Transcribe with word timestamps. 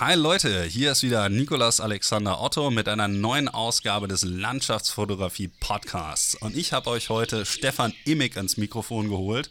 Hi 0.00 0.16
Leute, 0.16 0.64
hier 0.64 0.90
ist 0.90 1.04
wieder 1.04 1.28
Nikolas 1.28 1.80
Alexander 1.80 2.40
Otto 2.40 2.72
mit 2.72 2.88
einer 2.88 3.06
neuen 3.06 3.48
Ausgabe 3.48 4.08
des 4.08 4.24
Landschaftsfotografie 4.24 5.46
Podcasts. 5.60 6.34
Und 6.34 6.56
ich 6.56 6.72
habe 6.72 6.90
euch 6.90 7.10
heute 7.10 7.46
Stefan 7.46 7.94
Immig 8.04 8.36
ans 8.36 8.56
Mikrofon 8.56 9.08
geholt. 9.08 9.50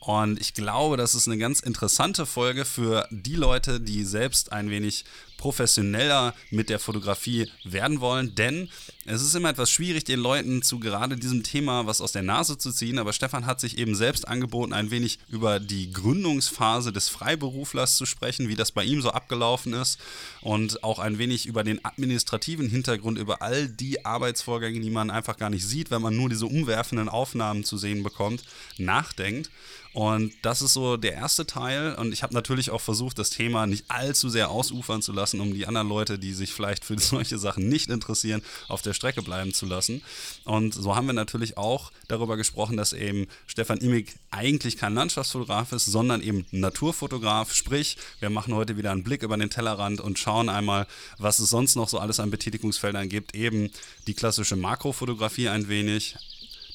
Und 0.00 0.40
ich 0.40 0.52
glaube, 0.52 0.96
das 0.96 1.14
ist 1.14 1.28
eine 1.28 1.38
ganz 1.38 1.60
interessante 1.60 2.26
Folge 2.26 2.64
für 2.64 3.06
die 3.12 3.36
Leute, 3.36 3.80
die 3.80 4.02
selbst 4.02 4.50
ein 4.50 4.68
wenig 4.68 5.04
professioneller 5.38 6.34
mit 6.50 6.68
der 6.68 6.78
Fotografie 6.78 7.50
werden 7.64 8.00
wollen, 8.00 8.34
denn 8.34 8.68
es 9.06 9.22
ist 9.22 9.34
immer 9.34 9.48
etwas 9.48 9.70
schwierig, 9.70 10.04
den 10.04 10.20
Leuten 10.20 10.60
zu 10.60 10.78
gerade 10.78 11.16
diesem 11.16 11.42
Thema 11.42 11.86
was 11.86 12.02
aus 12.02 12.12
der 12.12 12.22
Nase 12.22 12.58
zu 12.58 12.72
ziehen. 12.72 12.98
Aber 12.98 13.14
Stefan 13.14 13.46
hat 13.46 13.58
sich 13.58 13.78
eben 13.78 13.94
selbst 13.94 14.28
angeboten, 14.28 14.74
ein 14.74 14.90
wenig 14.90 15.18
über 15.30 15.60
die 15.60 15.90
Gründungsphase 15.90 16.92
des 16.92 17.08
Freiberuflers 17.08 17.96
zu 17.96 18.04
sprechen, 18.04 18.48
wie 18.48 18.54
das 18.54 18.70
bei 18.70 18.84
ihm 18.84 19.00
so 19.00 19.10
abgelaufen 19.10 19.72
ist 19.72 19.98
und 20.42 20.84
auch 20.84 20.98
ein 20.98 21.16
wenig 21.16 21.46
über 21.46 21.64
den 21.64 21.82
administrativen 21.82 22.68
Hintergrund, 22.68 23.18
über 23.18 23.40
all 23.40 23.68
die 23.68 24.04
Arbeitsvorgänge, 24.04 24.80
die 24.80 24.90
man 24.90 25.10
einfach 25.10 25.38
gar 25.38 25.48
nicht 25.48 25.66
sieht, 25.66 25.90
wenn 25.90 26.02
man 26.02 26.14
nur 26.14 26.28
diese 26.28 26.44
umwerfenden 26.44 27.08
Aufnahmen 27.08 27.64
zu 27.64 27.78
sehen 27.78 28.02
bekommt, 28.02 28.42
nachdenkt. 28.76 29.50
Und 29.92 30.32
das 30.42 30.62
ist 30.62 30.74
so 30.74 30.96
der 30.96 31.14
erste 31.14 31.46
Teil. 31.46 31.94
Und 31.94 32.12
ich 32.12 32.22
habe 32.22 32.34
natürlich 32.34 32.70
auch 32.70 32.80
versucht, 32.80 33.18
das 33.18 33.30
Thema 33.30 33.66
nicht 33.66 33.86
allzu 33.88 34.28
sehr 34.28 34.50
ausufern 34.50 35.02
zu 35.02 35.12
lassen, 35.12 35.27
um 35.34 35.54
die 35.54 35.66
anderen 35.66 35.88
Leute, 35.88 36.18
die 36.18 36.32
sich 36.32 36.52
vielleicht 36.52 36.84
für 36.84 36.98
solche 36.98 37.38
Sachen 37.38 37.68
nicht 37.68 37.90
interessieren, 37.90 38.42
auf 38.68 38.82
der 38.82 38.94
Strecke 38.94 39.22
bleiben 39.22 39.52
zu 39.52 39.66
lassen. 39.66 40.02
Und 40.44 40.74
so 40.74 40.96
haben 40.96 41.06
wir 41.06 41.12
natürlich 41.12 41.56
auch 41.56 41.92
darüber 42.08 42.36
gesprochen, 42.36 42.76
dass 42.76 42.92
eben 42.92 43.26
Stefan 43.46 43.78
Imig 43.78 44.14
eigentlich 44.30 44.76
kein 44.76 44.94
Landschaftsfotograf 44.94 45.72
ist, 45.72 45.86
sondern 45.86 46.22
eben 46.22 46.46
Naturfotograf. 46.50 47.52
Sprich, 47.52 47.96
wir 48.20 48.30
machen 48.30 48.54
heute 48.54 48.76
wieder 48.76 48.92
einen 48.92 49.04
Blick 49.04 49.22
über 49.22 49.36
den 49.36 49.50
Tellerrand 49.50 50.00
und 50.00 50.18
schauen 50.18 50.48
einmal, 50.48 50.86
was 51.18 51.38
es 51.38 51.50
sonst 51.50 51.76
noch 51.76 51.88
so 51.88 51.98
alles 51.98 52.20
an 52.20 52.30
Betätigungsfeldern 52.30 53.08
gibt. 53.08 53.34
Eben 53.34 53.70
die 54.06 54.14
klassische 54.14 54.56
Makrofotografie 54.56 55.48
ein 55.48 55.68
wenig, 55.68 56.16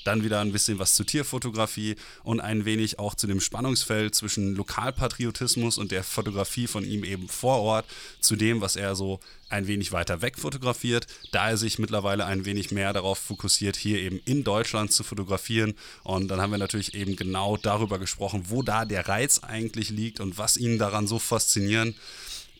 dann 0.03 0.23
wieder 0.23 0.41
ein 0.41 0.51
bisschen 0.51 0.79
was 0.79 0.95
zur 0.95 1.05
Tierfotografie 1.05 1.95
und 2.23 2.39
ein 2.39 2.65
wenig 2.65 2.99
auch 2.99 3.15
zu 3.15 3.27
dem 3.27 3.39
Spannungsfeld 3.39 4.15
zwischen 4.15 4.55
Lokalpatriotismus 4.55 5.77
und 5.77 5.91
der 5.91 6.03
Fotografie 6.03 6.67
von 6.67 6.83
ihm 6.83 7.03
eben 7.03 7.27
vor 7.27 7.59
Ort, 7.59 7.85
zu 8.19 8.35
dem, 8.35 8.61
was 8.61 8.75
er 8.75 8.95
so 8.95 9.19
ein 9.49 9.67
wenig 9.67 9.91
weiter 9.91 10.21
weg 10.21 10.39
fotografiert, 10.39 11.07
da 11.31 11.49
er 11.49 11.57
sich 11.57 11.77
mittlerweile 11.77 12.25
ein 12.25 12.45
wenig 12.45 12.71
mehr 12.71 12.91
darauf 12.91 13.19
fokussiert, 13.19 13.75
hier 13.75 13.99
eben 13.99 14.19
in 14.25 14.43
Deutschland 14.43 14.91
zu 14.91 15.03
fotografieren. 15.03 15.75
Und 16.03 16.27
dann 16.29 16.41
haben 16.41 16.51
wir 16.51 16.57
natürlich 16.57 16.95
eben 16.95 17.15
genau 17.15 17.57
darüber 17.57 17.99
gesprochen, 17.99 18.45
wo 18.47 18.63
da 18.63 18.85
der 18.85 19.07
Reiz 19.07 19.39
eigentlich 19.39 19.91
liegt 19.91 20.19
und 20.19 20.37
was 20.37 20.57
ihn 20.57 20.79
daran 20.79 21.07
so 21.07 21.19
faszinieren 21.19 21.95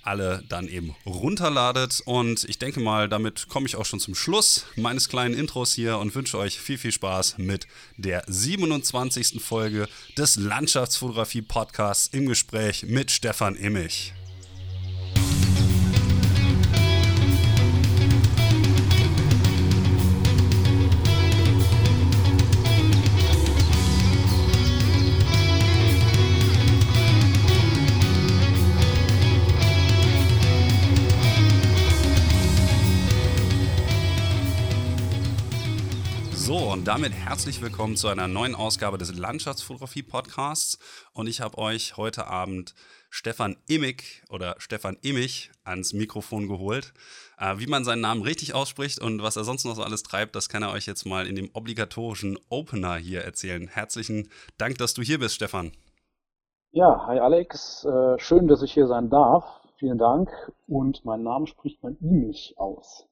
alle 0.02 0.42
dann 0.48 0.68
eben 0.68 0.94
runterladet. 1.04 2.02
Und 2.04 2.44
ich 2.44 2.58
denke 2.58 2.80
mal, 2.80 3.08
damit 3.08 3.48
komme 3.48 3.66
ich 3.66 3.76
auch 3.76 3.84
schon 3.84 4.00
zum 4.00 4.14
Schluss 4.14 4.64
meines 4.76 5.08
kleinen 5.08 5.34
Intros 5.34 5.74
hier 5.74 5.98
und 5.98 6.14
wünsche 6.14 6.38
euch 6.38 6.58
viel, 6.58 6.78
viel 6.78 6.92
Spaß 6.92 7.38
mit 7.38 7.66
der 7.96 8.22
27. 8.26 9.42
Folge 9.42 9.88
des 10.16 10.36
Landschaftsfotografie-Podcasts 10.36 12.08
im 12.12 12.26
Gespräch 12.26 12.84
mit 12.84 13.10
Stefan 13.10 13.54
Immich. 13.54 14.14
Damit 36.84 37.12
herzlich 37.12 37.62
willkommen 37.62 37.96
zu 37.96 38.08
einer 38.08 38.28
neuen 38.28 38.54
Ausgabe 38.54 38.98
des 38.98 39.16
Landschaftsfotografie-Podcasts. 39.16 40.78
Und 41.12 41.26
ich 41.26 41.40
habe 41.40 41.58
euch 41.58 41.96
heute 41.96 42.26
Abend 42.26 42.74
Stefan 43.10 43.56
Immig 43.68 44.22
oder 44.28 44.54
Stefan 44.58 44.96
Immich 45.02 45.50
ans 45.64 45.92
Mikrofon 45.92 46.46
geholt. 46.46 46.92
Äh, 47.38 47.58
wie 47.58 47.66
man 47.66 47.84
seinen 47.84 48.02
Namen 48.02 48.22
richtig 48.22 48.54
ausspricht 48.54 49.00
und 49.00 49.22
was 49.22 49.36
er 49.36 49.44
sonst 49.44 49.64
noch 49.64 49.76
so 49.76 49.82
alles 49.82 50.02
treibt, 50.02 50.36
das 50.36 50.48
kann 50.48 50.62
er 50.62 50.72
euch 50.72 50.86
jetzt 50.86 51.06
mal 51.06 51.26
in 51.26 51.36
dem 51.36 51.50
obligatorischen 51.52 52.38
Opener 52.50 52.96
hier 52.96 53.22
erzählen. 53.22 53.68
Herzlichen 53.68 54.28
Dank, 54.58 54.78
dass 54.78 54.94
du 54.94 55.02
hier 55.02 55.18
bist, 55.18 55.36
Stefan. 55.36 55.72
Ja, 56.70 57.06
hi 57.06 57.18
Alex. 57.18 57.84
Äh, 57.84 58.18
schön, 58.18 58.46
dass 58.46 58.62
ich 58.62 58.72
hier 58.72 58.86
sein 58.86 59.10
darf. 59.10 59.44
Vielen 59.78 59.98
Dank. 59.98 60.30
Und 60.66 61.04
mein 61.04 61.22
Name 61.22 61.46
spricht 61.46 61.82
man 61.82 61.96
Immich 62.00 62.54
aus. 62.56 63.06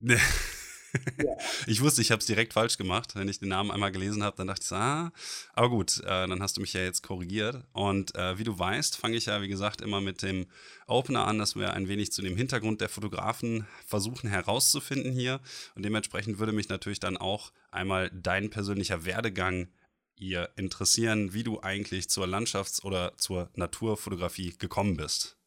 Ich 1.66 1.80
wusste, 1.80 2.02
ich 2.02 2.10
habe 2.10 2.20
es 2.20 2.26
direkt 2.26 2.52
falsch 2.52 2.76
gemacht. 2.76 3.14
Wenn 3.14 3.28
ich 3.28 3.38
den 3.38 3.48
Namen 3.48 3.70
einmal 3.70 3.92
gelesen 3.92 4.22
habe, 4.22 4.36
dann 4.36 4.46
dachte 4.46 4.64
ich 4.64 4.72
ah, 4.72 5.12
aber 5.52 5.70
gut, 5.70 5.98
äh, 5.98 6.26
dann 6.26 6.42
hast 6.42 6.56
du 6.56 6.60
mich 6.60 6.72
ja 6.72 6.82
jetzt 6.82 7.02
korrigiert. 7.02 7.64
Und 7.72 8.14
äh, 8.14 8.38
wie 8.38 8.44
du 8.44 8.58
weißt, 8.58 8.96
fange 8.96 9.16
ich 9.16 9.26
ja, 9.26 9.42
wie 9.42 9.48
gesagt, 9.48 9.80
immer 9.80 10.00
mit 10.00 10.22
dem 10.22 10.46
Opener 10.86 11.26
an, 11.26 11.38
dass 11.38 11.56
wir 11.56 11.72
ein 11.74 11.88
wenig 11.88 12.12
zu 12.12 12.22
dem 12.22 12.36
Hintergrund 12.36 12.80
der 12.80 12.88
Fotografen 12.88 13.66
versuchen 13.86 14.28
herauszufinden 14.28 15.12
hier. 15.12 15.40
Und 15.74 15.84
dementsprechend 15.84 16.38
würde 16.38 16.52
mich 16.52 16.68
natürlich 16.68 17.00
dann 17.00 17.16
auch 17.16 17.52
einmal 17.70 18.10
dein 18.10 18.50
persönlicher 18.50 19.04
Werdegang 19.04 19.68
hier 20.16 20.50
interessieren, 20.56 21.32
wie 21.32 21.44
du 21.44 21.60
eigentlich 21.62 22.10
zur 22.10 22.26
Landschafts- 22.26 22.82
oder 22.84 23.16
zur 23.16 23.50
Naturfotografie 23.54 24.54
gekommen 24.58 24.96
bist. 24.96 25.39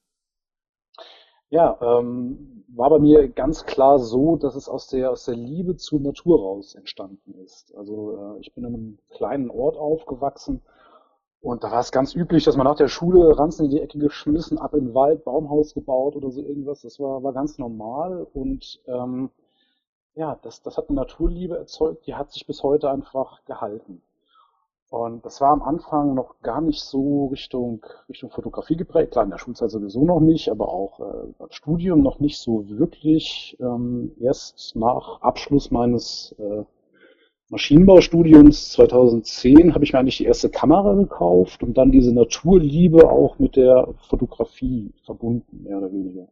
Ja, 1.53 1.77
ähm, 1.81 2.65
war 2.69 2.89
bei 2.89 2.97
mir 2.97 3.29
ganz 3.29 3.67
klar 3.67 4.00
so, 4.00 4.38
dass 4.38 4.55
es 4.55 4.67
aus 4.67 4.88
der, 4.88 5.11
aus 5.11 5.25
der 5.25 5.35
Liebe 5.35 5.75
zur 5.75 6.00
Natur 6.00 6.39
raus 6.39 6.73
entstanden 6.73 7.35
ist. 7.44 7.75
Also 7.75 8.17
äh, 8.17 8.39
ich 8.39 8.55
bin 8.55 8.63
in 8.63 8.73
einem 8.73 9.00
kleinen 9.11 9.51
Ort 9.51 9.77
aufgewachsen 9.77 10.63
und 11.41 11.63
da 11.63 11.69
war 11.69 11.81
es 11.81 11.91
ganz 11.91 12.15
üblich, 12.15 12.44
dass 12.44 12.57
man 12.57 12.65
nach 12.65 12.75
der 12.75 12.88
Schule 12.88 13.38
Ranzen 13.38 13.65
in 13.65 13.69
die 13.69 13.81
Ecke 13.81 14.00
geschmissen, 14.00 14.57
ab 14.57 14.73
in 14.73 14.85
den 14.85 14.94
Wald, 14.95 15.25
Baumhaus 15.25 15.75
gebaut 15.75 16.15
oder 16.15 16.31
so 16.31 16.41
irgendwas. 16.41 16.81
Das 16.81 17.00
war, 17.00 17.21
war 17.21 17.33
ganz 17.33 17.59
normal 17.59 18.25
und 18.33 18.81
ähm, 18.88 19.29
ja, 20.15 20.39
das, 20.41 20.63
das 20.63 20.77
hat 20.77 20.89
eine 20.89 20.95
Naturliebe 20.97 21.55
erzeugt, 21.55 22.07
die 22.07 22.15
hat 22.15 22.31
sich 22.31 22.47
bis 22.47 22.63
heute 22.63 22.89
einfach 22.89 23.45
gehalten. 23.45 24.01
Und 24.94 25.25
das 25.25 25.42
war 25.42 25.50
am 25.50 25.63
Anfang 25.63 26.13
noch 26.13 26.40
gar 26.44 26.62
nicht 26.62 26.84
so 26.84 27.25
Richtung, 27.31 27.84
Richtung 28.07 28.30
Fotografie 28.30 28.75
geprägt. 28.75 29.13
Klar, 29.13 29.24
in 29.24 29.31
der 29.31 29.40
Schulzeit 29.40 29.72
sowieso 29.72 30.06
noch 30.06 30.19
nicht, 30.19 30.50
aber 30.50 30.69
auch 30.69 31.00
äh, 31.00 31.34
beim 31.40 31.50
Studium 31.50 32.04
noch 32.04 32.19
nicht 32.19 32.38
so 32.38 32.69
wirklich. 32.69 33.57
Ähm, 33.60 34.12
erst 34.19 34.75
nach 34.75 35.19
Abschluss 35.22 35.72
meines, 35.72 36.36
äh, 36.38 36.63
Maschinenbaustudiums 37.50 38.72
2010 38.74 39.74
habe 39.74 39.84
ich 39.84 39.94
mir 39.94 40.00
eigentlich 40.00 40.18
die 40.18 40.25
erste 40.25 40.51
Kamera 40.51 40.94
gekauft 40.94 41.63
und 41.63 41.75
dann 41.75 41.92
diese 41.92 42.13
Naturliebe 42.13 43.10
auch 43.10 43.39
mit 43.39 43.56
der 43.56 43.88
Fotografie 44.07 44.94
verbunden, 45.06 45.63
mehr 45.63 45.80
oder 45.80 45.92
weniger. 45.92 46.28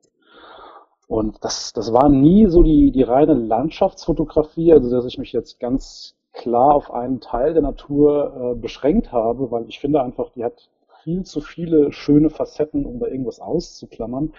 Und 1.07 1.43
das, 1.43 1.73
das 1.73 1.91
war 1.93 2.09
nie 2.09 2.45
so 2.45 2.61
die, 2.61 2.91
die 2.91 3.01
reine 3.01 3.33
Landschaftsfotografie, 3.33 4.71
also 4.71 4.91
dass 4.91 5.05
ich 5.05 5.17
mich 5.17 5.33
jetzt 5.33 5.59
ganz 5.59 6.15
klar 6.33 6.75
auf 6.75 6.91
einen 6.91 7.19
Teil 7.19 7.53
der 7.53 7.61
Natur 7.61 8.53
äh, 8.53 8.55
beschränkt 8.55 9.11
habe, 9.11 9.51
weil 9.51 9.67
ich 9.67 9.79
finde 9.79 10.01
einfach, 10.01 10.29
die 10.31 10.43
hat 10.43 10.69
viel 11.03 11.23
zu 11.23 11.41
viele 11.41 11.91
schöne 11.91 12.29
Facetten, 12.29 12.85
um 12.85 12.99
da 12.99 13.07
irgendwas 13.07 13.39
auszuklammern. 13.39 14.33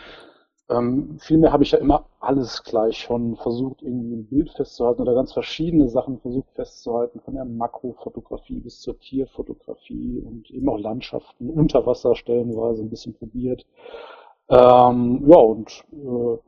Ähm, 0.71 1.19
vielmehr 1.19 1.53
habe 1.53 1.65
ich 1.65 1.73
ja 1.73 1.79
immer 1.79 2.07
alles 2.21 2.63
gleich 2.63 2.99
schon 2.99 3.37
versucht, 3.37 3.83
irgendwie 3.83 4.15
im 4.15 4.27
Bild 4.27 4.51
festzuhalten 4.51 5.03
oder 5.03 5.15
ganz 5.15 5.33
verschiedene 5.33 5.89
Sachen 5.89 6.21
versucht 6.21 6.51
festzuhalten, 6.55 7.21
von 7.21 7.35
der 7.35 7.45
Makrofotografie 7.45 8.61
bis 8.61 8.81
zur 8.81 8.99
Tierfotografie 8.99 10.23
und 10.25 10.51
eben 10.51 10.69
auch 10.69 10.79
Landschaften, 10.79 11.51
unter 11.51 11.85
Wasser 11.85 12.15
stellenweise 12.15 12.83
ein 12.83 12.91
bisschen 12.91 13.15
probiert. 13.15 13.67
Ähm, 14.49 15.25
ja, 15.27 15.39
und 15.39 15.85
äh, 15.93 16.39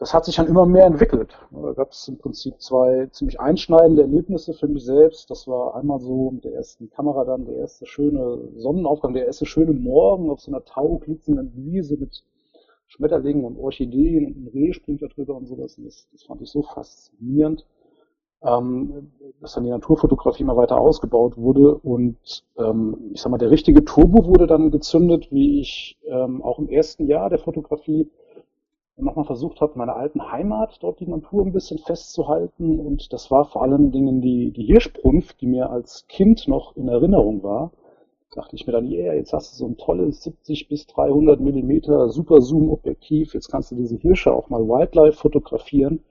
das 0.00 0.14
hat 0.14 0.24
sich 0.24 0.36
dann 0.36 0.46
immer 0.46 0.64
mehr 0.64 0.86
entwickelt. 0.86 1.36
Da 1.50 1.72
gab 1.74 1.92
es 1.92 2.08
im 2.08 2.16
Prinzip 2.16 2.58
zwei 2.58 3.06
ziemlich 3.12 3.38
einschneidende 3.38 4.00
Erlebnisse 4.00 4.54
für 4.54 4.66
mich 4.66 4.82
selbst. 4.82 5.30
Das 5.30 5.46
war 5.46 5.76
einmal 5.76 6.00
so 6.00 6.30
mit 6.30 6.44
der 6.44 6.54
ersten 6.54 6.88
Kamera 6.88 7.26
dann, 7.26 7.44
der 7.44 7.56
erste 7.56 7.84
schöne 7.84 8.48
Sonnenaufgang, 8.56 9.12
der 9.12 9.26
erste 9.26 9.44
schöne 9.44 9.74
Morgen 9.74 10.30
auf 10.30 10.40
so 10.40 10.50
einer 10.50 10.64
tauglitzenden 10.64 11.52
Wiese 11.54 11.98
mit 11.98 12.24
Schmetterlingen 12.86 13.44
und 13.44 13.58
Orchideen 13.58 14.26
und 14.26 14.36
ein 14.38 14.48
Reh 14.48 14.72
springt 14.72 15.02
da 15.02 15.06
drüber 15.06 15.36
und 15.36 15.46
sowas. 15.46 15.76
Und 15.76 15.84
das, 15.84 16.08
das 16.12 16.22
fand 16.22 16.40
ich 16.40 16.50
so 16.50 16.62
faszinierend, 16.62 17.66
ähm, 18.42 19.12
dass 19.42 19.52
dann 19.52 19.64
die 19.64 19.70
Naturfotografie 19.70 20.44
mal 20.44 20.56
weiter 20.56 20.80
ausgebaut 20.80 21.36
wurde. 21.36 21.74
Und 21.74 22.16
ähm, 22.56 23.10
ich 23.12 23.20
sag 23.20 23.30
mal, 23.30 23.36
der 23.36 23.50
richtige 23.50 23.84
Turbo 23.84 24.24
wurde 24.24 24.46
dann 24.46 24.70
gezündet, 24.70 25.30
wie 25.30 25.60
ich 25.60 25.98
ähm, 26.06 26.40
auch 26.40 26.58
im 26.58 26.70
ersten 26.70 27.06
Jahr 27.06 27.28
der 27.28 27.38
Fotografie 27.38 28.08
nochmal 29.04 29.24
versucht 29.24 29.60
habe, 29.60 29.78
meine 29.78 29.94
alten 29.94 30.30
Heimat, 30.30 30.78
dort 30.80 31.00
die 31.00 31.06
Natur 31.06 31.44
ein 31.44 31.52
bisschen 31.52 31.78
festzuhalten. 31.78 32.78
Und 32.80 33.12
das 33.12 33.30
war 33.30 33.44
vor 33.44 33.62
allen 33.62 33.92
Dingen 33.92 34.20
die, 34.20 34.52
die 34.52 34.64
Hirschbrunft, 34.64 35.40
die 35.40 35.46
mir 35.46 35.70
als 35.70 36.06
Kind 36.08 36.48
noch 36.48 36.76
in 36.76 36.88
Erinnerung 36.88 37.42
war 37.42 37.70
dachte 38.34 38.54
ich 38.54 38.66
mir 38.66 38.72
dann, 38.72 38.86
yeah, 38.86 39.14
jetzt 39.14 39.32
hast 39.32 39.52
du 39.52 39.56
so 39.56 39.66
ein 39.66 39.76
tolles 39.76 40.22
70 40.22 40.68
bis 40.68 40.86
300 40.86 41.40
Millimeter 41.40 42.08
Super 42.10 42.40
Zoom 42.40 42.70
Objektiv, 42.70 43.34
jetzt 43.34 43.50
kannst 43.50 43.72
du 43.72 43.76
diese 43.76 43.96
Hirsche 43.96 44.32
auch 44.32 44.48
mal 44.48 44.62
Wildlife 44.62 45.18
fotografieren. 45.18 46.04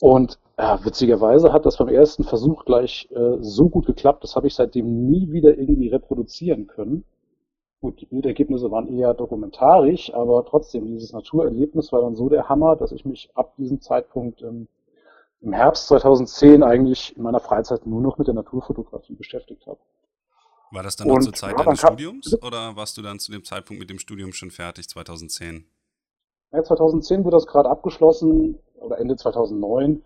Und 0.00 0.38
ja, 0.58 0.84
witzigerweise 0.84 1.52
hat 1.52 1.64
das 1.64 1.76
beim 1.76 1.88
ersten 1.88 2.24
Versuch 2.24 2.64
gleich 2.64 3.08
äh, 3.12 3.36
so 3.40 3.68
gut 3.68 3.86
geklappt, 3.86 4.24
das 4.24 4.36
habe 4.36 4.46
ich 4.46 4.54
seitdem 4.54 5.08
nie 5.08 5.30
wieder 5.32 5.56
irgendwie 5.56 5.88
reproduzieren 5.88 6.66
können. 6.66 7.04
Gut, 7.86 8.00
die 8.00 8.06
Bildergebnisse 8.06 8.68
waren 8.72 8.88
eher 8.88 9.14
dokumentarisch, 9.14 10.12
aber 10.12 10.44
trotzdem, 10.44 10.86
dieses 10.86 11.12
Naturerlebnis 11.12 11.92
war 11.92 12.00
dann 12.00 12.16
so 12.16 12.28
der 12.28 12.48
Hammer, 12.48 12.74
dass 12.74 12.90
ich 12.90 13.04
mich 13.04 13.30
ab 13.36 13.54
diesem 13.58 13.80
Zeitpunkt 13.80 14.42
ähm, 14.42 14.66
im 15.40 15.52
Herbst 15.52 15.86
2010 15.86 16.64
eigentlich 16.64 17.16
in 17.16 17.22
meiner 17.22 17.38
Freizeit 17.38 17.86
nur 17.86 18.00
noch 18.00 18.18
mit 18.18 18.26
der 18.26 18.34
Naturfotografie 18.34 19.14
beschäftigt 19.14 19.68
habe. 19.68 19.78
War 20.72 20.82
das 20.82 20.96
dann 20.96 21.06
noch 21.06 21.20
zur 21.20 21.32
Zeit 21.32 21.56
deines 21.60 21.78
Studiums 21.78 22.42
oder 22.42 22.74
warst 22.74 22.96
du 22.96 23.02
dann 23.02 23.20
zu 23.20 23.30
dem 23.30 23.44
Zeitpunkt 23.44 23.78
mit 23.78 23.88
dem 23.88 24.00
Studium 24.00 24.32
schon 24.32 24.50
fertig, 24.50 24.88
2010? 24.88 25.64
Ja, 26.50 26.64
2010 26.64 27.22
wurde 27.22 27.36
das 27.36 27.46
gerade 27.46 27.70
abgeschlossen 27.70 28.58
oder 28.80 28.98
Ende 28.98 29.14
2009 29.14 30.02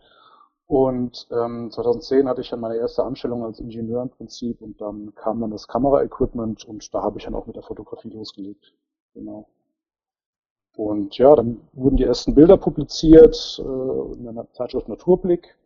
und 0.70 1.26
ähm, 1.32 1.68
2010 1.72 2.28
hatte 2.28 2.42
ich 2.42 2.50
dann 2.50 2.60
meine 2.60 2.76
erste 2.76 3.02
Anstellung 3.02 3.44
als 3.44 3.58
Ingenieur 3.58 4.02
im 4.02 4.10
Prinzip 4.10 4.62
und 4.62 4.80
dann 4.80 5.12
kam 5.16 5.40
dann 5.40 5.50
das 5.50 5.66
Kameraequipment 5.66 6.64
und 6.64 6.94
da 6.94 7.02
habe 7.02 7.18
ich 7.18 7.24
dann 7.24 7.34
auch 7.34 7.48
mit 7.48 7.56
der 7.56 7.64
Fotografie 7.64 8.10
losgelegt. 8.10 8.72
Genau. 9.12 9.48
Und 10.76 11.18
ja, 11.18 11.34
dann 11.34 11.60
wurden 11.72 11.96
die 11.96 12.04
ersten 12.04 12.36
Bilder 12.36 12.56
publiziert 12.56 13.60
äh, 13.60 14.12
in 14.14 14.32
der 14.32 14.46
Zeitschrift 14.52 14.88
Naturblick 14.88 15.58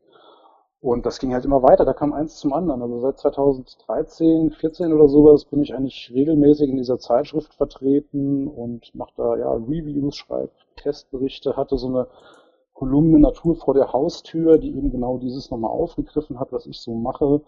und 0.81 1.05
das 1.05 1.19
ging 1.19 1.35
halt 1.35 1.45
immer 1.45 1.63
weiter, 1.63 1.85
da 1.85 1.93
kam 1.93 2.15
eins 2.15 2.37
zum 2.37 2.55
anderen. 2.55 2.81
Also 2.81 3.01
seit 3.01 3.19
2013, 3.19 4.53
14 4.53 4.91
oder 4.91 5.09
sowas 5.09 5.45
bin 5.45 5.63
ich 5.63 5.75
eigentlich 5.75 6.11
regelmäßig 6.15 6.71
in 6.71 6.79
dieser 6.79 6.99
Zeitschrift 6.99 7.53
vertreten 7.53 8.49
und 8.49 8.95
mache 8.95 9.13
da 9.19 9.37
ja 9.37 9.53
Reviews, 9.53 10.17
schreibe 10.17 10.53
Testberichte, 10.77 11.59
hatte 11.59 11.77
so 11.77 11.89
eine 11.89 12.07
Kolumne 12.75 13.19
Natur 13.21 13.57
vor 13.57 13.75
der 13.75 13.93
Haustür, 13.93 14.59
die 14.59 14.77
eben 14.77 14.91
genau 14.91 15.19
dieses 15.19 15.51
nochmal 15.51 15.71
aufgegriffen 15.71 16.39
hat, 16.39 16.53
was 16.53 16.67
ich 16.67 16.81
so 16.81 16.95
mache. 16.95 17.41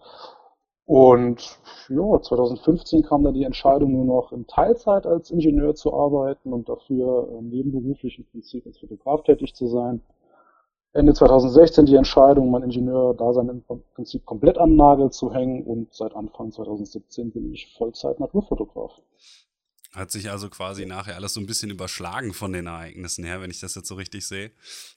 Und 0.85 1.59
ja, 1.89 2.21
2015 2.21 3.03
kam 3.03 3.23
dann 3.23 3.33
die 3.33 3.43
Entscheidung, 3.43 3.91
nur 3.91 4.05
noch 4.05 4.31
in 4.31 4.47
Teilzeit 4.47 5.05
als 5.05 5.29
Ingenieur 5.31 5.75
zu 5.75 5.93
arbeiten 5.93 6.53
und 6.53 6.69
dafür 6.69 7.27
äh, 7.29 7.41
nebenberuflich 7.41 8.17
im 8.19 8.25
Prinzip 8.25 8.65
als 8.65 8.79
Fotograf 8.79 9.23
tätig 9.23 9.53
zu 9.53 9.67
sein. 9.67 10.01
Ende 10.93 11.13
2016 11.13 11.85
die 11.85 11.95
Entscheidung, 11.95 12.49
mein 12.49 12.63
Ingenieur-Dasein 12.63 13.49
im 13.49 13.63
Prinzip 13.93 14.25
komplett 14.25 14.57
an 14.57 14.71
den 14.71 14.77
Nagel 14.77 15.11
zu 15.11 15.33
hängen 15.33 15.63
und 15.63 15.93
seit 15.93 16.15
Anfang 16.15 16.53
2017 16.53 17.31
bin 17.31 17.51
ich 17.51 17.75
Vollzeit-Naturfotograf. 17.77 18.93
Hat 19.97 20.11
sich 20.11 20.29
also 20.29 20.47
quasi 20.47 20.85
nachher 20.85 21.15
alles 21.15 21.33
so 21.33 21.39
ein 21.39 21.47
bisschen 21.47 21.71
überschlagen 21.71 22.31
von 22.31 22.53
den 22.53 22.67
Ereignissen 22.67 23.23
her, 23.23 23.41
wenn 23.41 23.49
ich 23.49 23.59
das 23.59 23.73
jetzt 23.73 23.87
so 23.87 23.95
richtig 23.95 24.27
sehe, 24.27 24.51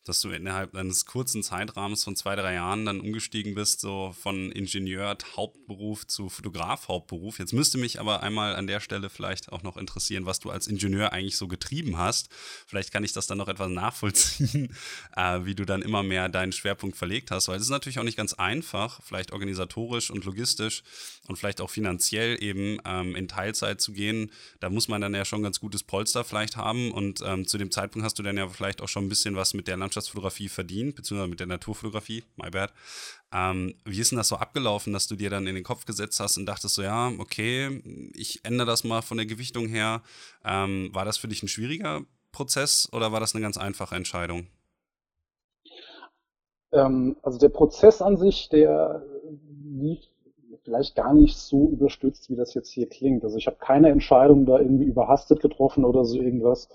dass 0.04 0.20
du 0.20 0.28
innerhalb 0.28 0.74
eines 0.74 1.06
kurzen 1.06 1.42
Zeitrahmens 1.42 2.04
von 2.04 2.16
zwei, 2.16 2.36
drei 2.36 2.52
Jahren 2.52 2.84
dann 2.84 3.00
umgestiegen 3.00 3.54
bist, 3.54 3.80
so 3.80 4.14
von 4.20 4.52
Ingenieur 4.52 5.16
Hauptberuf 5.36 6.06
zu 6.06 6.28
Fotograf 6.28 6.88
Hauptberuf. 6.88 7.38
Jetzt 7.38 7.54
müsste 7.54 7.78
mich 7.78 7.98
aber 7.98 8.22
einmal 8.22 8.54
an 8.54 8.66
der 8.66 8.80
Stelle 8.80 9.08
vielleicht 9.08 9.50
auch 9.50 9.62
noch 9.62 9.78
interessieren, 9.78 10.26
was 10.26 10.38
du 10.38 10.50
als 10.50 10.66
Ingenieur 10.66 11.14
eigentlich 11.14 11.38
so 11.38 11.48
getrieben 11.48 11.96
hast. 11.96 12.28
Vielleicht 12.66 12.92
kann 12.92 13.02
ich 13.02 13.14
das 13.14 13.26
dann 13.26 13.38
noch 13.38 13.48
etwas 13.48 13.70
nachvollziehen, 13.70 14.76
äh, 15.16 15.46
wie 15.46 15.54
du 15.54 15.64
dann 15.64 15.80
immer 15.80 16.02
mehr 16.02 16.28
deinen 16.28 16.52
Schwerpunkt 16.52 16.98
verlegt 16.98 17.30
hast, 17.30 17.48
weil 17.48 17.56
es 17.56 17.62
ist 17.62 17.70
natürlich 17.70 17.98
auch 18.00 18.04
nicht 18.04 18.18
ganz 18.18 18.34
einfach, 18.34 19.00
vielleicht 19.02 19.32
organisatorisch 19.32 20.10
und 20.10 20.26
logistisch 20.26 20.82
und 21.26 21.36
vielleicht 21.36 21.62
auch 21.62 21.70
finanziell 21.70 22.42
eben 22.42 22.78
ähm, 22.84 23.16
in 23.16 23.28
Teilzeit 23.28 23.80
zu 23.80 23.92
gehen. 23.92 24.30
Da 24.58 24.68
muss 24.68 24.89
man 24.90 25.00
dann 25.00 25.14
ja 25.14 25.24
schon 25.24 25.40
ein 25.40 25.44
ganz 25.44 25.60
gutes 25.60 25.82
Polster 25.82 26.24
vielleicht 26.24 26.56
haben. 26.56 26.92
Und 26.92 27.22
ähm, 27.24 27.46
zu 27.46 27.56
dem 27.56 27.70
Zeitpunkt 27.70 28.04
hast 28.04 28.18
du 28.18 28.22
dann 28.22 28.36
ja 28.36 28.48
vielleicht 28.48 28.82
auch 28.82 28.88
schon 28.88 29.06
ein 29.06 29.08
bisschen 29.08 29.36
was 29.36 29.54
mit 29.54 29.68
der 29.68 29.76
Landschaftsfotografie 29.76 30.48
verdient, 30.48 30.96
beziehungsweise 30.96 31.30
mit 31.30 31.40
der 31.40 31.46
Naturfotografie, 31.46 32.24
my 32.36 32.50
bad. 32.50 32.72
Ähm, 33.32 33.74
wie 33.84 34.00
ist 34.00 34.10
denn 34.10 34.18
das 34.18 34.28
so 34.28 34.36
abgelaufen, 34.36 34.92
dass 34.92 35.06
du 35.06 35.16
dir 35.16 35.30
dann 35.30 35.46
in 35.46 35.54
den 35.54 35.64
Kopf 35.64 35.86
gesetzt 35.86 36.20
hast 36.20 36.36
und 36.36 36.46
dachtest 36.46 36.74
so, 36.74 36.82
ja, 36.82 37.12
okay, 37.18 37.80
ich 38.14 38.44
ändere 38.44 38.66
das 38.66 38.84
mal 38.84 39.02
von 39.02 39.16
der 39.16 39.26
Gewichtung 39.26 39.68
her. 39.68 40.02
Ähm, 40.44 40.90
war 40.92 41.04
das 41.04 41.16
für 41.16 41.28
dich 41.28 41.42
ein 41.42 41.48
schwieriger 41.48 42.02
Prozess 42.32 42.88
oder 42.92 43.12
war 43.12 43.20
das 43.20 43.34
eine 43.34 43.42
ganz 43.42 43.56
einfache 43.56 43.94
Entscheidung? 43.94 44.46
Ähm, 46.72 47.16
also 47.22 47.38
der 47.38 47.48
Prozess 47.48 48.02
an 48.02 48.16
sich, 48.16 48.48
der 48.48 49.02
lief 49.64 50.00
vielleicht 50.64 50.94
gar 50.94 51.14
nicht 51.14 51.36
so 51.36 51.68
überstürzt, 51.68 52.30
wie 52.30 52.36
das 52.36 52.54
jetzt 52.54 52.70
hier 52.70 52.88
klingt. 52.88 53.24
Also 53.24 53.36
ich 53.36 53.46
habe 53.46 53.56
keine 53.58 53.88
Entscheidung 53.88 54.46
da 54.46 54.58
irgendwie 54.58 54.84
überhastet 54.84 55.40
getroffen 55.40 55.84
oder 55.84 56.04
so 56.04 56.20
irgendwas. 56.20 56.68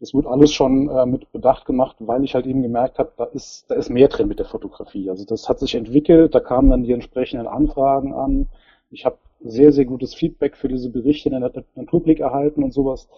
Das 0.00 0.12
wird 0.12 0.26
alles 0.26 0.52
schon 0.52 0.88
äh, 0.88 1.06
mit 1.06 1.30
Bedacht 1.32 1.66
gemacht, 1.66 1.96
weil 2.00 2.24
ich 2.24 2.34
halt 2.34 2.46
eben 2.46 2.62
gemerkt 2.62 2.98
habe, 2.98 3.12
da 3.16 3.24
ist, 3.24 3.70
da 3.70 3.74
ist 3.74 3.90
mehr 3.90 4.08
drin 4.08 4.28
mit 4.28 4.38
der 4.38 4.46
Fotografie. 4.46 5.08
Also 5.08 5.24
das 5.24 5.48
hat 5.48 5.60
sich 5.60 5.74
entwickelt, 5.74 6.34
da 6.34 6.40
kamen 6.40 6.70
dann 6.70 6.84
die 6.84 6.92
entsprechenden 6.92 7.46
Anfragen 7.46 8.12
an. 8.12 8.48
Ich 8.90 9.04
habe 9.04 9.18
sehr, 9.44 9.72
sehr 9.72 9.84
gutes 9.84 10.14
Feedback 10.14 10.56
für 10.56 10.68
diese 10.68 10.90
Berichte 10.90 11.28
in 11.28 11.40
der 11.40 11.52
Naturblick 11.74 12.20
erhalten 12.20 12.62
und 12.62 12.72
sowas. 12.72 13.08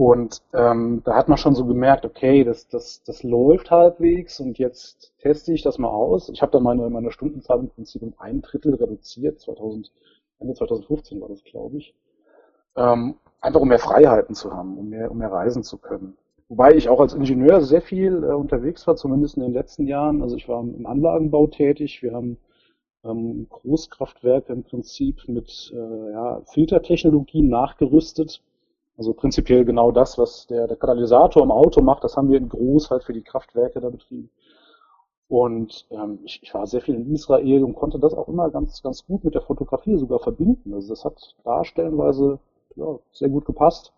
Und 0.00 0.40
ähm, 0.54 1.02
da 1.04 1.14
hat 1.14 1.28
man 1.28 1.36
schon 1.36 1.54
so 1.54 1.66
gemerkt, 1.66 2.06
okay, 2.06 2.42
das, 2.42 2.66
das, 2.68 3.02
das 3.02 3.22
läuft 3.22 3.70
halbwegs 3.70 4.40
und 4.40 4.58
jetzt 4.58 5.12
teste 5.18 5.52
ich 5.52 5.60
das 5.60 5.76
mal 5.76 5.90
aus. 5.90 6.30
Ich 6.30 6.40
habe 6.40 6.52
dann 6.52 6.62
meine, 6.62 6.88
meine 6.88 7.10
Stundenzahl 7.10 7.58
im 7.58 7.68
Prinzip 7.68 8.00
um 8.00 8.14
ein 8.16 8.40
Drittel 8.40 8.76
reduziert, 8.76 9.40
2000, 9.40 9.92
Ende 10.38 10.54
2015 10.54 11.20
war 11.20 11.28
das, 11.28 11.44
glaube 11.44 11.76
ich. 11.76 11.94
Ähm, 12.76 13.16
einfach 13.42 13.60
um 13.60 13.68
mehr 13.68 13.78
Freiheiten 13.78 14.34
zu 14.34 14.54
haben, 14.54 14.78
um 14.78 14.88
mehr, 14.88 15.10
um 15.10 15.18
mehr 15.18 15.30
reisen 15.30 15.62
zu 15.62 15.76
können. 15.76 16.16
Wobei 16.48 16.72
ich 16.72 16.88
auch 16.88 17.00
als 17.00 17.12
Ingenieur 17.12 17.60
sehr 17.60 17.82
viel 17.82 18.24
äh, 18.24 18.32
unterwegs 18.32 18.86
war, 18.86 18.96
zumindest 18.96 19.36
in 19.36 19.42
den 19.42 19.52
letzten 19.52 19.86
Jahren. 19.86 20.22
Also 20.22 20.34
ich 20.34 20.48
war 20.48 20.62
im 20.62 20.86
Anlagenbau 20.86 21.46
tätig. 21.48 22.02
Wir 22.02 22.14
haben 22.14 22.38
ähm, 23.04 23.48
Großkraftwerke 23.50 24.50
im 24.50 24.62
Prinzip 24.62 25.28
mit 25.28 25.70
äh, 25.76 26.12
ja, 26.12 26.40
Filtertechnologien 26.46 27.50
nachgerüstet 27.50 28.40
also 29.00 29.14
prinzipiell 29.14 29.64
genau 29.64 29.92
das, 29.92 30.18
was 30.18 30.46
der, 30.46 30.66
der 30.68 30.76
Katalysator 30.76 31.42
im 31.42 31.50
Auto 31.50 31.80
macht, 31.80 32.04
das 32.04 32.18
haben 32.18 32.28
wir 32.28 32.36
in 32.36 32.50
groß 32.50 32.90
halt 32.90 33.02
für 33.02 33.14
die 33.14 33.22
Kraftwerke 33.22 33.80
da 33.80 33.88
betrieben. 33.88 34.28
Und 35.26 35.86
ähm, 35.90 36.18
ich, 36.22 36.40
ich 36.42 36.52
war 36.52 36.66
sehr 36.66 36.82
viel 36.82 36.96
in 36.96 37.10
Israel 37.14 37.64
und 37.64 37.76
konnte 37.76 37.98
das 37.98 38.12
auch 38.12 38.28
immer 38.28 38.50
ganz, 38.50 38.82
ganz 38.82 39.06
gut 39.06 39.24
mit 39.24 39.34
der 39.34 39.40
Fotografie 39.40 39.96
sogar 39.96 40.18
verbinden. 40.18 40.74
Also 40.74 40.90
das 40.90 41.06
hat 41.06 41.34
da 41.44 41.64
stellenweise 41.64 42.40
ja, 42.76 42.98
sehr 43.10 43.30
gut 43.30 43.46
gepasst. 43.46 43.94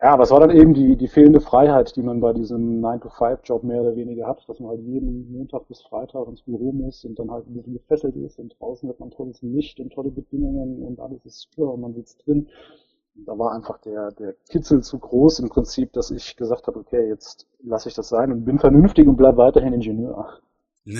Ja, 0.00 0.12
aber 0.12 0.22
es 0.22 0.30
war 0.30 0.38
dann 0.38 0.56
eben 0.56 0.72
die, 0.72 0.94
die 0.96 1.08
fehlende 1.08 1.40
Freiheit, 1.40 1.96
die 1.96 2.02
man 2.02 2.20
bei 2.20 2.32
diesem 2.32 2.80
9-to-5-Job 2.80 3.64
mehr 3.64 3.80
oder 3.80 3.96
weniger 3.96 4.28
hat, 4.28 4.48
dass 4.48 4.60
man 4.60 4.70
halt 4.70 4.82
jeden 4.82 5.32
Montag 5.32 5.66
bis 5.66 5.82
Freitag 5.82 6.28
ins 6.28 6.42
Büro 6.42 6.70
muss 6.70 7.04
und 7.04 7.18
dann 7.18 7.32
halt 7.32 7.48
ein 7.48 7.54
bisschen 7.54 7.72
gefesselt 7.72 8.14
ist 8.14 8.38
und 8.38 8.54
draußen 8.60 8.88
hat 8.88 9.00
man 9.00 9.10
tolles 9.10 9.42
Licht 9.42 9.80
und 9.80 9.92
tolle 9.92 10.12
Bedingungen 10.12 10.80
und 10.84 11.00
alles 11.00 11.26
ist 11.26 11.40
super 11.40 11.74
und 11.74 11.80
man 11.80 11.92
sitzt 11.92 12.24
drin. 12.24 12.46
Da 13.26 13.38
war 13.38 13.52
einfach 13.52 13.78
der, 13.78 14.10
der 14.12 14.34
Kitzel 14.48 14.82
zu 14.82 14.98
groß 14.98 15.40
im 15.40 15.48
Prinzip, 15.48 15.92
dass 15.92 16.10
ich 16.10 16.36
gesagt 16.36 16.66
habe, 16.66 16.78
okay, 16.78 17.08
jetzt 17.08 17.46
lasse 17.62 17.88
ich 17.88 17.94
das 17.94 18.08
sein 18.08 18.32
und 18.32 18.44
bin 18.44 18.58
vernünftig 18.58 19.06
und 19.06 19.16
bleib 19.16 19.36
weiterhin 19.36 19.72
Ingenieur. 19.72 20.40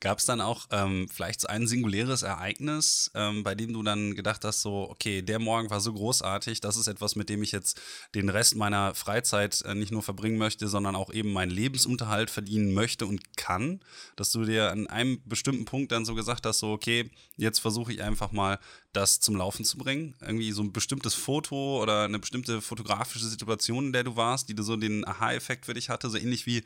Gab 0.00 0.18
es 0.18 0.26
dann 0.26 0.40
auch 0.40 0.66
ähm, 0.70 1.08
vielleicht 1.10 1.40
so 1.40 1.48
ein 1.48 1.68
singuläres 1.68 2.22
Ereignis, 2.22 3.10
ähm, 3.14 3.44
bei 3.44 3.54
dem 3.54 3.72
du 3.72 3.82
dann 3.82 4.14
gedacht 4.14 4.44
hast, 4.44 4.62
so, 4.62 4.90
okay, 4.90 5.22
der 5.22 5.38
Morgen 5.38 5.70
war 5.70 5.80
so 5.80 5.92
großartig, 5.92 6.60
das 6.60 6.76
ist 6.76 6.88
etwas, 6.88 7.14
mit 7.14 7.28
dem 7.28 7.42
ich 7.42 7.52
jetzt 7.52 7.80
den 8.14 8.28
Rest 8.28 8.56
meiner 8.56 8.94
Freizeit 8.94 9.62
äh, 9.64 9.74
nicht 9.74 9.92
nur 9.92 10.02
verbringen 10.02 10.38
möchte, 10.38 10.66
sondern 10.68 10.96
auch 10.96 11.12
eben 11.12 11.32
meinen 11.32 11.50
Lebensunterhalt 11.50 12.30
verdienen 12.30 12.74
möchte 12.74 13.06
und 13.06 13.36
kann, 13.36 13.80
dass 14.16 14.32
du 14.32 14.44
dir 14.44 14.72
an 14.72 14.88
einem 14.88 15.20
bestimmten 15.24 15.64
Punkt 15.64 15.92
dann 15.92 16.04
so 16.04 16.16
gesagt 16.16 16.44
hast, 16.44 16.58
so, 16.58 16.72
okay, 16.72 17.10
jetzt 17.36 17.60
versuche 17.60 17.92
ich 17.92 18.02
einfach 18.02 18.32
mal 18.32 18.58
das 18.96 19.20
zum 19.20 19.36
Laufen 19.36 19.64
zu 19.64 19.78
bringen? 19.78 20.14
Irgendwie 20.20 20.52
so 20.52 20.62
ein 20.62 20.72
bestimmtes 20.72 21.14
Foto 21.14 21.82
oder 21.82 22.04
eine 22.04 22.18
bestimmte 22.18 22.60
fotografische 22.60 23.26
Situation, 23.26 23.86
in 23.86 23.92
der 23.92 24.04
du 24.04 24.16
warst, 24.16 24.48
die 24.48 24.54
du 24.54 24.62
so 24.62 24.76
den 24.76 25.06
Aha-Effekt 25.06 25.66
für 25.66 25.74
dich 25.74 25.90
hatte, 25.90 26.08
so 26.08 26.18
ähnlich 26.18 26.46
wie 26.46 26.62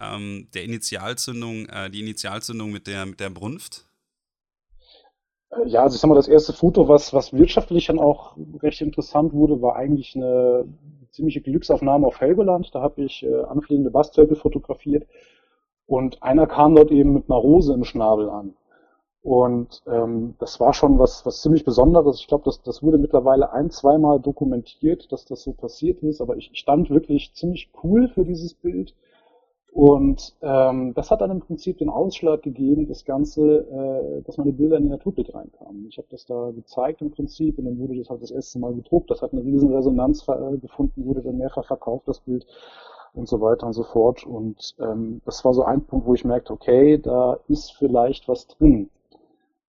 ähm, 0.00 0.48
der 0.54 0.64
Initialzündung, 0.64 1.66
äh, 1.66 1.90
die 1.90 2.00
Initialzündung 2.00 2.72
mit 2.72 2.86
der, 2.86 3.06
mit 3.06 3.20
der 3.20 3.30
Brunft? 3.30 3.86
Äh, 5.50 5.68
ja, 5.68 5.82
also 5.82 5.94
ich 5.94 6.00
sag 6.00 6.08
mal, 6.08 6.14
das 6.14 6.28
erste 6.28 6.52
Foto, 6.52 6.88
was, 6.88 7.12
was 7.12 7.32
wirtschaftlich 7.32 7.86
dann 7.86 7.98
auch 7.98 8.36
recht 8.62 8.80
interessant 8.80 9.32
wurde, 9.32 9.62
war 9.62 9.76
eigentlich 9.76 10.14
eine 10.16 10.64
ziemliche 11.10 11.40
Glücksaufnahme 11.40 12.06
auf 12.06 12.20
Helgoland. 12.20 12.70
Da 12.74 12.82
habe 12.82 13.02
ich 13.02 13.22
äh, 13.22 13.42
anfliegende 13.44 13.90
Bastölpel 13.90 14.36
fotografiert 14.36 15.06
und 15.86 16.22
einer 16.22 16.46
kam 16.46 16.74
dort 16.74 16.90
eben 16.90 17.14
mit 17.14 17.30
einer 17.30 17.38
Rose 17.38 17.72
im 17.72 17.84
Schnabel 17.84 18.28
an. 18.28 18.54
Und 19.22 19.82
ähm, 19.86 20.34
das 20.38 20.60
war 20.60 20.72
schon 20.72 20.98
was, 20.98 21.26
was 21.26 21.42
ziemlich 21.42 21.64
Besonderes. 21.64 22.20
Ich 22.20 22.28
glaube, 22.28 22.44
das, 22.44 22.62
das 22.62 22.82
wurde 22.82 22.98
mittlerweile 22.98 23.52
ein, 23.52 23.70
zweimal 23.70 24.20
dokumentiert, 24.20 25.10
dass 25.12 25.24
das 25.24 25.42
so 25.42 25.52
passiert 25.52 26.02
ist. 26.02 26.20
Aber 26.20 26.36
ich, 26.36 26.50
stand 26.54 26.88
wirklich 26.90 27.34
ziemlich 27.34 27.70
cool 27.82 28.08
für 28.08 28.24
dieses 28.24 28.54
Bild. 28.54 28.94
Und 29.72 30.34
ähm, 30.40 30.94
das 30.94 31.10
hat 31.10 31.20
dann 31.20 31.30
im 31.30 31.40
Prinzip 31.40 31.78
den 31.78 31.90
Ausschlag 31.90 32.42
gegeben, 32.42 32.88
das 32.88 33.04
Ganze, 33.04 33.66
äh, 33.68 34.22
dass 34.22 34.38
meine 34.38 34.52
Bilder 34.52 34.78
in 34.78 34.84
die 34.84 34.88
Naturbild 34.88 35.34
reinkamen. 35.34 35.86
Ich 35.88 35.98
habe 35.98 36.08
das 36.10 36.24
da 36.24 36.50
gezeigt 36.52 37.02
im 37.02 37.10
Prinzip 37.10 37.58
und 37.58 37.66
dann 37.66 37.78
wurde 37.78 37.96
das 37.96 38.08
halt 38.08 38.22
das 38.22 38.30
erste 38.30 38.58
Mal 38.58 38.74
gedruckt. 38.74 39.10
Das 39.10 39.20
hat 39.20 39.32
eine 39.32 39.44
riesen 39.44 39.72
Resonanz 39.72 40.26
äh, 40.28 40.56
gefunden, 40.56 41.04
wurde 41.04 41.22
dann 41.22 41.36
mehrfach 41.36 41.66
verkauft, 41.66 42.08
das 42.08 42.20
Bild 42.20 42.46
und 43.12 43.28
so 43.28 43.40
weiter 43.40 43.66
und 43.66 43.74
so 43.74 43.82
fort. 43.82 44.24
Und 44.26 44.74
ähm, 44.80 45.20
das 45.26 45.44
war 45.44 45.52
so 45.52 45.64
ein 45.64 45.84
Punkt, 45.84 46.06
wo 46.06 46.14
ich 46.14 46.24
merkte, 46.24 46.52
okay, 46.52 46.98
da 46.98 47.38
ist 47.48 47.72
vielleicht 47.72 48.26
was 48.26 48.46
drin 48.46 48.90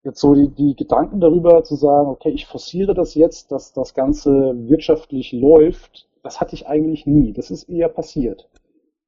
jetzt 0.03 0.20
so 0.20 0.34
die, 0.34 0.50
die 0.50 0.75
Gedanken 0.75 1.20
darüber 1.20 1.63
zu 1.63 1.75
sagen, 1.75 2.10
okay, 2.10 2.29
ich 2.29 2.46
forciere 2.46 2.94
das 2.94 3.15
jetzt, 3.15 3.51
dass 3.51 3.74
das 3.74 3.94
Ganze 3.94 4.53
wirtschaftlich 4.56 5.34
läuft, 5.34 6.08
das 6.24 6.39
hatte 6.39 6.56
ich 6.56 6.68
eigentlich 6.68 7.06
nie. 7.06 7.34
Das 7.34 7.51
ist 7.51 7.70
eher 7.70 7.89
passiert. 7.89 8.50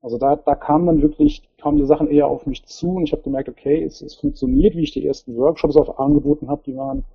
Also 0.02 0.18
da, 0.18 0.36
da 0.36 0.56
kamen 0.56 0.88
dann 0.88 1.02
wirklich, 1.02 1.44
kamen 1.58 1.78
die 1.78 1.86
Sachen 1.86 2.10
eher 2.10 2.28
auf 2.28 2.46
mich 2.48 2.66
zu 2.66 2.96
und 2.96 3.04
ich 3.04 3.12
habe 3.12 3.22
gemerkt, 3.22 3.50
okay, 3.50 3.84
es, 3.84 4.02
es 4.02 4.16
funktioniert, 4.16 4.76
wie 4.76 4.84
ich 4.84 4.92
die 4.92 5.06
ersten 5.06 5.38
Workshops 5.38 5.78
auch 5.78 6.00
angeboten 6.00 6.50
habe, 6.50 6.64
die 6.66 6.76
waren 6.76 7.06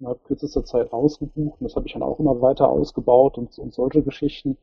innerhalb 0.00 0.24
kürzester 0.24 0.64
Zeit 0.64 0.92
ausgebucht 0.92 1.60
und 1.60 1.64
das 1.64 1.76
habe 1.76 1.86
ich 1.86 1.92
dann 1.92 2.02
auch 2.02 2.18
immer 2.18 2.40
weiter 2.42 2.68
ausgebaut 2.68 3.38
und, 3.38 3.56
und 3.58 3.72
solche 3.72 4.02
Geschichten. 4.02 4.58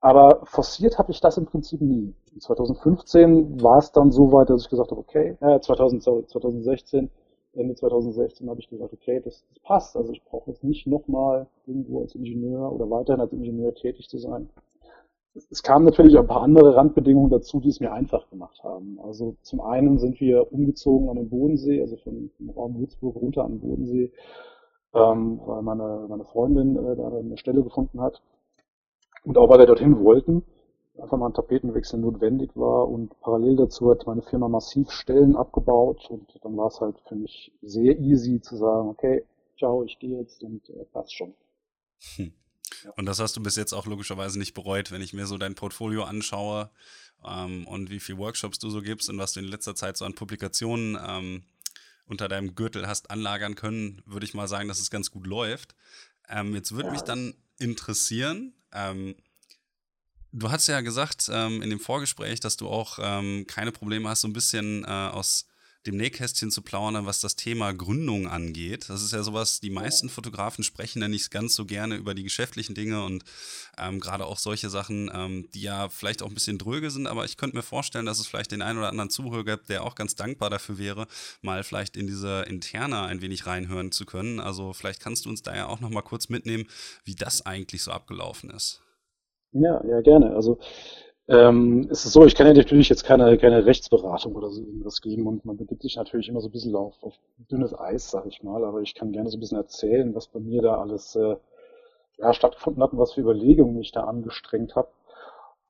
Aber 0.00 0.40
forciert 0.44 0.98
habe 0.98 1.12
ich 1.12 1.20
das 1.20 1.36
im 1.36 1.44
Prinzip 1.44 1.80
nie. 1.82 2.14
2015 2.40 3.62
war 3.62 3.78
es 3.78 3.92
dann 3.92 4.10
so 4.10 4.32
weit, 4.32 4.48
dass 4.48 4.64
ich 4.64 4.70
gesagt 4.70 4.90
habe, 4.90 5.00
okay, 5.00 5.36
äh, 5.40 5.60
2000, 5.60 6.02
sorry, 6.02 6.26
2016, 6.26 7.10
Ende 7.54 7.74
2016 7.74 8.48
habe 8.48 8.60
ich 8.60 8.68
gesagt, 8.68 8.92
okay, 8.92 9.20
das, 9.20 9.44
das 9.48 9.58
passt. 9.60 9.96
Also 9.96 10.12
ich 10.12 10.24
brauche 10.24 10.50
jetzt 10.50 10.64
nicht 10.64 10.86
nochmal 10.86 11.46
irgendwo 11.66 12.00
als 12.00 12.14
Ingenieur 12.14 12.72
oder 12.72 12.88
weiterhin 12.90 13.20
als 13.20 13.32
Ingenieur 13.32 13.74
tätig 13.74 14.08
zu 14.08 14.18
sein. 14.18 14.48
Es, 15.34 15.46
es 15.50 15.62
kamen 15.62 15.84
natürlich 15.84 16.18
ein 16.18 16.26
paar 16.26 16.42
andere 16.42 16.76
Randbedingungen 16.76 17.30
dazu, 17.30 17.60
die 17.60 17.68
es 17.68 17.80
mir 17.80 17.92
einfach 17.92 18.28
gemacht 18.30 18.62
haben. 18.64 18.98
Also 19.02 19.36
zum 19.42 19.60
einen 19.60 19.98
sind 19.98 20.20
wir 20.20 20.52
umgezogen 20.52 21.08
an 21.08 21.16
den 21.16 21.28
Bodensee, 21.28 21.80
also 21.80 21.96
von, 21.96 22.30
vom 22.36 22.50
Raum 22.50 22.78
Würzburg 22.78 23.16
runter 23.16 23.44
an 23.44 23.52
den 23.52 23.60
Bodensee, 23.60 24.12
ähm, 24.94 25.40
weil 25.44 25.62
meine, 25.62 26.06
meine 26.08 26.24
Freundin 26.24 26.76
äh, 26.76 26.96
da 26.96 27.08
eine 27.08 27.36
Stelle 27.36 27.62
gefunden 27.62 28.00
hat. 28.00 28.22
Und 29.24 29.38
auch 29.38 29.48
weil 29.48 29.58
wir 29.58 29.66
dorthin 29.66 30.02
wollten 30.02 30.42
einfach 31.00 31.16
mal 31.16 31.28
ein 31.28 31.34
Tapetenwechsel 31.34 31.98
notwendig 31.98 32.50
war 32.54 32.88
und 32.88 33.18
parallel 33.20 33.56
dazu 33.56 33.90
hat 33.90 34.06
meine 34.06 34.22
Firma 34.22 34.48
massiv 34.48 34.90
Stellen 34.90 35.36
abgebaut 35.36 36.06
und 36.10 36.28
dann 36.42 36.56
war 36.56 36.68
es 36.68 36.80
halt 36.80 36.96
für 37.08 37.14
mich 37.14 37.52
sehr 37.62 37.98
easy 37.98 38.40
zu 38.40 38.56
sagen, 38.56 38.88
okay, 38.88 39.24
ciao, 39.58 39.84
ich 39.84 39.98
gehe 39.98 40.18
jetzt 40.18 40.42
und 40.42 40.68
äh, 40.70 40.84
passt 40.92 41.14
schon. 41.14 41.34
Hm. 42.16 42.32
Und 42.96 43.06
das 43.06 43.20
hast 43.20 43.36
du 43.36 43.42
bis 43.42 43.56
jetzt 43.56 43.72
auch 43.72 43.86
logischerweise 43.86 44.38
nicht 44.38 44.54
bereut, 44.54 44.90
wenn 44.90 45.02
ich 45.02 45.12
mir 45.12 45.26
so 45.26 45.38
dein 45.38 45.54
Portfolio 45.54 46.04
anschaue 46.04 46.70
ähm, 47.24 47.66
und 47.66 47.90
wie 47.90 48.00
viele 48.00 48.18
Workshops 48.18 48.58
du 48.58 48.70
so 48.70 48.82
gibst 48.82 49.08
und 49.08 49.18
was 49.18 49.32
du 49.32 49.40
in 49.40 49.46
letzter 49.46 49.74
Zeit 49.74 49.96
so 49.96 50.04
an 50.04 50.14
Publikationen 50.14 50.98
ähm, 51.06 51.44
unter 52.06 52.28
deinem 52.28 52.54
Gürtel 52.54 52.88
hast 52.88 53.10
anlagern 53.10 53.54
können, 53.54 54.02
würde 54.04 54.26
ich 54.26 54.34
mal 54.34 54.48
sagen, 54.48 54.68
dass 54.68 54.80
es 54.80 54.90
ganz 54.90 55.10
gut 55.10 55.26
läuft. 55.26 55.74
Ähm, 56.28 56.54
jetzt 56.54 56.72
würde 56.72 56.88
ja. 56.88 56.92
mich 56.92 57.02
dann 57.02 57.34
interessieren, 57.58 58.54
ähm, 58.72 59.14
Du 60.34 60.50
hast 60.50 60.66
ja 60.66 60.80
gesagt 60.80 61.28
ähm, 61.30 61.60
in 61.60 61.68
dem 61.68 61.78
Vorgespräch, 61.78 62.40
dass 62.40 62.56
du 62.56 62.66
auch 62.66 62.98
ähm, 63.02 63.44
keine 63.46 63.70
Probleme 63.70 64.08
hast, 64.08 64.22
so 64.22 64.28
ein 64.28 64.32
bisschen 64.32 64.82
äh, 64.84 64.88
aus 64.88 65.46
dem 65.84 65.98
Nähkästchen 65.98 66.50
zu 66.50 66.62
plaudern, 66.62 67.04
was 67.04 67.20
das 67.20 67.36
Thema 67.36 67.72
Gründung 67.74 68.28
angeht. 68.28 68.88
Das 68.88 69.02
ist 69.02 69.12
ja 69.12 69.22
sowas, 69.22 69.60
die 69.60 69.68
meisten 69.68 70.08
Fotografen 70.08 70.64
sprechen 70.64 71.02
ja 71.02 71.08
nicht 71.08 71.30
ganz 71.30 71.54
so 71.54 71.66
gerne 71.66 71.96
über 71.96 72.14
die 72.14 72.22
geschäftlichen 72.22 72.74
Dinge 72.74 73.04
und 73.04 73.24
ähm, 73.76 74.00
gerade 74.00 74.24
auch 74.24 74.38
solche 74.38 74.70
Sachen, 74.70 75.10
ähm, 75.12 75.50
die 75.52 75.60
ja 75.60 75.90
vielleicht 75.90 76.22
auch 76.22 76.28
ein 76.28 76.34
bisschen 76.34 76.56
dröge 76.56 76.90
sind, 76.90 77.06
aber 77.06 77.26
ich 77.26 77.36
könnte 77.36 77.56
mir 77.56 77.62
vorstellen, 77.62 78.06
dass 78.06 78.18
es 78.18 78.26
vielleicht 78.26 78.52
den 78.52 78.62
einen 78.62 78.78
oder 78.78 78.88
anderen 78.88 79.10
Zuhörer 79.10 79.44
gibt, 79.44 79.68
der 79.68 79.82
auch 79.82 79.96
ganz 79.96 80.14
dankbar 80.14 80.48
dafür 80.48 80.78
wäre, 80.78 81.08
mal 81.42 81.62
vielleicht 81.62 81.94
in 81.94 82.06
diese 82.06 82.42
Interna 82.48 83.04
ein 83.04 83.20
wenig 83.20 83.46
reinhören 83.46 83.92
zu 83.92 84.06
können. 84.06 84.40
Also 84.40 84.72
vielleicht 84.72 85.00
kannst 85.00 85.26
du 85.26 85.28
uns 85.28 85.42
da 85.42 85.54
ja 85.54 85.66
auch 85.66 85.80
nochmal 85.80 86.04
kurz 86.04 86.30
mitnehmen, 86.30 86.64
wie 87.04 87.16
das 87.16 87.44
eigentlich 87.44 87.82
so 87.82 87.90
abgelaufen 87.90 88.48
ist. 88.48 88.80
Ja, 89.52 89.82
ja, 89.86 90.00
gerne. 90.00 90.34
Also 90.34 90.58
ähm, 91.28 91.88
es 91.90 92.04
ist 92.06 92.12
so, 92.12 92.24
ich 92.26 92.34
kann 92.34 92.46
ja 92.46 92.54
natürlich 92.54 92.88
jetzt 92.88 93.04
keine, 93.04 93.38
keine 93.38 93.66
Rechtsberatung 93.66 94.34
oder 94.34 94.50
so 94.50 94.62
irgendwas 94.62 95.00
geben 95.02 95.26
und 95.26 95.44
man 95.44 95.56
begibt 95.56 95.82
sich 95.82 95.96
natürlich 95.96 96.28
immer 96.28 96.40
so 96.40 96.48
ein 96.48 96.52
bisschen 96.52 96.74
auf, 96.76 96.94
auf 97.02 97.14
dünnes 97.50 97.78
Eis, 97.78 98.10
sag 98.10 98.26
ich 98.26 98.42
mal, 98.42 98.64
aber 98.64 98.80
ich 98.82 98.94
kann 98.94 99.12
gerne 99.12 99.30
so 99.30 99.36
ein 99.36 99.40
bisschen 99.40 99.58
erzählen, 99.58 100.14
was 100.14 100.28
bei 100.28 100.40
mir 100.40 100.62
da 100.62 100.76
alles 100.80 101.16
äh, 101.16 101.36
ja, 102.18 102.32
stattgefunden 102.34 102.82
hat 102.82 102.92
und 102.92 102.98
was 103.00 103.12
für 103.14 103.22
Überlegungen 103.22 103.80
ich 103.80 103.92
da 103.92 104.04
angestrengt 104.04 104.76
habe. 104.76 104.88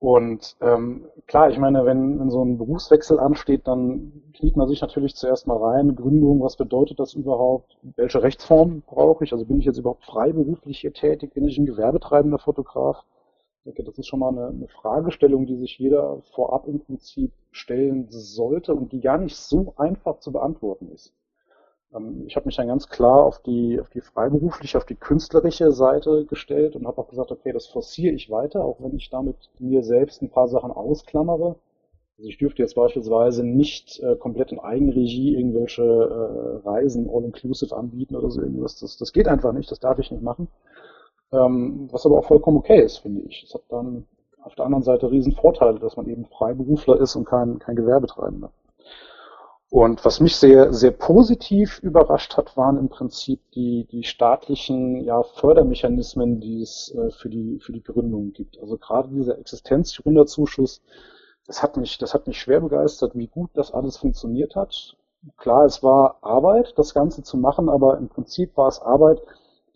Und 0.01 0.57
ähm, 0.61 1.07
klar, 1.29 1.51
ich 1.51 1.59
meine, 1.59 1.85
wenn, 1.87 2.21
wenn 2.21 2.31
so 2.31 2.45
ein 2.45 2.59
Berufswechsel 2.59 3.21
ansteht, 3.21 3.69
dann 3.69 4.13
kniet 4.35 4.57
man 4.57 4.69
sich 4.69 4.81
natürlich 4.83 5.17
zuerst 5.17 5.47
mal 5.47 5.59
rein. 5.59 5.97
Gründung, 5.97 6.43
was 6.43 6.57
bedeutet 6.57 7.01
das 7.01 7.15
überhaupt? 7.15 7.77
Welche 7.97 8.23
Rechtsform 8.23 8.83
brauche 8.87 9.25
ich? 9.25 9.33
Also 9.33 9.47
bin 9.47 9.59
ich 9.61 9.67
jetzt 9.67 9.79
überhaupt 9.79 10.05
freiberuflich 10.05 10.81
hier 10.81 10.93
tätig? 10.93 11.35
Bin 11.35 11.47
ich 11.49 11.59
ein 11.59 11.67
gewerbetreibender 11.67 12.39
Fotograf? 12.39 13.05
Ich 13.65 13.65
denke, 13.77 13.85
das 13.85 13.97
ist 13.97 14.09
schon 14.09 14.19
mal 14.19 14.31
eine, 14.31 14.49
eine 14.49 14.67
Fragestellung, 14.67 15.47
die 15.47 15.55
sich 15.57 15.79
jeder 15.79 16.21
vorab 16.35 16.67
im 16.67 16.81
Prinzip 16.81 17.31
stellen 17.53 18.07
sollte 18.11 18.75
und 18.75 18.91
die 18.91 19.01
gar 19.01 19.19
nicht 19.19 19.37
so 19.37 19.75
einfach 19.77 20.19
zu 20.19 20.33
beantworten 20.33 20.91
ist. 20.91 21.15
Ähm, 21.95 22.25
ich 22.27 22.35
habe 22.35 22.47
mich 22.47 22.57
dann 22.57 22.67
ganz 22.67 22.89
klar 22.89 23.23
auf 23.25 23.41
die, 23.41 23.79
auf 23.81 23.89
die 23.91 24.01
freiberufliche, 24.01 24.79
auf 24.79 24.85
die 24.85 24.97
künstlerische 24.97 25.71
Seite 25.71 26.25
gestellt 26.25 26.75
und 26.75 26.89
habe 26.89 27.01
auch 27.01 27.09
gesagt, 27.09 27.31
okay, 27.31 27.53
das 27.53 27.69
forciere 27.69 28.13
ich 28.13 28.31
weiter, 28.31 28.65
auch 28.65 28.81
wenn 28.81 28.97
ich 28.97 29.11
damit 29.11 29.37
mir 29.61 29.85
selbst 29.85 30.23
ein 30.23 30.31
paar 30.31 30.49
Sachen 30.49 30.73
ausklammere. 30.73 31.55
Also 32.19 32.29
ich 32.29 32.39
dürfte 32.39 32.63
jetzt 32.63 32.75
beispielsweise 32.75 33.45
nicht 33.45 34.01
äh, 34.01 34.17
komplett 34.17 34.51
in 34.51 34.59
Eigenregie 34.59 35.37
irgendwelche 35.37 35.83
äh, 35.83 36.69
Reisen 36.69 37.09
all-inclusive 37.09 37.77
anbieten 37.77 38.17
oder 38.17 38.29
so 38.29 38.41
irgendwas. 38.43 38.81
Das, 38.81 38.97
das 38.97 39.13
geht 39.13 39.29
einfach 39.29 39.53
nicht, 39.53 39.71
das 39.71 39.79
darf 39.79 40.01
ich 40.01 40.11
nicht 40.11 40.23
machen. 40.23 40.49
Ähm, 41.33 41.89
was 41.91 42.05
aber 42.05 42.19
auch 42.19 42.27
vollkommen 42.27 42.59
okay 42.59 42.83
ist, 42.83 42.99
finde 42.99 43.23
ich. 43.23 43.45
Es 43.45 43.55
hat 43.55 43.63
dann 43.71 44.07
auf 44.43 44.55
der 44.55 44.67
anderen 44.67 44.83
Seite 44.83 45.11
riesen 45.11 45.33
Vorteile, 45.33 45.79
dass 45.79 45.97
man 45.97 46.09
eben 46.09 46.27
Freiberufler 46.27 47.01
ist 47.01 47.17
und 47.17 47.25
kein, 47.25 47.59
kein 47.59 47.77
Gewerbetreibender. 47.77 48.51
Und 49.71 50.05
was 50.05 50.21
mich 50.21 50.37
sehr, 50.37 50.75
sehr 50.75 50.91
positiv 50.91 51.79
überrascht 51.79 52.37
hat, 52.37 52.59
waren 52.59 52.77
im 52.77 52.91
Prinzip 52.91 53.41
die, 53.55 53.87
die 53.91 54.03
staatlichen 54.05 55.03
ja, 55.03 55.23
Fördermechanismen, 55.23 56.41
die 56.41 56.61
es 56.61 56.95
äh, 56.95 57.11
für, 57.11 57.31
die, 57.31 57.59
für 57.59 57.73
die 57.73 57.83
Gründung 57.83 58.35
gibt. 58.35 58.61
Also 58.61 58.77
gerade 58.77 59.09
dieser 59.09 59.39
Existenzgründerzuschuss, 59.39 60.83
das 61.47 61.63
hat 61.63 61.79
mich, 61.79 61.97
das 61.97 62.13
hat 62.13 62.27
mich 62.27 62.39
schwer 62.39 62.61
begeistert, 62.61 63.15
wie 63.15 63.29
gut 63.29 63.49
das 63.55 63.73
alles 63.73 63.97
funktioniert 63.97 64.57
hat. 64.57 64.95
Klar, 65.39 65.65
es 65.65 65.83
war 65.83 66.19
Arbeit, 66.21 66.75
das 66.77 66.93
Ganze 66.93 67.23
zu 67.23 67.39
machen, 67.39 67.71
aber 67.71 67.97
im 67.97 68.09
Prinzip 68.11 68.55
war 68.59 68.69
es 68.69 68.79
Arbeit, 68.83 69.23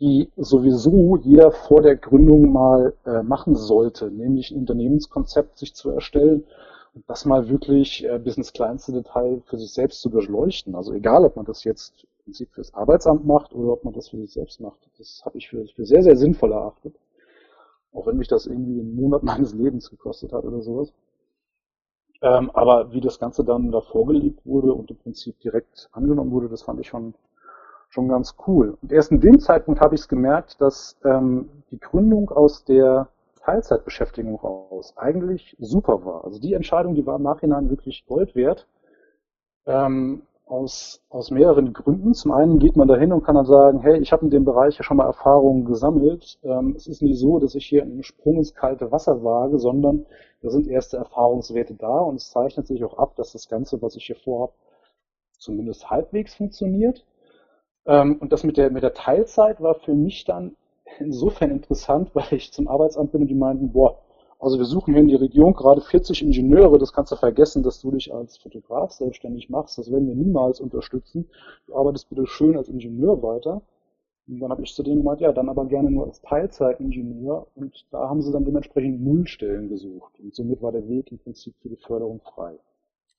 die 0.00 0.30
sowieso 0.36 1.16
jeder 1.16 1.50
vor 1.50 1.80
der 1.82 1.96
Gründung 1.96 2.52
mal 2.52 2.94
äh, 3.06 3.22
machen 3.22 3.54
sollte, 3.54 4.10
nämlich 4.10 4.50
ein 4.50 4.58
Unternehmenskonzept 4.58 5.58
sich 5.58 5.74
zu 5.74 5.90
erstellen 5.90 6.44
und 6.94 7.08
das 7.08 7.24
mal 7.24 7.48
wirklich 7.48 8.04
äh, 8.04 8.18
bis 8.18 8.36
ins 8.36 8.52
kleinste 8.52 8.92
Detail 8.92 9.42
für 9.46 9.58
sich 9.58 9.72
selbst 9.72 10.00
zu 10.02 10.10
durchleuchten. 10.10 10.74
Also 10.74 10.92
egal, 10.92 11.24
ob 11.24 11.36
man 11.36 11.46
das 11.46 11.64
jetzt 11.64 12.04
im 12.04 12.24
Prinzip 12.24 12.50
fürs 12.52 12.74
Arbeitsamt 12.74 13.26
macht 13.26 13.54
oder 13.54 13.72
ob 13.72 13.84
man 13.84 13.94
das 13.94 14.08
für 14.08 14.18
sich 14.18 14.32
selbst 14.32 14.60
macht. 14.60 14.78
Das 14.98 15.22
habe 15.24 15.38
ich 15.38 15.48
für, 15.48 15.66
für 15.66 15.86
sehr, 15.86 16.02
sehr 16.02 16.16
sinnvoll 16.16 16.52
erachtet. 16.52 16.94
Auch 17.92 18.06
wenn 18.06 18.18
mich 18.18 18.28
das 18.28 18.46
irgendwie 18.46 18.80
einen 18.80 18.96
Monat 18.96 19.22
meines 19.24 19.54
Lebens 19.54 19.90
gekostet 19.90 20.32
hat 20.32 20.44
oder 20.44 20.60
sowas. 20.60 20.92
Ähm, 22.22 22.50
aber 22.50 22.92
wie 22.92 23.00
das 23.00 23.18
Ganze 23.18 23.44
dann 23.44 23.70
da 23.70 23.80
vorgelegt 23.80 24.44
wurde 24.44 24.72
und 24.72 24.90
im 24.90 24.96
Prinzip 24.96 25.38
direkt 25.40 25.88
angenommen 25.92 26.30
wurde, 26.32 26.48
das 26.48 26.62
fand 26.62 26.80
ich 26.80 26.88
schon 26.88 27.14
schon 27.96 28.08
ganz 28.08 28.36
cool. 28.46 28.76
Und 28.82 28.92
erst 28.92 29.10
in 29.10 29.20
dem 29.20 29.40
Zeitpunkt 29.40 29.80
habe 29.80 29.94
ich 29.94 30.02
es 30.02 30.08
gemerkt, 30.08 30.60
dass 30.60 30.98
ähm, 31.02 31.48
die 31.70 31.80
Gründung 31.80 32.30
aus 32.30 32.64
der 32.64 33.08
Teilzeitbeschäftigung 33.40 34.36
raus 34.36 34.92
eigentlich 34.96 35.56
super 35.58 36.04
war. 36.04 36.24
Also 36.24 36.38
die 36.38 36.52
Entscheidung, 36.52 36.94
die 36.94 37.06
war 37.06 37.16
im 37.16 37.22
Nachhinein 37.22 37.70
wirklich 37.70 38.04
Gold 38.06 38.34
wert. 38.34 38.66
Ähm, 39.64 40.22
aus, 40.44 41.02
aus 41.08 41.30
mehreren 41.30 41.72
Gründen. 41.72 42.12
Zum 42.14 42.32
einen 42.32 42.58
geht 42.58 42.76
man 42.76 42.86
dahin 42.86 43.12
und 43.12 43.24
kann 43.24 43.34
dann 43.34 43.46
sagen, 43.46 43.80
hey, 43.80 43.98
ich 43.98 44.12
habe 44.12 44.24
in 44.24 44.30
dem 44.30 44.44
Bereich 44.44 44.76
ja 44.76 44.84
schon 44.84 44.98
mal 44.98 45.06
Erfahrungen 45.06 45.64
gesammelt. 45.64 46.38
Ähm, 46.44 46.74
es 46.76 46.86
ist 46.86 47.02
nicht 47.02 47.18
so, 47.18 47.38
dass 47.38 47.54
ich 47.54 47.66
hier 47.66 47.82
einen 47.82 48.04
Sprung 48.04 48.36
ins 48.36 48.54
kalte 48.54 48.92
Wasser 48.92 49.24
wage, 49.24 49.58
sondern 49.58 50.06
da 50.42 50.50
sind 50.50 50.68
erste 50.68 50.98
Erfahrungswerte 50.98 51.74
da 51.74 51.98
und 51.98 52.16
es 52.16 52.30
zeichnet 52.30 52.66
sich 52.66 52.84
auch 52.84 52.98
ab, 52.98 53.16
dass 53.16 53.32
das 53.32 53.48
Ganze, 53.48 53.80
was 53.80 53.96
ich 53.96 54.04
hier 54.04 54.16
vorhabe, 54.16 54.52
zumindest 55.38 55.90
halbwegs 55.90 56.34
funktioniert. 56.34 57.04
Ähm, 57.86 58.16
und 58.20 58.32
das 58.32 58.44
mit 58.44 58.56
der, 58.56 58.70
mit 58.70 58.82
der 58.82 58.94
Teilzeit 58.94 59.60
war 59.60 59.74
für 59.74 59.94
mich 59.94 60.24
dann 60.24 60.56
insofern 60.98 61.50
interessant, 61.50 62.10
weil 62.14 62.32
ich 62.32 62.52
zum 62.52 62.68
Arbeitsamt 62.68 63.12
bin 63.12 63.22
und 63.22 63.28
die 63.28 63.34
meinten, 63.34 63.72
boah, 63.72 63.98
also 64.38 64.58
wir 64.58 64.66
suchen 64.66 64.92
hier 64.92 65.02
in 65.02 65.08
die 65.08 65.14
Region 65.14 65.54
gerade 65.54 65.80
40 65.80 66.22
Ingenieure, 66.22 66.78
das 66.78 66.92
kannst 66.92 67.10
du 67.10 67.16
vergessen, 67.16 67.62
dass 67.62 67.80
du 67.80 67.90
dich 67.90 68.12
als 68.12 68.36
Fotograf 68.36 68.92
selbstständig 68.92 69.48
machst, 69.48 69.78
das 69.78 69.90
werden 69.90 70.08
wir 70.08 70.14
niemals 70.14 70.60
unterstützen. 70.60 71.30
Du 71.66 71.74
arbeitest 71.74 72.10
bitte 72.10 72.26
schön 72.26 72.56
als 72.56 72.68
Ingenieur 72.68 73.22
weiter. 73.22 73.62
Und 74.28 74.40
dann 74.40 74.50
habe 74.50 74.62
ich 74.62 74.74
zu 74.74 74.82
denen 74.82 74.98
gemeint, 74.98 75.20
ja, 75.20 75.32
dann 75.32 75.48
aber 75.48 75.66
gerne 75.66 75.90
nur 75.90 76.04
als 76.04 76.20
Teilzeitingenieur. 76.20 77.46
Und 77.54 77.86
da 77.92 78.08
haben 78.08 78.22
sie 78.22 78.32
dann 78.32 78.44
dementsprechend 78.44 79.00
Nullstellen 79.00 79.68
gesucht. 79.68 80.18
Und 80.18 80.34
somit 80.34 80.60
war 80.62 80.72
der 80.72 80.88
Weg 80.88 81.12
im 81.12 81.18
Prinzip 81.18 81.54
für 81.62 81.68
die 81.68 81.76
Förderung 81.76 82.20
frei. 82.20 82.58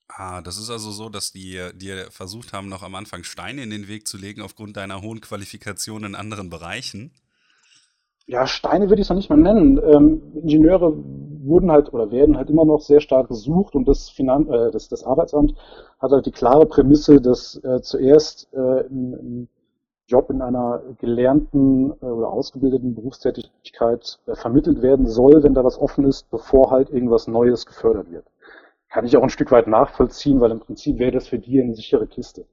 Ah, 0.08 0.40
das 0.40 0.58
ist 0.58 0.70
also 0.70 0.90
so, 0.90 1.08
dass 1.10 1.32
die 1.32 1.60
dir 1.74 2.10
versucht 2.10 2.52
haben, 2.52 2.68
noch 2.68 2.82
am 2.82 2.94
Anfang 2.94 3.24
Steine 3.24 3.62
in 3.62 3.70
den 3.70 3.88
Weg 3.88 4.08
zu 4.08 4.16
legen 4.16 4.40
aufgrund 4.40 4.76
deiner 4.76 5.02
hohen 5.02 5.20
Qualifikation 5.20 6.02
in 6.04 6.14
anderen 6.14 6.50
Bereichen. 6.50 7.12
Ja, 8.26 8.46
Steine 8.46 8.88
würde 8.88 9.00
ich 9.00 9.06
es 9.06 9.10
noch 9.10 9.16
nicht 9.16 9.30
mal 9.30 9.36
nennen. 9.36 9.78
Ähm, 9.78 10.22
Ingenieure 10.34 10.94
wurden 11.44 11.70
halt 11.70 11.92
oder 11.92 12.10
werden 12.10 12.36
halt 12.36 12.50
immer 12.50 12.64
noch 12.64 12.80
sehr 12.80 13.00
stark 13.00 13.28
gesucht 13.28 13.74
und 13.74 13.86
das, 13.86 14.08
Finan 14.08 14.48
äh, 14.48 14.70
das, 14.70 14.88
das 14.88 15.04
Arbeitsamt 15.04 15.54
hat 15.98 16.10
halt 16.10 16.26
die 16.26 16.32
klare 16.32 16.66
Prämisse, 16.66 17.20
dass 17.20 17.56
äh, 17.62 17.80
zuerst 17.80 18.48
äh, 18.52 18.58
ein, 18.58 19.14
ein 19.14 19.48
Job 20.06 20.30
in 20.30 20.42
einer 20.42 20.82
gelernten 20.98 21.92
äh, 22.02 22.06
oder 22.06 22.28
ausgebildeten 22.28 22.94
Berufstätigkeit 22.94 24.18
äh, 24.26 24.34
vermittelt 24.34 24.82
werden 24.82 25.06
soll, 25.06 25.42
wenn 25.42 25.54
da 25.54 25.64
was 25.64 25.78
offen 25.78 26.04
ist, 26.04 26.30
bevor 26.30 26.70
halt 26.70 26.90
irgendwas 26.90 27.28
Neues 27.28 27.66
gefördert 27.66 28.10
wird 28.10 28.26
kann 28.88 29.04
ich 29.04 29.16
auch 29.16 29.22
ein 29.22 29.30
Stück 29.30 29.50
weit 29.50 29.66
nachvollziehen, 29.66 30.40
weil 30.40 30.50
im 30.50 30.60
Prinzip 30.60 30.98
wäre 30.98 31.12
das 31.12 31.28
für 31.28 31.38
die 31.38 31.60
eine 31.60 31.74
sichere 31.74 32.06
Kiste. 32.06 32.46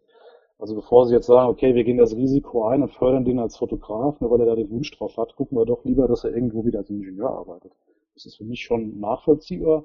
Also 0.58 0.76
bevor 0.76 1.06
sie 1.06 1.14
jetzt 1.14 1.28
sagen, 1.28 1.50
okay, 1.50 1.76
wir 1.76 1.84
gehen 1.84 1.98
das 1.98 2.16
Risiko 2.16 2.66
ein 2.68 2.82
und 2.82 2.94
fördern 2.94 3.26
den 3.26 3.40
als 3.40 3.58
Fotograf, 3.58 4.20
nur 4.22 4.32
weil 4.32 4.40
er 4.42 4.48
da 4.48 4.56
den 4.56 4.70
Wunsch 4.70 4.92
drauf 4.92 5.18
hat, 5.18 5.36
gucken 5.36 5.58
wir 5.58 5.66
doch 5.66 5.84
lieber, 5.84 6.08
dass 6.08 6.24
er 6.24 6.34
irgendwo 6.34 6.66
wieder 6.66 6.80
als 6.80 6.90
Ingenieur 6.90 7.30
arbeitet. 7.30 7.74
Das 8.14 8.26
ist 8.26 8.38
für 8.38 8.46
mich 8.46 8.64
schon 8.64 9.00
nachvollziehbar. 9.00 9.84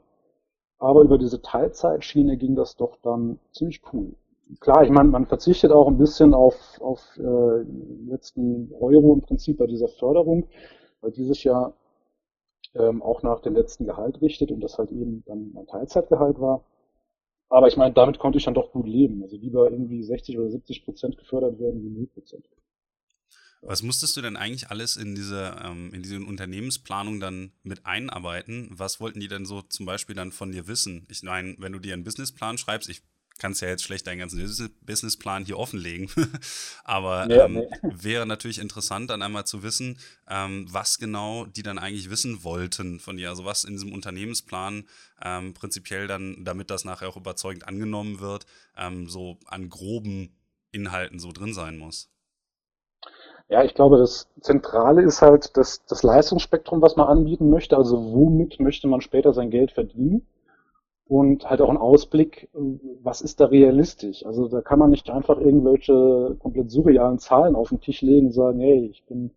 Aber 0.78 1.02
über 1.02 1.18
diese 1.18 1.42
Teilzeitschiene 1.42 2.36
ging 2.36 2.54
das 2.54 2.76
doch 2.76 2.96
dann 3.02 3.38
ziemlich 3.52 3.82
cool. 3.92 4.14
Klar, 4.60 4.82
ich 4.82 4.90
meine, 4.90 5.10
man 5.10 5.26
verzichtet 5.26 5.72
auch 5.72 5.86
ein 5.86 5.98
bisschen 5.98 6.34
auf, 6.34 6.80
auf 6.80 7.00
äh, 7.18 7.64
letzten 8.08 8.72
Euro 8.80 9.14
im 9.14 9.20
Prinzip 9.20 9.58
bei 9.58 9.66
dieser 9.66 9.88
Förderung, 9.88 10.46
weil 11.00 11.12
dieses 11.12 11.44
Jahr 11.44 11.74
ähm, 12.74 13.02
auch 13.02 13.22
nach 13.22 13.40
dem 13.40 13.54
letzten 13.54 13.86
Gehalt 13.86 14.20
richtet 14.20 14.50
und 14.50 14.60
das 14.60 14.78
halt 14.78 14.90
eben 14.90 15.24
dann 15.26 15.52
ein 15.56 15.66
Teilzeitgehalt 15.66 16.40
war. 16.40 16.64
Aber 17.48 17.66
ich 17.66 17.76
meine, 17.76 17.92
damit 17.92 18.18
konnte 18.18 18.38
ich 18.38 18.44
dann 18.44 18.54
doch 18.54 18.70
gut 18.70 18.86
leben. 18.86 19.22
Also 19.22 19.36
lieber 19.36 19.70
irgendwie 19.70 20.02
60 20.04 20.38
oder 20.38 20.50
70 20.50 20.84
Prozent 20.84 21.18
gefördert 21.18 21.58
werden 21.58 21.82
wie 21.82 21.90
0 21.90 22.06
Prozent. 22.06 22.48
Was 23.62 23.82
musstest 23.82 24.16
du 24.16 24.22
denn 24.22 24.36
eigentlich 24.36 24.70
alles 24.70 24.96
in 24.96 25.14
diese, 25.14 25.56
ähm, 25.62 25.92
in 25.92 26.02
diese 26.02 26.16
Unternehmensplanung 26.16 27.20
dann 27.20 27.52
mit 27.62 27.84
einarbeiten? 27.84 28.70
Was 28.70 29.00
wollten 29.00 29.20
die 29.20 29.28
denn 29.28 29.44
so 29.44 29.60
zum 29.62 29.84
Beispiel 29.84 30.14
dann 30.14 30.32
von 30.32 30.52
dir 30.52 30.66
wissen? 30.66 31.06
Ich 31.10 31.22
meine, 31.22 31.56
wenn 31.58 31.72
du 31.72 31.78
dir 31.78 31.92
einen 31.92 32.04
Businessplan 32.04 32.56
schreibst, 32.56 32.88
ich 32.88 33.02
kannst 33.40 33.62
ja 33.62 33.68
jetzt 33.68 33.82
schlecht 33.82 34.06
deinen 34.06 34.18
ganzen 34.18 34.70
Businessplan 34.82 35.44
hier 35.44 35.58
offenlegen. 35.58 36.08
Aber 36.84 37.28
ja, 37.28 37.46
ähm, 37.46 37.54
nee. 37.54 37.68
wäre 37.82 38.26
natürlich 38.26 38.60
interessant, 38.60 39.10
dann 39.10 39.22
einmal 39.22 39.46
zu 39.46 39.62
wissen, 39.64 39.98
ähm, 40.28 40.66
was 40.70 40.98
genau 40.98 41.46
die 41.46 41.62
dann 41.62 41.78
eigentlich 41.78 42.10
wissen 42.10 42.44
wollten 42.44 43.00
von 43.00 43.16
dir. 43.16 43.30
Also 43.30 43.44
was 43.44 43.64
in 43.64 43.72
diesem 43.72 43.92
Unternehmensplan 43.92 44.84
ähm, 45.24 45.54
prinzipiell 45.54 46.06
dann, 46.06 46.44
damit 46.44 46.70
das 46.70 46.84
nachher 46.84 47.08
auch 47.08 47.16
überzeugend 47.16 47.66
angenommen 47.66 48.20
wird, 48.20 48.46
ähm, 48.76 49.08
so 49.08 49.38
an 49.46 49.68
groben 49.68 50.36
Inhalten 50.70 51.18
so 51.18 51.32
drin 51.32 51.54
sein 51.54 51.78
muss. 51.78 52.08
Ja, 53.48 53.64
ich 53.64 53.74
glaube, 53.74 53.98
das 53.98 54.28
Zentrale 54.40 55.02
ist 55.02 55.22
halt 55.22 55.56
das, 55.56 55.84
das 55.86 56.04
Leistungsspektrum, 56.04 56.80
was 56.82 56.94
man 56.94 57.08
anbieten 57.08 57.50
möchte. 57.50 57.76
Also 57.76 57.96
womit 58.12 58.60
möchte 58.60 58.86
man 58.86 59.00
später 59.00 59.32
sein 59.32 59.50
Geld 59.50 59.72
verdienen? 59.72 60.24
Und 61.10 61.50
halt 61.50 61.60
auch 61.60 61.70
ein 61.70 61.76
Ausblick, 61.76 62.48
was 63.02 63.20
ist 63.20 63.40
da 63.40 63.46
realistisch. 63.46 64.24
Also 64.24 64.46
da 64.46 64.60
kann 64.60 64.78
man 64.78 64.90
nicht 64.90 65.10
einfach 65.10 65.40
irgendwelche 65.40 66.36
komplett 66.38 66.70
surrealen 66.70 67.18
Zahlen 67.18 67.56
auf 67.56 67.70
den 67.70 67.80
Tisch 67.80 68.00
legen 68.00 68.26
und 68.26 68.32
sagen, 68.32 68.60
hey, 68.60 68.86
ich 68.86 69.04
bin, 69.06 69.32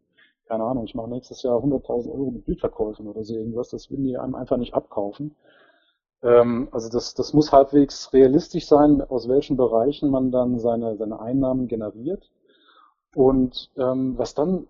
keine 0.45 0.65
Ahnung, 0.65 0.83
ich 0.85 0.93
mache 0.93 1.09
nächstes 1.09 1.41
Jahr 1.41 1.57
100.000 1.57 2.11
Euro 2.11 2.29
mit 2.29 2.45
Bildverkäufen 2.45 3.07
oder 3.07 3.23
so 3.23 3.35
irgendwas. 3.35 3.69
Das 3.69 3.89
würden 3.89 4.03
die 4.03 4.15
einem 4.19 4.35
einfach 4.35 4.57
nicht 4.57 4.75
abkaufen. 4.75 5.33
Ähm, 6.21 6.67
also 6.69 6.89
das, 6.89 7.15
das 7.15 7.33
muss 7.33 7.51
halbwegs 7.51 8.13
realistisch 8.13 8.67
sein, 8.67 9.01
aus 9.01 9.27
welchen 9.27 9.57
Bereichen 9.57 10.11
man 10.11 10.29
dann 10.29 10.59
seine, 10.59 10.95
seine 10.95 11.19
Einnahmen 11.21 11.67
generiert. 11.67 12.29
Und 13.15 13.71
ähm, 13.77 14.15
was 14.15 14.35
dann 14.35 14.67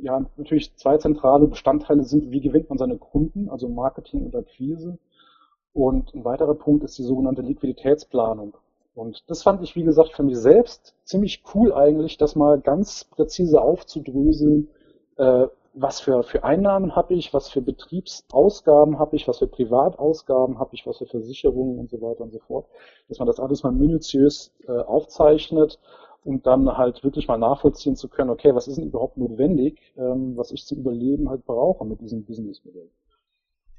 ja 0.00 0.24
natürlich 0.38 0.74
zwei 0.76 0.96
zentrale 0.96 1.46
Bestandteile 1.46 2.04
sind, 2.04 2.30
wie 2.30 2.40
gewinnt 2.40 2.70
man 2.70 2.78
seine 2.78 2.96
Kunden, 2.96 3.50
also 3.50 3.68
Marketing 3.68 4.24
und 4.24 4.34
Akquise 4.34 4.96
und 5.74 6.14
ein 6.14 6.24
weiterer 6.24 6.54
Punkt 6.54 6.84
ist 6.84 6.98
die 6.98 7.02
sogenannte 7.02 7.42
Liquiditätsplanung. 7.42 8.54
Und 8.94 9.24
das 9.30 9.42
fand 9.42 9.62
ich, 9.62 9.74
wie 9.74 9.84
gesagt, 9.84 10.12
für 10.12 10.22
mich 10.22 10.36
selbst 10.36 10.94
ziemlich 11.04 11.42
cool 11.54 11.72
eigentlich, 11.72 12.18
das 12.18 12.36
mal 12.36 12.60
ganz 12.60 13.04
präzise 13.04 13.60
aufzudröseln, 13.60 14.68
äh, 15.16 15.46
was 15.74 16.00
für, 16.00 16.22
für 16.22 16.44
Einnahmen 16.44 16.94
habe 16.94 17.14
ich, 17.14 17.32
was 17.32 17.48
für 17.48 17.62
Betriebsausgaben 17.62 18.98
habe 18.98 19.16
ich, 19.16 19.26
was 19.26 19.38
für 19.38 19.46
Privatausgaben 19.46 20.58
habe 20.58 20.74
ich, 20.74 20.86
was 20.86 20.98
für 20.98 21.06
Versicherungen 21.06 21.78
und 21.78 21.88
so 21.88 22.02
weiter 22.02 22.20
und 22.20 22.32
so 22.32 22.40
fort. 22.40 22.66
Dass 23.08 23.18
man 23.18 23.26
das 23.26 23.40
alles 23.40 23.62
mal 23.62 23.72
minutiös 23.72 24.52
äh, 24.68 24.72
aufzeichnet 24.72 25.78
und 26.24 26.46
dann 26.46 26.76
halt 26.76 27.02
wirklich 27.02 27.26
mal 27.26 27.38
nachvollziehen 27.38 27.96
zu 27.96 28.08
können, 28.08 28.30
okay, 28.30 28.54
was 28.54 28.68
ist 28.68 28.76
denn 28.76 28.86
überhaupt 28.86 29.16
notwendig, 29.16 29.80
ähm, 29.96 30.36
was 30.36 30.52
ich 30.52 30.66
zum 30.66 30.78
Überleben 30.78 31.30
halt 31.30 31.46
brauche 31.46 31.86
mit 31.86 32.02
diesem 32.02 32.24
Businessmodell. 32.24 32.90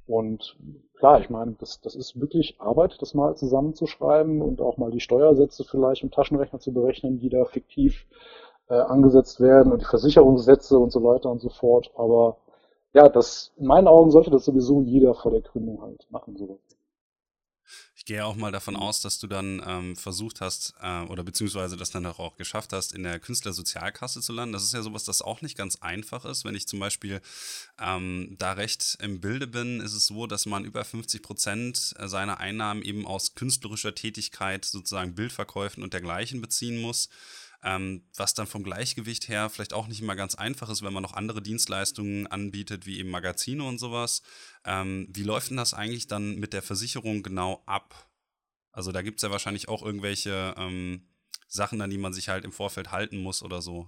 Und 0.05 0.57
klar, 0.97 1.21
ich 1.21 1.29
meine, 1.29 1.55
das, 1.59 1.79
das 1.81 1.95
ist 1.95 2.19
wirklich 2.19 2.55
Arbeit, 2.59 2.97
das 3.01 3.13
mal 3.13 3.35
zusammenzuschreiben 3.35 4.41
und 4.41 4.61
auch 4.61 4.77
mal 4.77 4.91
die 4.91 4.99
Steuersätze 4.99 5.63
vielleicht 5.63 6.03
im 6.03 6.11
Taschenrechner 6.11 6.59
zu 6.59 6.73
berechnen, 6.73 7.19
die 7.19 7.29
da 7.29 7.45
fiktiv 7.45 8.05
äh, 8.67 8.75
angesetzt 8.75 9.39
werden 9.39 9.71
und 9.71 9.81
die 9.81 9.87
Versicherungssätze 9.87 10.77
und 10.77 10.91
so 10.91 11.03
weiter 11.03 11.31
und 11.31 11.39
so 11.39 11.49
fort. 11.49 11.91
Aber 11.95 12.37
ja, 12.93 13.09
das 13.09 13.53
in 13.57 13.65
meinen 13.67 13.87
Augen 13.87 14.11
sollte 14.11 14.29
das 14.29 14.45
sowieso 14.45 14.81
jeder 14.81 15.13
vor 15.15 15.31
der 15.31 15.41
Gründung 15.41 15.81
halt 15.81 16.05
machen. 16.09 16.35
So. 16.37 16.59
Ich 18.03 18.07
gehe 18.07 18.25
auch 18.25 18.35
mal 18.35 18.51
davon 18.51 18.75
aus, 18.75 18.99
dass 18.99 19.17
du 19.17 19.27
dann 19.27 19.63
ähm, 19.65 19.95
versucht 19.95 20.41
hast 20.41 20.73
äh, 20.81 21.03
oder 21.03 21.23
beziehungsweise 21.23 21.77
das 21.77 21.89
dann 21.89 22.05
auch 22.05 22.35
geschafft 22.35 22.73
hast, 22.73 22.91
in 22.91 23.03
der 23.03 23.17
Künstlersozialkasse 23.17 24.19
zu 24.19 24.33
landen. 24.33 24.51
Das 24.51 24.65
ist 24.65 24.73
ja 24.73 24.81
sowas, 24.81 25.05
das 25.05 25.21
auch 25.21 25.41
nicht 25.41 25.57
ganz 25.57 25.77
einfach 25.77 26.25
ist. 26.25 26.43
Wenn 26.43 26.53
ich 26.53 26.67
zum 26.67 26.79
Beispiel 26.79 27.21
ähm, 27.79 28.35
da 28.37 28.51
recht 28.51 28.97
im 29.01 29.21
Bilde 29.21 29.47
bin, 29.47 29.79
ist 29.79 29.93
es 29.93 30.07
so, 30.07 30.27
dass 30.27 30.45
man 30.45 30.65
über 30.65 30.83
50 30.83 31.23
Prozent 31.23 31.77
seiner 31.97 32.41
Einnahmen 32.41 32.81
eben 32.81 33.07
aus 33.07 33.35
künstlerischer 33.35 33.95
Tätigkeit, 33.95 34.65
sozusagen 34.65 35.15
Bildverkäufen 35.15 35.81
und 35.81 35.93
dergleichen 35.93 36.41
beziehen 36.41 36.81
muss 36.81 37.07
ähm, 37.63 38.04
was 38.15 38.34
dann 38.34 38.47
vom 38.47 38.63
Gleichgewicht 38.63 39.30
her 39.30 39.49
vielleicht 39.49 39.73
auch 39.73 39.88
nicht 39.88 40.02
immer 40.02 40.15
ganz 40.15 40.36
einfach 40.36 40.69
ist, 40.69 40.84
wenn 40.84 40.93
man 40.93 41.04
noch 41.04 41.13
andere 41.13 41.41
Dienstleistungen 41.41 42.28
anbietet, 42.28 42.86
wie 42.86 42.99
eben 42.99 43.10
Magazine 43.10 43.63
und 43.63 43.80
sowas. 43.80 44.21
Ähm, 44.65 45.08
wie 45.10 45.23
läuft 45.23 45.49
denn 45.49 45.58
das 45.58 45.73
eigentlich 45.73 46.08
dann 46.08 46.36
mit 46.36 46.54
der 46.54 46.62
Versicherung 46.62 47.23
genau 47.23 47.63
ab? 47.65 48.10
Also 48.71 48.91
da 48.91 49.02
gibt 49.02 49.19
es 49.19 49.23
ja 49.23 49.32
wahrscheinlich 49.32 49.69
auch 49.69 49.84
irgendwelche 49.84 50.56
ähm, 50.58 51.08
Sachen, 51.47 51.82
an 51.82 51.89
die 51.89 51.97
man 51.97 52.13
sich 52.13 52.30
halt 52.30 52.43
im 52.43 52.52
Vorfeld 52.52 52.91
halten 52.91 53.21
muss 53.21 53.43
oder 53.43 53.62
so. 53.62 53.88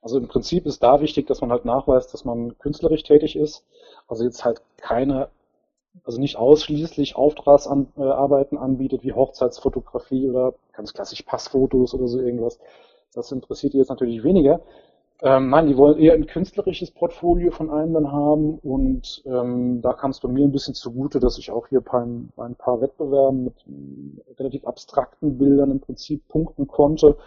Also 0.00 0.18
im 0.18 0.28
Prinzip 0.28 0.64
ist 0.66 0.82
da 0.82 1.00
wichtig, 1.00 1.26
dass 1.26 1.40
man 1.40 1.50
halt 1.50 1.64
nachweist, 1.64 2.14
dass 2.14 2.24
man 2.24 2.56
künstlerisch 2.58 3.02
tätig 3.02 3.36
ist. 3.36 3.64
Also 4.08 4.24
jetzt 4.24 4.44
halt 4.44 4.62
keine, 4.78 5.30
also 6.04 6.20
nicht 6.20 6.36
ausschließlich 6.36 7.16
Auftragsarbeiten 7.16 8.58
anbietet 8.58 9.02
wie 9.02 9.12
Hochzeitsfotografie 9.12 10.28
oder 10.28 10.54
ganz 10.72 10.92
klassisch 10.94 11.22
Passfotos 11.22 11.94
oder 11.94 12.06
so 12.06 12.20
irgendwas. 12.20 12.58
Das 13.12 13.32
interessiert 13.32 13.72
die 13.72 13.78
jetzt 13.78 13.90
natürlich 13.90 14.22
weniger. 14.22 14.60
Ähm, 15.22 15.50
nein, 15.50 15.66
die 15.66 15.76
wollen 15.76 15.98
eher 15.98 16.14
ein 16.14 16.26
künstlerisches 16.26 16.90
Portfolio 16.92 17.50
von 17.50 17.70
einem 17.70 17.92
dann 17.92 18.10
haben 18.10 18.58
und 18.58 19.22
ähm, 19.26 19.82
da 19.82 19.92
kam 19.92 20.12
es 20.12 20.20
bei 20.20 20.28
mir 20.28 20.44
ein 20.44 20.52
bisschen 20.52 20.72
zugute, 20.72 21.20
dass 21.20 21.36
ich 21.36 21.50
auch 21.50 21.66
hier 21.68 21.82
bei 21.82 22.00
ein, 22.00 22.32
bei 22.36 22.46
ein 22.46 22.54
paar 22.54 22.80
Wettbewerben 22.80 23.44
mit 23.44 23.54
äh, 23.66 24.32
relativ 24.38 24.64
abstrakten 24.66 25.36
Bildern 25.36 25.72
im 25.72 25.80
Prinzip 25.80 26.26
punkten 26.28 26.68
konnte 26.68 27.18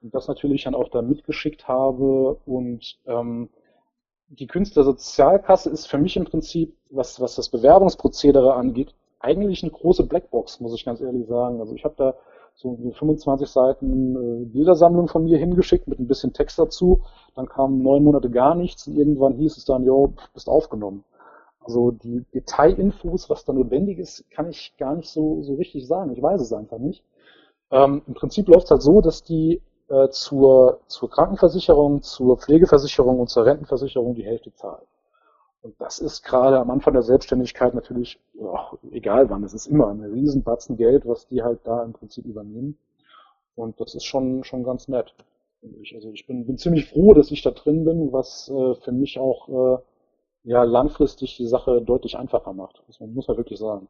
und 0.00 0.14
das 0.14 0.28
natürlich 0.28 0.62
dann 0.62 0.76
auch 0.76 0.90
da 0.90 1.02
mitgeschickt 1.02 1.66
habe 1.66 2.38
und 2.46 2.98
ähm, 3.06 3.48
die 4.30 4.46
Künstlersozialkasse 4.46 5.70
ist 5.70 5.86
für 5.86 5.98
mich 5.98 6.16
im 6.16 6.24
Prinzip, 6.24 6.76
was, 6.90 7.20
was 7.20 7.34
das 7.34 7.48
Bewerbungsprozedere 7.48 8.54
angeht, 8.54 8.94
eigentlich 9.18 9.62
eine 9.62 9.72
große 9.72 10.06
Blackbox, 10.06 10.60
muss 10.60 10.74
ich 10.74 10.84
ganz 10.84 11.00
ehrlich 11.00 11.26
sagen. 11.26 11.60
Also 11.60 11.74
ich 11.74 11.84
habe 11.84 11.94
da 11.96 12.14
so 12.54 12.76
25 12.76 13.48
Seiten 13.48 14.16
äh, 14.16 14.44
Bildersammlung 14.46 15.08
von 15.08 15.24
mir 15.24 15.36
hingeschickt 15.36 15.88
mit 15.88 15.98
ein 15.98 16.06
bisschen 16.06 16.32
Text 16.32 16.58
dazu. 16.58 17.02
Dann 17.34 17.48
kamen 17.48 17.82
neun 17.82 18.04
Monate 18.04 18.30
gar 18.30 18.54
nichts 18.54 18.86
und 18.86 18.96
irgendwann 18.96 19.34
hieß 19.34 19.56
es 19.56 19.64
dann, 19.64 19.84
jo, 19.84 20.14
bist 20.32 20.48
aufgenommen. 20.48 21.04
Also 21.60 21.90
die 21.90 22.24
Detailinfos, 22.32 23.28
was 23.28 23.44
da 23.44 23.52
notwendig 23.52 23.98
ist, 23.98 24.30
kann 24.30 24.48
ich 24.48 24.74
gar 24.78 24.94
nicht 24.94 25.10
so, 25.10 25.42
so 25.42 25.54
richtig 25.54 25.86
sagen. 25.86 26.12
Ich 26.12 26.22
weiß 26.22 26.40
es 26.40 26.52
einfach 26.52 26.78
nicht. 26.78 27.04
Ähm, 27.70 28.02
Im 28.06 28.14
Prinzip 28.14 28.48
läuft 28.48 28.64
es 28.64 28.70
halt 28.70 28.82
so, 28.82 29.00
dass 29.00 29.22
die 29.22 29.60
äh, 29.90 30.08
zur, 30.10 30.80
zur 30.86 31.10
Krankenversicherung, 31.10 32.02
zur 32.02 32.38
Pflegeversicherung 32.38 33.20
und 33.20 33.28
zur 33.28 33.44
Rentenversicherung 33.44 34.14
die 34.14 34.24
Hälfte 34.24 34.52
zahlen. 34.54 34.86
Und 35.62 35.74
das 35.78 35.98
ist 35.98 36.22
gerade 36.22 36.58
am 36.58 36.70
Anfang 36.70 36.94
der 36.94 37.02
Selbstständigkeit 37.02 37.74
natürlich, 37.74 38.18
oh, 38.38 38.76
egal 38.92 39.28
wann, 39.28 39.44
es 39.44 39.52
ist 39.52 39.66
immer 39.66 39.88
ein 39.88 40.02
Riesenbatzen 40.02 40.76
Geld, 40.76 41.06
was 41.06 41.26
die 41.26 41.42
halt 41.42 41.60
da 41.64 41.82
im 41.82 41.92
Prinzip 41.92 42.24
übernehmen. 42.24 42.78
Und 43.56 43.78
das 43.80 43.94
ist 43.94 44.04
schon, 44.04 44.42
schon 44.44 44.64
ganz 44.64 44.88
nett. 44.88 45.14
Ich. 45.82 45.94
Also 45.94 46.10
ich 46.12 46.26
bin, 46.26 46.46
bin 46.46 46.56
ziemlich 46.56 46.86
froh, 46.86 47.12
dass 47.12 47.30
ich 47.30 47.42
da 47.42 47.50
drin 47.50 47.84
bin, 47.84 48.12
was 48.12 48.48
äh, 48.48 48.74
für 48.76 48.92
mich 48.92 49.18
auch 49.18 49.48
äh, 49.48 49.82
ja 50.44 50.62
langfristig 50.62 51.36
die 51.36 51.46
Sache 51.46 51.82
deutlich 51.82 52.16
einfacher 52.16 52.52
macht. 52.52 52.82
Das 52.86 53.00
muss 53.00 53.28
man 53.28 53.36
wirklich 53.36 53.58
sagen. 53.58 53.88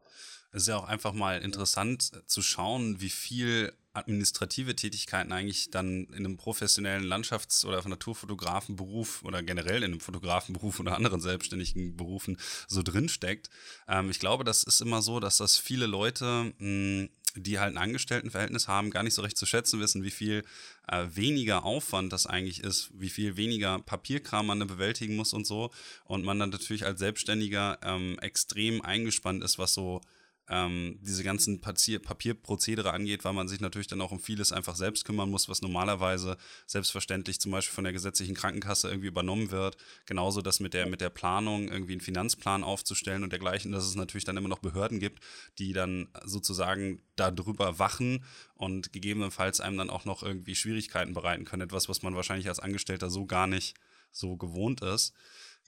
Es 0.53 0.63
ist 0.63 0.67
ja 0.67 0.77
auch 0.77 0.87
einfach 0.87 1.13
mal 1.13 1.41
interessant 1.41 2.11
zu 2.25 2.41
schauen, 2.41 2.99
wie 2.99 3.09
viel 3.09 3.71
administrative 3.93 4.75
Tätigkeiten 4.75 5.31
eigentlich 5.31 5.69
dann 5.69 6.05
in 6.05 6.25
einem 6.25 6.37
professionellen 6.37 7.03
Landschafts- 7.03 7.65
oder 7.65 7.85
Naturfotografenberuf 7.87 9.23
oder 9.23 9.43
generell 9.43 9.83
in 9.83 9.91
einem 9.91 9.99
Fotografenberuf 9.99 10.79
oder 10.79 10.95
anderen 10.95 11.19
selbstständigen 11.19 11.97
Berufen 11.97 12.37
so 12.67 12.83
drinsteckt. 12.83 13.49
Ähm, 13.87 14.09
ich 14.09 14.19
glaube, 14.19 14.43
das 14.43 14.63
ist 14.63 14.81
immer 14.81 15.01
so, 15.01 15.19
dass 15.19 15.37
das 15.37 15.57
viele 15.57 15.87
Leute, 15.87 16.53
mh, 16.57 17.09
die 17.35 17.59
halt 17.59 17.73
ein 17.73 17.77
Angestelltenverhältnis 17.77 18.67
haben, 18.67 18.91
gar 18.91 19.03
nicht 19.03 19.13
so 19.13 19.21
recht 19.21 19.37
zu 19.37 19.45
schätzen 19.45 19.79
wissen, 19.79 20.03
wie 20.03 20.11
viel 20.11 20.43
äh, 20.87 21.05
weniger 21.13 21.63
Aufwand 21.63 22.11
das 22.13 22.27
eigentlich 22.27 22.63
ist, 22.63 22.89
wie 22.93 23.09
viel 23.09 23.37
weniger 23.37 23.79
Papierkram 23.79 24.47
man 24.47 24.59
da 24.59 24.65
bewältigen 24.65 25.15
muss 25.15 25.33
und 25.33 25.45
so. 25.45 25.71
Und 26.05 26.25
man 26.25 26.39
dann 26.39 26.49
natürlich 26.49 26.85
als 26.85 26.99
Selbstständiger 26.99 27.79
ähm, 27.83 28.17
extrem 28.19 28.81
eingespannt 28.81 29.43
ist, 29.43 29.57
was 29.57 29.73
so 29.73 30.01
ähm, 30.49 30.99
diese 31.01 31.23
ganzen 31.23 31.61
Papier 31.61 31.99
Papierprozedere 31.99 32.91
angeht, 32.91 33.23
weil 33.23 33.33
man 33.33 33.47
sich 33.47 33.61
natürlich 33.61 33.87
dann 33.87 34.01
auch 34.01 34.11
um 34.11 34.19
vieles 34.19 34.51
einfach 34.51 34.75
selbst 34.75 35.05
kümmern 35.05 35.29
muss, 35.29 35.47
was 35.47 35.61
normalerweise 35.61 36.37
selbstverständlich 36.65 37.39
zum 37.39 37.51
Beispiel 37.51 37.73
von 37.73 37.83
der 37.83 37.93
gesetzlichen 37.93 38.35
Krankenkasse 38.35 38.89
irgendwie 38.89 39.07
übernommen 39.07 39.51
wird. 39.51 39.77
Genauso 40.05 40.41
das 40.41 40.59
mit 40.59 40.73
der, 40.73 40.87
mit 40.87 41.01
der 41.01 41.09
Planung, 41.09 41.69
irgendwie 41.69 41.93
einen 41.93 42.01
Finanzplan 42.01 42.63
aufzustellen 42.63 43.23
und 43.23 43.31
dergleichen, 43.31 43.71
dass 43.71 43.85
es 43.85 43.95
natürlich 43.95 44.25
dann 44.25 44.37
immer 44.37 44.49
noch 44.49 44.59
Behörden 44.59 44.99
gibt, 44.99 45.23
die 45.57 45.73
dann 45.73 46.09
sozusagen 46.25 47.01
darüber 47.15 47.79
wachen 47.79 48.25
und 48.55 48.91
gegebenenfalls 48.93 49.61
einem 49.61 49.77
dann 49.77 49.89
auch 49.89 50.05
noch 50.05 50.23
irgendwie 50.23 50.55
Schwierigkeiten 50.55 51.13
bereiten 51.13 51.45
können. 51.45 51.61
Etwas, 51.61 51.87
was 51.87 52.01
man 52.01 52.15
wahrscheinlich 52.15 52.49
als 52.49 52.59
Angestellter 52.59 53.09
so 53.09 53.25
gar 53.25 53.47
nicht 53.47 53.75
so 54.11 54.37
gewohnt 54.37 54.81
ist. 54.81 55.13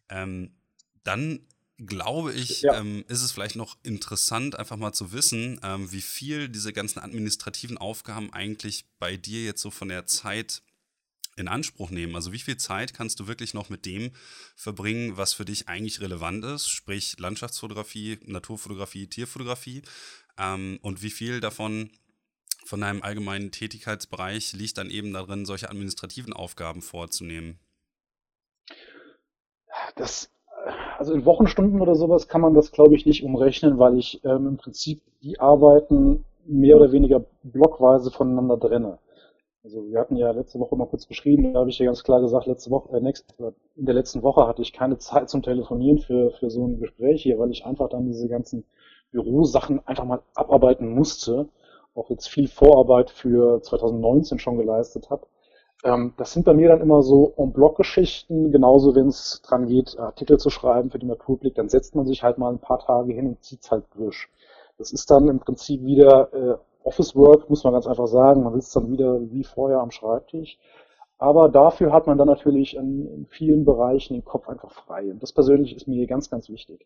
Ähm, 0.09 0.55
dann 1.03 1.45
glaube 1.85 2.33
ich, 2.33 2.61
ja. 2.61 2.79
ähm, 2.79 3.03
ist 3.07 3.21
es 3.21 3.31
vielleicht 3.31 3.55
noch 3.55 3.77
interessant, 3.83 4.57
einfach 4.57 4.77
mal 4.77 4.93
zu 4.93 5.11
wissen, 5.11 5.59
ähm, 5.63 5.91
wie 5.91 6.01
viel 6.01 6.49
diese 6.49 6.73
ganzen 6.73 6.99
administrativen 6.99 7.77
Aufgaben 7.77 8.33
eigentlich 8.33 8.85
bei 8.99 9.17
dir 9.17 9.43
jetzt 9.43 9.61
so 9.61 9.71
von 9.71 9.89
der 9.89 10.05
Zeit 10.05 10.61
in 11.35 11.47
Anspruch 11.47 11.89
nehmen. 11.89 12.15
Also 12.15 12.31
wie 12.31 12.39
viel 12.39 12.57
Zeit 12.57 12.93
kannst 12.93 13.19
du 13.19 13.27
wirklich 13.27 13.53
noch 13.53 13.69
mit 13.69 13.85
dem 13.85 14.11
verbringen, 14.55 15.17
was 15.17 15.33
für 15.33 15.45
dich 15.45 15.67
eigentlich 15.67 15.99
relevant 16.01 16.45
ist, 16.45 16.69
sprich 16.69 17.17
Landschaftsfotografie, 17.19 18.19
Naturfotografie, 18.25 19.07
Tierfotografie 19.07 19.81
ähm, 20.37 20.79
und 20.81 21.01
wie 21.01 21.11
viel 21.11 21.39
davon 21.39 21.91
von 22.65 22.81
deinem 22.81 23.01
allgemeinen 23.01 23.51
Tätigkeitsbereich 23.51 24.53
liegt 24.53 24.77
dann 24.77 24.89
eben 24.89 25.11
darin, 25.11 25.45
solche 25.45 25.69
administrativen 25.69 26.33
Aufgaben 26.33 26.81
vorzunehmen? 26.81 27.59
Das 29.95 30.29
also 30.97 31.13
in 31.13 31.25
Wochenstunden 31.25 31.81
oder 31.81 31.95
sowas 31.95 32.27
kann 32.27 32.41
man 32.41 32.53
das, 32.53 32.71
glaube 32.71 32.95
ich, 32.95 33.05
nicht 33.05 33.23
umrechnen, 33.23 33.77
weil 33.79 33.97
ich 33.97 34.23
ähm, 34.23 34.47
im 34.47 34.57
Prinzip 34.57 35.01
die 35.21 35.39
Arbeiten 35.39 36.25
mehr 36.45 36.75
oder 36.75 36.91
weniger 36.91 37.23
blockweise 37.43 38.11
voneinander 38.11 38.59
trenne. 38.59 38.99
Also 39.63 39.85
wir 39.85 39.99
hatten 39.99 40.17
ja 40.17 40.31
letzte 40.31 40.59
Woche 40.59 40.75
mal 40.75 40.87
kurz 40.87 41.07
geschrieben, 41.07 41.53
da 41.53 41.61
habe 41.61 41.69
ich 41.69 41.79
ja 41.79 41.85
ganz 41.85 42.03
klar 42.03 42.19
gesagt, 42.19 42.47
letzte 42.47 42.69
Woche, 42.69 42.97
äh, 42.97 42.99
next, 42.99 43.33
in 43.75 43.85
der 43.85 43.95
letzten 43.95 44.21
Woche 44.21 44.45
hatte 44.45 44.61
ich 44.61 44.73
keine 44.73 44.97
Zeit 44.97 45.29
zum 45.29 45.41
Telefonieren 45.41 45.99
für, 45.99 46.31
für 46.31 46.49
so 46.49 46.67
ein 46.67 46.79
Gespräch 46.79 47.23
hier, 47.23 47.39
weil 47.39 47.51
ich 47.51 47.65
einfach 47.65 47.87
dann 47.87 48.05
diese 48.05 48.27
ganzen 48.27 48.65
Bürosachen 49.11 49.79
einfach 49.87 50.03
mal 50.03 50.21
abarbeiten 50.33 50.93
musste, 50.93 51.47
auch 51.95 52.09
jetzt 52.09 52.27
viel 52.27 52.47
Vorarbeit 52.47 53.09
für 53.09 53.61
2019 53.61 54.39
schon 54.39 54.57
geleistet 54.57 55.09
habe. 55.09 55.27
Ähm, 55.83 56.13
das 56.17 56.31
sind 56.33 56.45
bei 56.45 56.53
mir 56.53 56.69
dann 56.69 56.81
immer 56.81 57.01
so 57.03 57.33
En-Bloc-Geschichten, 57.37 58.51
genauso 58.51 58.95
wenn 58.95 59.07
es 59.07 59.41
dran 59.43 59.67
geht, 59.67 59.97
Artikel 59.99 60.37
zu 60.37 60.49
schreiben 60.49 60.89
für 60.89 60.99
den 60.99 61.09
Naturblick, 61.09 61.55
dann 61.55 61.69
setzt 61.69 61.95
man 61.95 62.05
sich 62.05 62.23
halt 62.23 62.37
mal 62.37 62.51
ein 62.51 62.59
paar 62.59 62.79
Tage 62.79 63.13
hin 63.13 63.27
und 63.27 63.43
zieht 63.43 63.69
halt 63.69 63.83
durch. 63.95 64.29
Das 64.77 64.91
ist 64.93 65.11
dann 65.11 65.27
im 65.27 65.39
Prinzip 65.39 65.83
wieder 65.83 66.33
äh, 66.33 66.57
Office 66.83 67.15
Work, 67.15 67.49
muss 67.49 67.63
man 67.63 67.73
ganz 67.73 67.87
einfach 67.87 68.07
sagen. 68.07 68.43
Man 68.43 68.53
sitzt 68.53 68.75
dann 68.75 68.91
wieder 68.91 69.19
wie 69.31 69.43
vorher 69.43 69.79
am 69.79 69.91
Schreibtisch. 69.91 70.57
Aber 71.17 71.47
dafür 71.47 71.93
hat 71.93 72.07
man 72.07 72.17
dann 72.17 72.27
natürlich 72.27 72.75
in, 72.75 73.07
in 73.07 73.25
vielen 73.27 73.63
Bereichen 73.65 74.13
den 74.13 74.25
Kopf 74.25 74.49
einfach 74.49 74.71
frei. 74.71 75.11
Und 75.11 75.23
das 75.23 75.31
persönlich 75.31 75.75
ist 75.75 75.87
mir 75.87 76.05
ganz, 76.07 76.29
ganz 76.29 76.49
wichtig. 76.49 76.85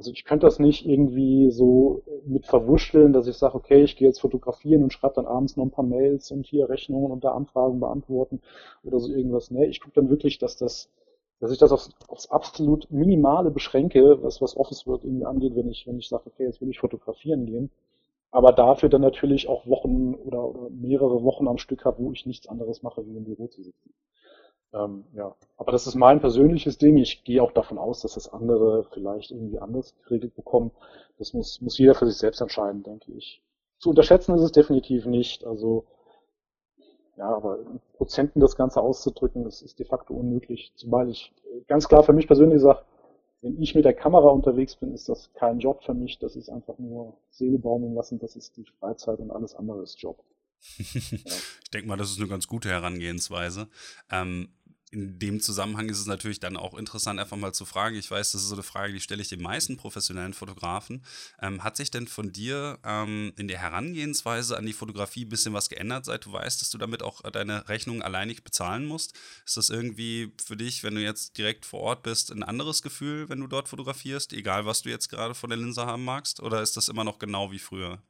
Also 0.00 0.12
ich 0.12 0.24
könnte 0.24 0.46
das 0.46 0.58
nicht 0.58 0.86
irgendwie 0.86 1.50
so 1.50 2.02
mit 2.24 2.46
verwurschteln, 2.46 3.12
dass 3.12 3.26
ich 3.26 3.36
sage, 3.36 3.54
okay, 3.54 3.82
ich 3.82 3.96
gehe 3.96 4.08
jetzt 4.08 4.22
fotografieren 4.22 4.82
und 4.82 4.94
schreibe 4.94 5.16
dann 5.16 5.26
abends 5.26 5.58
noch 5.58 5.64
ein 5.66 5.70
paar 5.70 5.84
Mails 5.84 6.30
und 6.30 6.46
hier 6.46 6.70
Rechnungen 6.70 7.12
und 7.12 7.22
da 7.22 7.32
Anfragen 7.32 7.80
beantworten 7.80 8.40
oder 8.82 8.98
so 8.98 9.12
irgendwas. 9.12 9.50
Nee, 9.50 9.66
ich 9.66 9.78
gucke 9.78 9.96
dann 9.96 10.08
wirklich, 10.08 10.38
dass 10.38 10.56
das, 10.56 10.88
dass 11.38 11.52
ich 11.52 11.58
das 11.58 11.70
aufs, 11.70 11.90
aufs 12.08 12.30
absolut 12.30 12.90
Minimale 12.90 13.50
beschränke, 13.50 14.22
was, 14.22 14.40
was 14.40 14.56
Office 14.56 14.86
Work 14.86 15.04
irgendwie 15.04 15.26
angeht, 15.26 15.54
wenn 15.54 15.68
ich, 15.68 15.86
wenn 15.86 15.98
ich 15.98 16.08
sage, 16.08 16.28
okay, 16.28 16.44
jetzt 16.44 16.62
will 16.62 16.70
ich 16.70 16.78
fotografieren 16.80 17.44
gehen. 17.44 17.70
Aber 18.30 18.52
dafür 18.52 18.88
dann 18.88 19.02
natürlich 19.02 19.50
auch 19.50 19.66
Wochen 19.66 20.14
oder, 20.14 20.48
oder 20.48 20.70
mehrere 20.70 21.22
Wochen 21.24 21.46
am 21.46 21.58
Stück 21.58 21.84
habe, 21.84 22.02
wo 22.02 22.10
ich 22.12 22.24
nichts 22.24 22.48
anderes 22.48 22.82
mache, 22.82 23.06
wie 23.06 23.18
im 23.18 23.24
Büro 23.24 23.48
zu 23.48 23.62
sitzen. 23.62 23.92
Ähm, 24.72 25.04
ja, 25.14 25.34
aber 25.56 25.72
das 25.72 25.86
ist 25.86 25.96
mein 25.96 26.20
persönliches 26.20 26.78
Ding. 26.78 26.96
Ich 26.96 27.24
gehe 27.24 27.42
auch 27.42 27.52
davon 27.52 27.78
aus, 27.78 28.02
dass 28.02 28.14
das 28.14 28.32
andere 28.32 28.84
vielleicht 28.92 29.30
irgendwie 29.30 29.58
anders 29.58 29.94
geregelt 30.04 30.34
bekommen. 30.34 30.70
Das 31.18 31.32
muss, 31.32 31.60
muss 31.60 31.78
jeder 31.78 31.94
für 31.94 32.06
sich 32.06 32.16
selbst 32.16 32.40
entscheiden, 32.40 32.82
denke 32.82 33.12
ich. 33.12 33.42
Zu 33.78 33.90
unterschätzen 33.90 34.34
ist 34.34 34.42
es 34.42 34.52
definitiv 34.52 35.06
nicht. 35.06 35.44
Also, 35.44 35.86
ja, 37.16 37.34
aber 37.34 37.58
in 37.60 37.80
Prozenten 37.94 38.40
das 38.40 38.56
Ganze 38.56 38.80
auszudrücken, 38.80 39.44
das 39.44 39.62
ist 39.62 39.78
de 39.78 39.86
facto 39.86 40.14
unmöglich. 40.14 40.72
Zumal 40.76 41.08
ich 41.08 41.34
ganz 41.66 41.88
klar 41.88 42.02
für 42.02 42.12
mich 42.12 42.26
persönlich 42.26 42.60
sage, 42.60 42.84
wenn 43.42 43.60
ich 43.60 43.74
mit 43.74 43.84
der 43.84 43.94
Kamera 43.94 44.28
unterwegs 44.28 44.76
bin, 44.76 44.92
ist 44.92 45.08
das 45.08 45.32
kein 45.32 45.58
Job 45.58 45.82
für 45.82 45.94
mich. 45.94 46.18
Das 46.18 46.36
ist 46.36 46.50
einfach 46.50 46.78
nur 46.78 47.16
Seele 47.30 47.58
baumeln 47.58 47.94
lassen. 47.94 48.18
Das 48.18 48.36
ist 48.36 48.56
die 48.56 48.66
Freizeit 48.78 49.18
und 49.18 49.30
alles 49.30 49.54
andere 49.54 49.82
ist 49.82 50.00
Job. 50.00 50.22
ich 50.78 51.70
denke 51.72 51.88
mal, 51.88 51.96
das 51.96 52.10
ist 52.10 52.18
eine 52.18 52.28
ganz 52.28 52.46
gute 52.46 52.68
Herangehensweise. 52.68 53.68
Ähm, 54.10 54.50
in 54.90 55.18
dem 55.18 55.40
Zusammenhang 55.40 55.88
ist 55.88 56.00
es 56.00 56.06
natürlich 56.06 56.40
dann 56.40 56.56
auch 56.56 56.74
interessant, 56.74 57.20
einfach 57.20 57.36
mal 57.36 57.52
zu 57.52 57.64
fragen. 57.64 57.96
Ich 57.96 58.10
weiß, 58.10 58.32
das 58.32 58.42
ist 58.42 58.48
so 58.48 58.54
eine 58.54 58.62
Frage, 58.62 58.92
die 58.92 59.00
stelle 59.00 59.22
ich 59.22 59.28
den 59.28 59.42
meisten 59.42 59.76
professionellen 59.76 60.34
Fotografen. 60.34 61.04
Ähm, 61.40 61.62
hat 61.62 61.76
sich 61.76 61.90
denn 61.90 62.08
von 62.08 62.32
dir 62.32 62.78
ähm, 62.84 63.32
in 63.36 63.46
der 63.46 63.58
Herangehensweise 63.58 64.56
an 64.56 64.66
die 64.66 64.72
Fotografie 64.72 65.24
ein 65.24 65.28
bisschen 65.28 65.54
was 65.54 65.68
geändert, 65.68 66.06
seit 66.06 66.24
du 66.24 66.32
weißt, 66.32 66.60
dass 66.60 66.70
du 66.70 66.78
damit 66.78 67.02
auch 67.02 67.22
deine 67.30 67.68
Rechnung 67.68 68.02
alleinig 68.02 68.42
bezahlen 68.42 68.86
musst? 68.86 69.14
Ist 69.46 69.56
das 69.56 69.70
irgendwie 69.70 70.32
für 70.44 70.56
dich, 70.56 70.82
wenn 70.82 70.96
du 70.96 71.02
jetzt 71.02 71.38
direkt 71.38 71.66
vor 71.66 71.80
Ort 71.80 72.02
bist, 72.02 72.32
ein 72.32 72.42
anderes 72.42 72.82
Gefühl, 72.82 73.28
wenn 73.28 73.40
du 73.40 73.46
dort 73.46 73.68
fotografierst, 73.68 74.32
egal 74.32 74.66
was 74.66 74.82
du 74.82 74.88
jetzt 74.88 75.08
gerade 75.08 75.34
von 75.34 75.50
der 75.50 75.58
Linse 75.58 75.86
haben 75.86 76.04
magst? 76.04 76.40
Oder 76.40 76.62
ist 76.62 76.76
das 76.76 76.88
immer 76.88 77.04
noch 77.04 77.18
genau 77.18 77.52
wie 77.52 77.58
früher? 77.60 78.02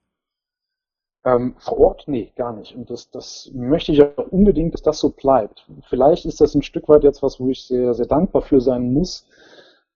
Ähm, 1.25 1.55
vor 1.59 1.79
Ort? 1.79 2.05
Nee, 2.07 2.33
gar 2.37 2.55
nicht. 2.55 2.75
Und 2.75 2.89
das, 2.89 3.11
das 3.11 3.51
möchte 3.53 3.93
ich 3.93 4.03
auch 4.03 4.29
unbedingt, 4.31 4.75
dass 4.75 4.83
das 4.83 4.99
so 4.99 5.11
bleibt. 5.11 5.67
Vielleicht 5.89 6.25
ist 6.25 6.41
das 6.41 6.55
ein 6.55 6.63
Stück 6.63 6.89
weit 6.89 7.05
jetzt 7.05 7.23
was, 7.23 7.39
wo 7.39 7.49
ich 7.49 7.65
sehr, 7.65 7.93
sehr 7.95 8.07
dankbar 8.07 8.43
für 8.43 8.61
sein 8.61 8.93
muss, 8.93 9.27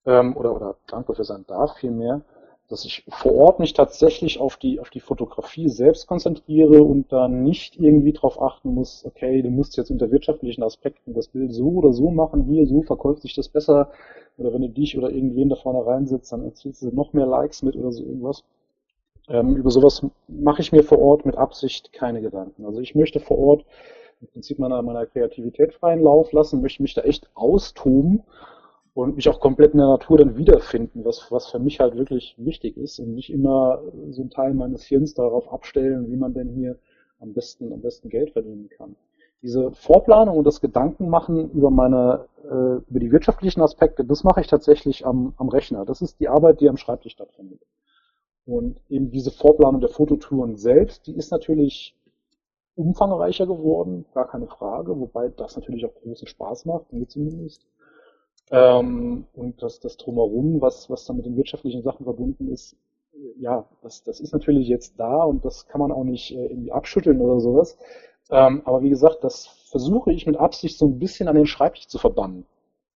ähm, 0.06 0.36
oder, 0.36 0.54
oder 0.54 0.76
dankbar 0.86 1.16
für 1.16 1.24
sein 1.24 1.44
darf 1.46 1.76
vielmehr, 1.76 2.22
dass 2.68 2.84
ich 2.84 3.04
vor 3.08 3.34
Ort 3.34 3.58
mich 3.58 3.72
tatsächlich 3.72 4.40
auf 4.40 4.56
die, 4.56 4.80
auf 4.80 4.90
die 4.90 5.00
Fotografie 5.00 5.68
selbst 5.68 6.06
konzentriere 6.06 6.82
und 6.82 7.12
dann 7.12 7.42
nicht 7.42 7.78
irgendwie 7.78 8.12
darauf 8.12 8.40
achten 8.40 8.74
muss, 8.74 9.04
okay, 9.06 9.42
du 9.42 9.50
musst 9.50 9.76
jetzt 9.76 9.90
unter 9.90 10.10
wirtschaftlichen 10.10 10.62
Aspekten 10.62 11.14
das 11.14 11.28
Bild 11.28 11.52
so 11.52 11.68
oder 11.68 11.92
so 11.92 12.10
machen, 12.10 12.44
hier, 12.44 12.66
so 12.66 12.82
verkauft 12.82 13.22
sich 13.22 13.34
das 13.34 13.48
besser, 13.48 13.90
oder 14.36 14.52
wenn 14.52 14.62
du 14.62 14.68
dich 14.68 14.98
oder 14.98 15.10
irgendwen 15.10 15.48
da 15.48 15.56
vorne 15.56 15.86
reinsetzt, 15.86 16.32
dann 16.32 16.44
erzielst 16.44 16.82
du 16.82 16.88
noch 16.88 17.12
mehr 17.12 17.26
Likes 17.26 17.62
mit 17.62 17.76
oder 17.76 17.92
so 17.92 18.02
irgendwas. 18.02 18.42
Ähm, 19.28 19.56
über 19.56 19.70
sowas 19.70 20.04
mache 20.28 20.60
ich 20.60 20.72
mir 20.72 20.82
vor 20.82 20.98
Ort 20.98 21.24
mit 21.24 21.36
Absicht 21.36 21.92
keine 21.92 22.20
Gedanken. 22.20 22.66
Also 22.66 22.80
ich 22.80 22.94
möchte 22.94 23.20
vor 23.20 23.38
Ort 23.38 23.64
im 24.20 24.28
Prinzip 24.28 24.58
meiner, 24.58 24.82
meiner 24.82 25.06
Kreativität 25.06 25.74
freien 25.74 26.02
Lauf 26.02 26.32
lassen, 26.32 26.60
möchte 26.60 26.82
mich 26.82 26.94
da 26.94 27.02
echt 27.02 27.28
austoben 27.34 28.22
und 28.94 29.16
mich 29.16 29.28
auch 29.28 29.40
komplett 29.40 29.72
in 29.72 29.78
der 29.78 29.88
Natur 29.88 30.18
dann 30.18 30.36
wiederfinden, 30.36 31.04
was, 31.04 31.30
was 31.30 31.50
für 31.50 31.58
mich 31.58 31.80
halt 31.80 31.96
wirklich 31.96 32.34
wichtig 32.38 32.76
ist 32.76 32.98
und 33.00 33.14
nicht 33.14 33.30
immer 33.30 33.82
so 34.10 34.22
ein 34.22 34.30
Teil 34.30 34.54
meines 34.54 34.84
Hirns 34.84 35.14
darauf 35.14 35.52
abstellen, 35.52 36.10
wie 36.10 36.16
man 36.16 36.32
denn 36.32 36.50
hier 36.50 36.78
am 37.18 37.32
besten, 37.32 37.72
am 37.72 37.80
besten 37.80 38.08
Geld 38.08 38.30
verdienen 38.30 38.68
kann. 38.76 38.94
Diese 39.42 39.72
Vorplanung 39.72 40.38
und 40.38 40.44
das 40.44 40.60
Gedankenmachen 40.60 41.50
über 41.50 41.70
meine, 41.70 42.26
äh, 42.44 42.76
über 42.88 43.00
die 43.00 43.12
wirtschaftlichen 43.12 43.60
Aspekte, 43.60 44.04
das 44.04 44.24
mache 44.24 44.40
ich 44.40 44.46
tatsächlich 44.46 45.04
am, 45.04 45.34
am 45.36 45.48
Rechner. 45.48 45.84
Das 45.84 46.00
ist 46.00 46.20
die 46.20 46.28
Arbeit, 46.28 46.60
die 46.60 46.68
am 46.68 46.76
Schreibtisch 46.78 47.12
stattfindet. 47.12 47.60
Und 48.46 48.80
eben 48.88 49.10
diese 49.10 49.30
Vorplanung 49.30 49.80
der 49.80 49.90
Fototouren 49.90 50.56
selbst, 50.56 51.06
die 51.06 51.16
ist 51.16 51.30
natürlich 51.30 51.96
umfangreicher 52.76 53.46
geworden, 53.46 54.04
gar 54.12 54.28
keine 54.28 54.48
Frage, 54.48 54.98
wobei 54.98 55.28
das 55.28 55.56
natürlich 55.56 55.86
auch 55.86 55.94
großen 55.94 56.28
Spaß 56.28 56.66
macht, 56.66 56.92
mir 56.92 57.06
zumindest. 57.06 57.66
Ähm, 58.50 59.26
und 59.34 59.62
das, 59.62 59.80
das 59.80 59.96
Drumherum, 59.96 60.60
was, 60.60 60.90
was 60.90 61.04
dann 61.06 61.16
mit 61.16 61.26
den 61.26 61.36
wirtschaftlichen 61.36 61.82
Sachen 61.82 62.04
verbunden 62.04 62.50
ist, 62.50 62.76
ja, 63.38 63.64
das, 63.82 64.02
das 64.02 64.20
ist 64.20 64.32
natürlich 64.32 64.68
jetzt 64.68 64.98
da 64.98 65.22
und 65.22 65.44
das 65.44 65.66
kann 65.66 65.80
man 65.80 65.92
auch 65.92 66.04
nicht 66.04 66.32
äh, 66.32 66.46
irgendwie 66.46 66.72
abschütteln 66.72 67.20
oder 67.20 67.40
sowas. 67.40 67.78
Ähm, 68.30 68.62
aber 68.64 68.82
wie 68.82 68.90
gesagt, 68.90 69.22
das 69.22 69.46
versuche 69.70 70.12
ich 70.12 70.26
mit 70.26 70.36
Absicht 70.36 70.78
so 70.78 70.86
ein 70.86 70.98
bisschen 70.98 71.28
an 71.28 71.36
den 71.36 71.46
Schreibtisch 71.46 71.86
zu 71.88 71.98
verbannen 71.98 72.46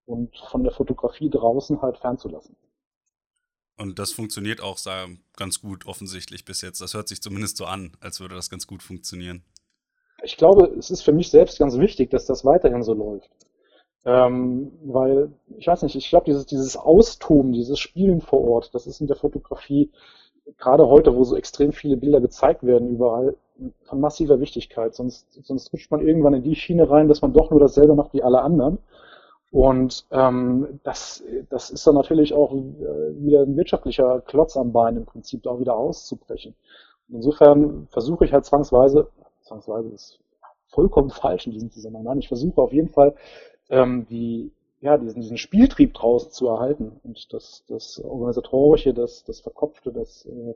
und 0.07 0.37
von 0.51 0.65
der 0.65 0.73
Fotografie 0.73 1.31
draußen 1.31 1.81
halt 1.83 1.99
fernzulassen. 1.99 2.57
Und 3.79 3.99
das 3.99 4.13
funktioniert 4.13 4.61
auch 4.61 4.79
ganz 5.37 5.61
gut 5.61 5.87
offensichtlich 5.87 6.45
bis 6.45 6.63
jetzt. 6.63 6.81
Das 6.81 6.95
hört 6.95 7.09
sich 7.09 7.23
zumindest 7.23 7.57
so 7.57 7.65
an, 7.65 7.93
als 8.01 8.21
würde 8.21 8.35
das 8.35 8.51
ganz 8.51 8.67
gut 8.67 8.83
funktionieren. 8.83 9.45
Ich 10.25 10.37
glaube, 10.37 10.75
es 10.79 10.91
ist 10.91 11.03
für 11.03 11.13
mich 11.13 11.31
selbst 11.31 11.59
ganz 11.59 11.79
wichtig, 11.79 12.11
dass 12.11 12.27
das 12.27 12.45
weiterhin 12.45 12.83
so 12.83 12.93
läuft. 12.93 13.31
Ähm, 14.05 14.73
weil, 14.85 15.33
ich 15.59 15.67
weiß 15.67 15.83
nicht, 15.83 15.95
ich 15.95 16.09
glaube, 16.09 16.27
dieses, 16.27 16.47
dieses 16.47 16.77
Austoben, 16.77 17.53
dieses 17.53 17.79
Spielen 17.79 18.21
vor 18.21 18.41
Ort, 18.41 18.75
das 18.75 18.87
ist 18.87 19.01
in 19.01 19.07
der 19.07 19.17
Fotografie, 19.17 19.91
gerade 20.57 20.87
heute, 20.87 21.15
wo 21.15 21.25
so 21.25 21.37
extrem 21.37 21.73
viele 21.73 21.97
Bilder 21.97 22.21
gezeigt 22.21 22.65
werden 22.65 22.89
überall, 22.89 23.37
von 23.85 24.01
massiver 24.01 24.41
Wichtigkeit. 24.41 24.95
Sonst, 24.95 25.27
sonst 25.45 25.73
rutscht 25.73 25.91
man 25.91 26.07
irgendwann 26.07 26.35
in 26.35 26.43
die 26.43 26.57
Schiene 26.57 26.89
rein, 26.89 27.09
dass 27.09 27.23
man 27.23 27.33
doch 27.33 27.51
nur 27.51 27.61
dasselbe 27.61 27.95
macht 27.95 28.13
wie 28.13 28.23
alle 28.23 28.41
anderen. 28.41 28.79
Und 29.51 30.07
ähm, 30.11 30.81
das, 30.83 31.25
das 31.49 31.71
ist 31.71 31.87
dann 31.87 31.95
natürlich 31.95 32.35
auch 32.35 32.53
äh, 32.53 33.25
wieder 33.25 33.43
ein 33.43 33.57
wirtschaftlicher 33.57 34.21
Klotz 34.21 34.57
am 34.57 34.73
Bein 34.73 34.97
im 34.97 35.07
Prinzip, 35.07 35.43
da 35.43 35.51
auch 35.51 35.61
wieder 35.61 35.77
auszubrechen. 35.77 36.55
Und 37.09 37.17
insofern 37.17 37.89
versuche 37.91 38.27
ich 38.27 38.33
halt 38.33 38.45
zwangsweise, 38.45 39.09
zwangsweise 39.41 39.89
ist 39.89 40.21
vollkommen 40.67 41.11
falsch 41.11 41.47
in 41.47 41.53
diesem 41.53 41.71
Zusammenhang. 41.71 42.19
Ich 42.19 42.29
versuche 42.29 42.61
auf 42.61 42.73
jeden 42.73 42.91
Fall 42.91 43.15
ähm, 43.71 44.07
die, 44.11 44.53
ja, 44.81 44.99
diesen, 44.99 45.23
diesen 45.23 45.39
Spieltrieb 45.39 45.95
draußen 45.95 46.31
zu 46.31 46.49
erhalten 46.49 47.01
und 47.03 47.33
das, 47.33 47.65
das 47.69 48.03
Organisatorische, 48.05 48.93
das, 48.93 49.25
das 49.25 49.41
Verkopfte, 49.41 49.93
das 49.93 50.27
äh, 50.27 50.55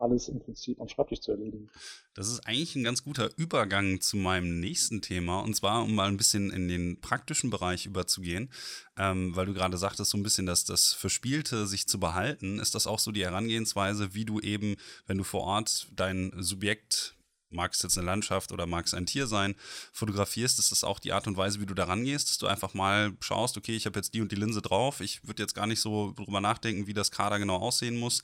alles 0.00 0.28
im 0.28 0.40
Prinzip 0.40 0.80
am 0.80 0.88
Schreibtisch 0.88 1.20
zu 1.20 1.32
erledigen. 1.32 1.68
Das 2.14 2.28
ist 2.28 2.46
eigentlich 2.46 2.74
ein 2.76 2.84
ganz 2.84 3.04
guter 3.04 3.30
Übergang 3.36 4.00
zu 4.00 4.16
meinem 4.16 4.60
nächsten 4.60 5.02
Thema 5.02 5.40
und 5.40 5.54
zwar, 5.54 5.82
um 5.82 5.94
mal 5.94 6.08
ein 6.08 6.16
bisschen 6.16 6.50
in 6.50 6.68
den 6.68 7.00
praktischen 7.00 7.50
Bereich 7.50 7.86
überzugehen, 7.86 8.50
ähm, 8.96 9.34
weil 9.36 9.46
du 9.46 9.54
gerade 9.54 9.76
sagtest, 9.76 10.10
so 10.10 10.18
ein 10.18 10.22
bisschen, 10.22 10.46
dass 10.46 10.64
das 10.64 10.92
Verspielte 10.92 11.66
sich 11.66 11.86
zu 11.86 12.00
behalten, 12.00 12.58
ist 12.58 12.74
das 12.74 12.86
auch 12.86 12.98
so 12.98 13.12
die 13.12 13.24
Herangehensweise, 13.24 14.14
wie 14.14 14.24
du 14.24 14.40
eben, 14.40 14.76
wenn 15.06 15.18
du 15.18 15.24
vor 15.24 15.42
Ort 15.42 15.88
dein 15.94 16.32
Subjekt 16.38 17.16
mag 17.50 17.72
es 17.72 17.82
jetzt 17.82 17.98
eine 17.98 18.06
Landschaft 18.06 18.52
oder 18.52 18.66
mag 18.66 18.86
es 18.86 18.94
ein 18.94 19.06
Tier 19.06 19.26
sein, 19.26 19.54
fotografierst, 19.92 20.58
ist 20.58 20.72
das 20.72 20.84
auch 20.84 20.98
die 20.98 21.12
Art 21.12 21.26
und 21.26 21.36
Weise, 21.36 21.60
wie 21.60 21.66
du 21.66 21.74
da 21.74 21.84
rangehst, 21.84 22.28
dass 22.28 22.38
du 22.38 22.46
einfach 22.46 22.74
mal 22.74 23.12
schaust, 23.20 23.56
okay, 23.56 23.76
ich 23.76 23.86
habe 23.86 23.98
jetzt 23.98 24.14
die 24.14 24.20
und 24.20 24.32
die 24.32 24.36
Linse 24.36 24.62
drauf, 24.62 25.00
ich 25.00 25.26
würde 25.26 25.42
jetzt 25.42 25.54
gar 25.54 25.66
nicht 25.66 25.80
so 25.80 26.12
drüber 26.12 26.40
nachdenken, 26.40 26.86
wie 26.86 26.94
das 26.94 27.10
Kader 27.10 27.38
genau 27.38 27.56
aussehen 27.56 27.98
muss, 27.98 28.22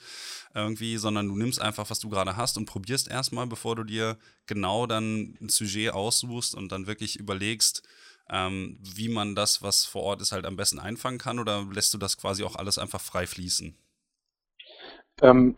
irgendwie, 0.54 0.96
sondern 0.96 1.28
du 1.28 1.36
nimmst 1.36 1.60
einfach, 1.60 1.90
was 1.90 2.00
du 2.00 2.08
gerade 2.08 2.36
hast 2.36 2.56
und 2.56 2.66
probierst 2.66 3.08
erstmal, 3.08 3.46
bevor 3.46 3.76
du 3.76 3.84
dir 3.84 4.18
genau 4.46 4.86
dann 4.86 5.36
ein 5.40 5.48
Sujet 5.48 5.92
aussuchst 5.92 6.54
und 6.54 6.72
dann 6.72 6.86
wirklich 6.86 7.16
überlegst, 7.16 7.82
ähm, 8.28 8.78
wie 8.80 9.08
man 9.08 9.34
das, 9.34 9.62
was 9.62 9.84
vor 9.84 10.02
Ort 10.02 10.20
ist, 10.20 10.32
halt 10.32 10.46
am 10.46 10.56
besten 10.56 10.78
einfangen 10.78 11.18
kann 11.18 11.38
oder 11.38 11.64
lässt 11.72 11.94
du 11.94 11.98
das 11.98 12.16
quasi 12.16 12.42
auch 12.44 12.56
alles 12.56 12.78
einfach 12.78 13.00
frei 13.00 13.26
fließen? 13.26 13.76
Ähm, 15.22 15.56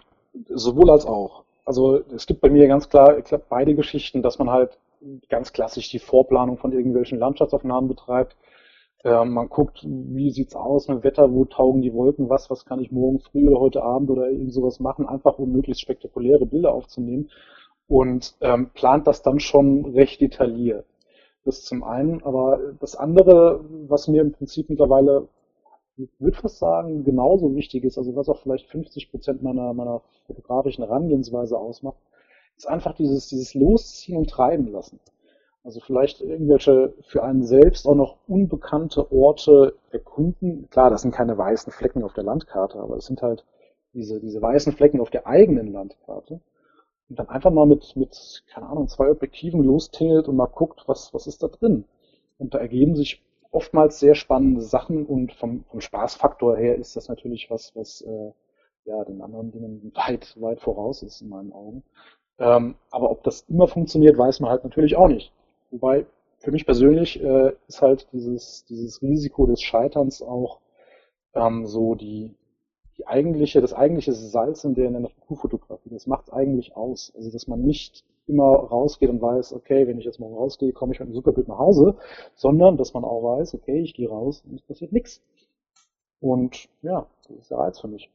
sowohl 0.48 0.90
als 0.90 1.04
auch. 1.04 1.37
Also 1.68 2.02
es 2.14 2.26
gibt 2.26 2.40
bei 2.40 2.48
mir 2.48 2.66
ganz 2.66 2.88
klar 2.88 3.22
beide 3.50 3.74
Geschichten, 3.74 4.22
dass 4.22 4.38
man 4.38 4.48
halt 4.48 4.78
ganz 5.28 5.52
klassisch 5.52 5.90
die 5.90 5.98
Vorplanung 5.98 6.56
von 6.56 6.72
irgendwelchen 6.72 7.18
Landschaftsaufnahmen 7.18 7.88
betreibt. 7.88 8.38
Ähm, 9.04 9.34
man 9.34 9.50
guckt, 9.50 9.84
wie 9.86 10.30
sieht's 10.30 10.56
aus 10.56 10.88
mit 10.88 11.04
Wetter, 11.04 11.30
wo 11.30 11.44
taugen 11.44 11.82
die 11.82 11.92
Wolken, 11.92 12.30
was, 12.30 12.48
was 12.48 12.64
kann 12.64 12.80
ich 12.80 12.90
morgen 12.90 13.18
früh 13.20 13.46
oder 13.46 13.60
heute 13.60 13.82
Abend 13.82 14.08
oder 14.08 14.30
irgend 14.30 14.54
sowas 14.54 14.80
machen, 14.80 15.06
einfach 15.06 15.38
um 15.38 15.52
möglichst 15.52 15.82
spektakuläre 15.82 16.46
Bilder 16.46 16.72
aufzunehmen 16.72 17.28
und 17.86 18.34
ähm, 18.40 18.70
plant 18.72 19.06
das 19.06 19.20
dann 19.20 19.38
schon 19.38 19.84
recht 19.94 20.22
detailliert. 20.22 20.86
Das 21.44 21.64
zum 21.64 21.84
einen, 21.84 22.22
aber 22.22 22.60
das 22.80 22.96
andere, 22.96 23.62
was 23.88 24.08
mir 24.08 24.22
im 24.22 24.32
Prinzip 24.32 24.70
mittlerweile 24.70 25.28
würde 26.18 26.36
fast 26.36 26.58
sagen, 26.58 27.04
genauso 27.04 27.54
wichtig 27.54 27.84
ist, 27.84 27.98
also 27.98 28.14
was 28.14 28.28
auch 28.28 28.38
vielleicht 28.38 28.66
50 28.68 29.10
Prozent 29.10 29.42
meiner, 29.42 29.72
meiner 29.74 30.02
fotografischen 30.26 30.84
Herangehensweise 30.84 31.58
ausmacht, 31.58 31.98
ist 32.56 32.68
einfach 32.68 32.94
dieses, 32.94 33.28
dieses 33.28 33.54
Losziehen 33.54 34.16
und 34.16 34.30
Treiben 34.30 34.70
lassen. 34.70 35.00
Also 35.64 35.80
vielleicht 35.80 36.20
irgendwelche 36.20 36.94
für 37.02 37.22
einen 37.22 37.44
selbst 37.44 37.86
auch 37.86 37.94
noch 37.94 38.16
unbekannte 38.26 39.12
Orte 39.12 39.74
erkunden. 39.90 40.68
Klar, 40.70 40.90
das 40.90 41.02
sind 41.02 41.12
keine 41.12 41.36
weißen 41.36 41.72
Flecken 41.72 42.04
auf 42.04 42.14
der 42.14 42.24
Landkarte, 42.24 42.78
aber 42.78 42.96
es 42.96 43.06
sind 43.06 43.22
halt 43.22 43.44
diese, 43.92 44.20
diese 44.20 44.40
weißen 44.40 44.72
Flecken 44.72 45.00
auf 45.00 45.10
der 45.10 45.26
eigenen 45.26 45.72
Landkarte. 45.72 46.40
Und 47.08 47.18
dann 47.18 47.28
einfach 47.28 47.50
mal 47.50 47.66
mit, 47.66 47.96
mit, 47.96 48.44
keine 48.52 48.66
Ahnung, 48.66 48.88
zwei 48.88 49.10
Objektiven 49.10 49.62
lostingelt 49.62 50.28
und 50.28 50.36
mal 50.36 50.46
guckt, 50.46 50.84
was, 50.86 51.12
was 51.12 51.26
ist 51.26 51.42
da 51.42 51.48
drin. 51.48 51.84
Und 52.38 52.54
da 52.54 52.58
ergeben 52.58 52.94
sich 52.94 53.22
oftmals 53.50 53.98
sehr 53.98 54.14
spannende 54.14 54.62
Sachen 54.62 55.06
und 55.06 55.32
vom, 55.32 55.64
vom 55.64 55.80
Spaßfaktor 55.80 56.56
her 56.56 56.76
ist 56.76 56.96
das 56.96 57.08
natürlich 57.08 57.50
was, 57.50 57.74
was 57.74 58.02
äh, 58.02 58.32
ja 58.84 59.04
den 59.04 59.22
anderen 59.22 59.50
Dingen 59.50 59.92
weit, 59.94 60.34
weit 60.40 60.60
voraus 60.60 61.02
ist 61.02 61.20
in 61.20 61.28
meinen 61.28 61.52
Augen. 61.52 61.82
Ähm, 62.38 62.76
aber 62.90 63.10
ob 63.10 63.22
das 63.24 63.42
immer 63.48 63.66
funktioniert, 63.66 64.16
weiß 64.16 64.40
man 64.40 64.50
halt 64.50 64.64
natürlich 64.64 64.96
auch 64.96 65.08
nicht. 65.08 65.32
Wobei 65.70 66.06
für 66.38 66.52
mich 66.52 66.66
persönlich 66.66 67.22
äh, 67.22 67.52
ist 67.66 67.82
halt 67.82 68.08
dieses, 68.12 68.64
dieses 68.66 69.02
Risiko 69.02 69.46
des 69.46 69.60
Scheiterns 69.60 70.22
auch 70.22 70.60
ähm, 71.34 71.66
so 71.66 71.94
die, 71.94 72.34
die 72.98 73.06
eigentliche, 73.06 73.60
das 73.60 73.72
eigentliche 73.72 74.12
Salz 74.12 74.64
in 74.64 74.74
der 74.74 74.90
Naturfotografie. 74.90 75.90
Das 75.90 76.06
macht 76.06 76.28
es 76.28 76.32
eigentlich 76.32 76.76
aus. 76.76 77.12
Also 77.16 77.30
dass 77.30 77.46
man 77.46 77.62
nicht 77.62 78.04
immer 78.26 78.44
rausgeht 78.44 79.08
und 79.08 79.22
weiß, 79.22 79.52
okay, 79.52 79.86
wenn 79.86 79.98
ich 79.98 80.04
jetzt 80.04 80.20
morgen 80.20 80.36
rausgehe, 80.36 80.72
komme 80.72 80.92
ich 80.92 80.98
mit 80.98 81.06
einem 81.06 81.14
super 81.14 81.32
Bild 81.32 81.48
nach 81.48 81.58
Hause, 81.58 81.96
sondern 82.34 82.76
dass 82.76 82.92
man 82.92 83.04
auch 83.04 83.38
weiß, 83.38 83.54
okay, 83.54 83.80
ich 83.80 83.94
gehe 83.94 84.08
raus 84.08 84.42
und 84.44 84.56
es 84.56 84.62
passiert 84.62 84.92
nichts. 84.92 85.22
Und 86.20 86.68
ja, 86.82 87.08
das 87.28 87.38
ist 87.38 87.50
der 87.50 87.58
Reiz 87.58 87.80
für 87.80 87.88
mich. 87.88 88.10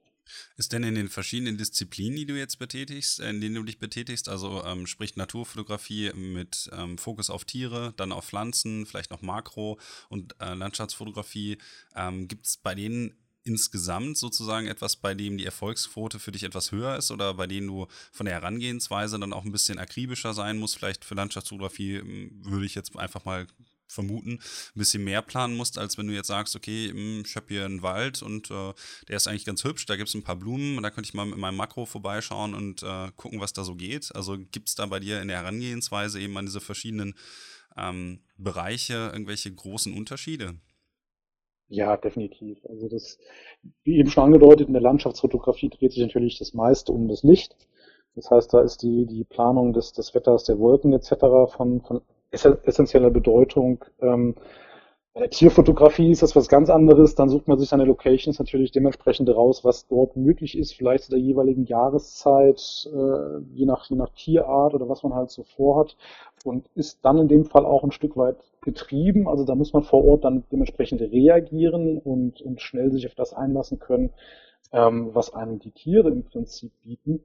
Ist 0.56 0.72
denn 0.72 0.84
in 0.84 0.96
den 0.96 1.10
verschiedenen 1.10 1.58
Disziplinen, 1.58 2.15
die 2.15 2.26
du 2.26 2.38
jetzt 2.38 2.58
betätigst, 2.58 3.19
in 3.19 3.41
denen 3.41 3.56
du 3.56 3.63
dich 3.63 3.80
betätigst, 3.80 4.30
also 4.30 4.63
ähm, 4.63 4.88
sprich 4.88 5.15
Naturfotografie 5.15 6.12
mit 6.13 6.69
ähm, 6.78 6.98
Fokus 6.98 7.30
auf 7.30 7.43
Tiere, 7.43 7.93
dann 7.98 8.12
auf 8.12 8.26
Pflanzen, 8.26 8.86
vielleicht 8.86 9.12
noch 9.12 9.22
Makro 9.22 9.80
und 10.10 10.36
äh, 10.39 10.54
Landschaftsfotografie, 10.54 11.58
ähm, 11.96 12.28
gibt 12.28 12.46
es 12.46 12.58
bei 12.58 12.74
denen 12.74 13.15
insgesamt 13.43 14.17
sozusagen 14.17 14.67
etwas, 14.67 14.95
bei 14.95 15.13
dem 15.13 15.38
die 15.38 15.45
Erfolgsquote 15.45 16.19
für 16.19 16.32
dich 16.32 16.43
etwas 16.43 16.71
höher 16.71 16.97
ist 16.97 17.12
oder 17.12 17.34
bei 17.34 17.47
denen 17.47 17.67
du 17.67 17.88
von 18.12 18.25
der 18.25 18.36
Herangehensweise 18.36 19.19
dann 19.19 19.34
auch 19.34 19.45
ein 19.45 19.51
bisschen 19.51 19.79
akribischer 19.79 20.34
sein 20.34 20.58
musst? 20.58 20.77
Vielleicht 20.77 21.06
für 21.06 21.15
Landschaftsfotografie 21.15 21.99
hm, 21.99 22.32
würde 22.45 22.65
ich 22.65 22.75
jetzt 22.75 22.97
einfach 22.97 23.25
mal 23.25 23.47
vermuten, 23.88 24.34
ein 24.34 24.39
bisschen 24.75 25.03
mehr 25.03 25.21
planen 25.21 25.56
musst, 25.56 25.77
als 25.77 25.97
wenn 25.97 26.08
du 26.08 26.13
jetzt 26.13 26.27
sagst, 26.27 26.56
okay, 26.56 26.89
hm, 26.89 27.23
ich 27.25 27.36
habe 27.36 27.45
hier 27.49 27.65
einen 27.65 27.82
Wald 27.82 28.21
und 28.21 28.49
äh, 28.49 28.73
der 29.08 29.17
ist 29.17 29.27
eigentlich 29.27 29.45
ganz 29.45 29.63
hübsch, 29.63 29.86
da 29.86 29.95
gibt 29.95 30.10
es 30.10 30.15
ein 30.15 30.23
paar 30.23 30.36
Blumen 30.36 30.77
und 30.77 30.84
da 30.84 30.89
könnte 30.89 31.08
ich 31.08 31.13
mal 31.13 31.25
mit 31.25 31.38
meinem 31.38 31.58
Makro 31.58 31.86
vorbeischauen 31.86 32.56
und 32.56 32.84
äh, 32.84 33.12
gucken, 33.15 33.39
was 33.39 33.53
da 33.53 33.63
so 33.63 33.75
geht. 33.75 34.13
Also 34.15 34.38
gibt 34.38 34.69
es 34.69 34.75
da 34.75 34.86
bei 34.86 34.99
dir 34.99 35.21
in 35.21 35.27
der 35.27 35.38
Herangehensweise 35.38 36.19
eben 36.19 36.38
an 36.38 36.45
diese 36.45 36.62
verschiedenen 36.62 37.13
ähm, 37.77 38.21
Bereiche 38.38 39.12
irgendwelche 39.13 39.53
großen 39.53 39.93
Unterschiede? 39.93 40.56
Ja, 41.74 41.98
definitiv. 41.98 42.64
Also 42.70 42.88
das, 42.88 43.18
wie 43.84 43.98
eben 43.98 44.10
schon 44.12 44.26
angedeutet, 44.26 44.68
in 44.68 44.74
der 44.74 44.82
Landschaftsfotografie 44.84 45.70
dreht 45.70 45.92
sich 45.92 46.04
natürlich 46.04 46.38
das 46.38 46.54
meiste 46.54 46.92
um 46.92 47.08
das 47.08 47.24
Licht. 47.24 47.56
Das 48.16 48.30
heißt, 48.30 48.54
da 48.54 48.62
ist 48.62 48.84
die, 48.84 49.08
die 49.08 49.24
Planung 49.24 49.74
des, 49.74 49.92
des 49.92 50.14
Wetters, 50.14 50.44
der 50.44 50.60
Wolken 50.60 50.94
etc. 50.94 51.16
von, 51.52 51.82
von 51.82 52.02
essentieller 52.30 53.10
Bedeutung. 53.10 53.86
Ähm, 54.02 54.36
bei 55.16 55.22
der 55.22 55.30
Tierfotografie 55.32 56.12
ist 56.12 56.22
das 56.22 56.36
was 56.36 56.48
ganz 56.48 56.70
anderes. 56.70 57.16
Dann 57.16 57.30
sucht 57.30 57.48
man 57.48 57.58
sich 57.58 57.70
seine 57.70 57.86
Locations 57.86 58.38
natürlich 58.38 58.72
dementsprechend 58.72 59.30
raus, 59.32 59.66
was 59.66 59.88
dort 59.88 60.16
möglich 60.16 60.56
ist, 60.56 60.74
vielleicht 60.76 61.06
zu 61.06 61.12
der 61.12 61.20
jeweiligen 61.20 61.66
Jahreszeit, 61.66 62.88
äh, 62.94 63.40
je, 63.56 63.66
nach, 63.66 63.90
je 63.90 63.96
nach 63.96 64.10
Tierart 64.10 64.76
oder 64.76 64.90
was 64.90 65.02
man 65.02 65.16
halt 65.16 65.32
so 65.32 65.42
vorhat. 65.42 65.98
Und 66.43 66.69
ist 66.75 66.99
dann 67.03 67.17
in 67.17 67.27
dem 67.29 67.45
Fall 67.45 67.65
auch 67.65 67.84
ein 67.84 67.91
Stück 67.91 68.17
weit 68.17 68.38
getrieben. 68.62 69.27
Also 69.27 69.45
da 69.45 69.56
muss 69.56 69.73
man 69.73 69.84
vor 69.84 70.03
Ort 70.03 70.25
dann 70.25 70.43
dementsprechend 70.51 71.01
reagieren 71.01 71.97
und, 71.97 72.41
und 72.41 72.62
schnell 72.62 72.91
sich 72.91 73.08
auf 73.08 73.15
das 73.15 73.34
einlassen 73.34 73.79
können, 73.79 74.12
ähm, 74.73 75.12
was 75.13 75.34
einem 75.34 75.60
die 75.60 75.71
Tiere 75.71 76.10
im 76.10 76.23
Prinzip 76.23 76.71
bieten. 76.82 77.23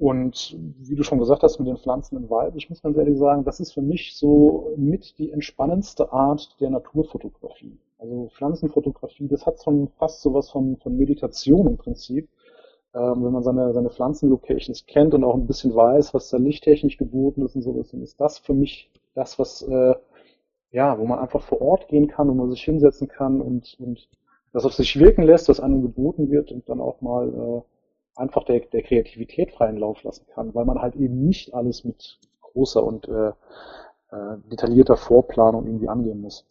Und 0.00 0.56
wie 0.78 0.96
du 0.96 1.02
schon 1.02 1.18
gesagt 1.18 1.42
hast 1.42 1.58
mit 1.58 1.68
den 1.68 1.76
Pflanzen 1.76 2.16
im 2.16 2.30
Wald, 2.30 2.56
ich 2.56 2.70
muss 2.70 2.80
ganz 2.80 2.96
ehrlich 2.96 3.18
sagen, 3.18 3.44
das 3.44 3.60
ist 3.60 3.74
für 3.74 3.82
mich 3.82 4.16
so 4.16 4.72
mit 4.78 5.18
die 5.18 5.30
entspannendste 5.30 6.10
Art 6.10 6.56
der 6.58 6.70
Naturfotografie. 6.70 7.78
Also 7.98 8.30
Pflanzenfotografie, 8.32 9.28
das 9.28 9.44
hat 9.44 9.62
schon 9.62 9.88
fast 9.98 10.22
sowas 10.22 10.48
von, 10.48 10.78
von 10.78 10.96
Meditation 10.96 11.66
im 11.66 11.76
Prinzip. 11.76 12.30
Ähm, 12.94 13.24
wenn 13.24 13.32
man 13.32 13.42
seine, 13.42 13.72
seine 13.72 13.90
Pflanzenlocations 13.90 14.86
kennt 14.86 15.14
und 15.14 15.24
auch 15.24 15.34
ein 15.34 15.46
bisschen 15.46 15.74
weiß, 15.74 16.12
was 16.12 16.28
da 16.30 16.38
lichttechnisch 16.38 16.96
geboten 16.98 17.44
ist 17.44 17.54
und 17.54 17.62
sowas, 17.62 17.90
dann 17.90 18.02
ist 18.02 18.20
das 18.20 18.38
für 18.38 18.54
mich 18.54 18.90
das, 19.14 19.38
was, 19.38 19.62
äh, 19.62 19.94
ja, 20.72 20.98
wo 20.98 21.06
man 21.06 21.20
einfach 21.20 21.42
vor 21.42 21.60
Ort 21.62 21.88
gehen 21.88 22.08
kann, 22.08 22.28
wo 22.28 22.34
man 22.34 22.50
sich 22.50 22.62
hinsetzen 22.62 23.08
kann 23.08 23.40
und, 23.40 23.76
und 23.78 24.08
das 24.52 24.64
auf 24.64 24.74
sich 24.74 24.98
wirken 24.98 25.22
lässt, 25.22 25.48
was 25.48 25.60
einem 25.60 25.82
geboten 25.82 26.30
wird 26.30 26.50
und 26.52 26.68
dann 26.68 26.80
auch 26.80 27.00
mal 27.00 27.28
äh, 27.28 28.20
einfach 28.20 28.44
der, 28.44 28.60
der 28.60 28.82
Kreativität 28.82 29.52
freien 29.52 29.76
Lauf 29.76 30.02
lassen 30.02 30.26
kann, 30.34 30.54
weil 30.54 30.64
man 30.64 30.80
halt 30.80 30.96
eben 30.96 31.24
nicht 31.24 31.54
alles 31.54 31.84
mit 31.84 32.18
großer 32.40 32.82
und 32.82 33.08
äh, 33.08 33.28
äh, 34.10 34.36
detaillierter 34.50 34.96
Vorplanung 34.96 35.66
irgendwie 35.66 35.88
angehen 35.88 36.20
muss. 36.20 36.46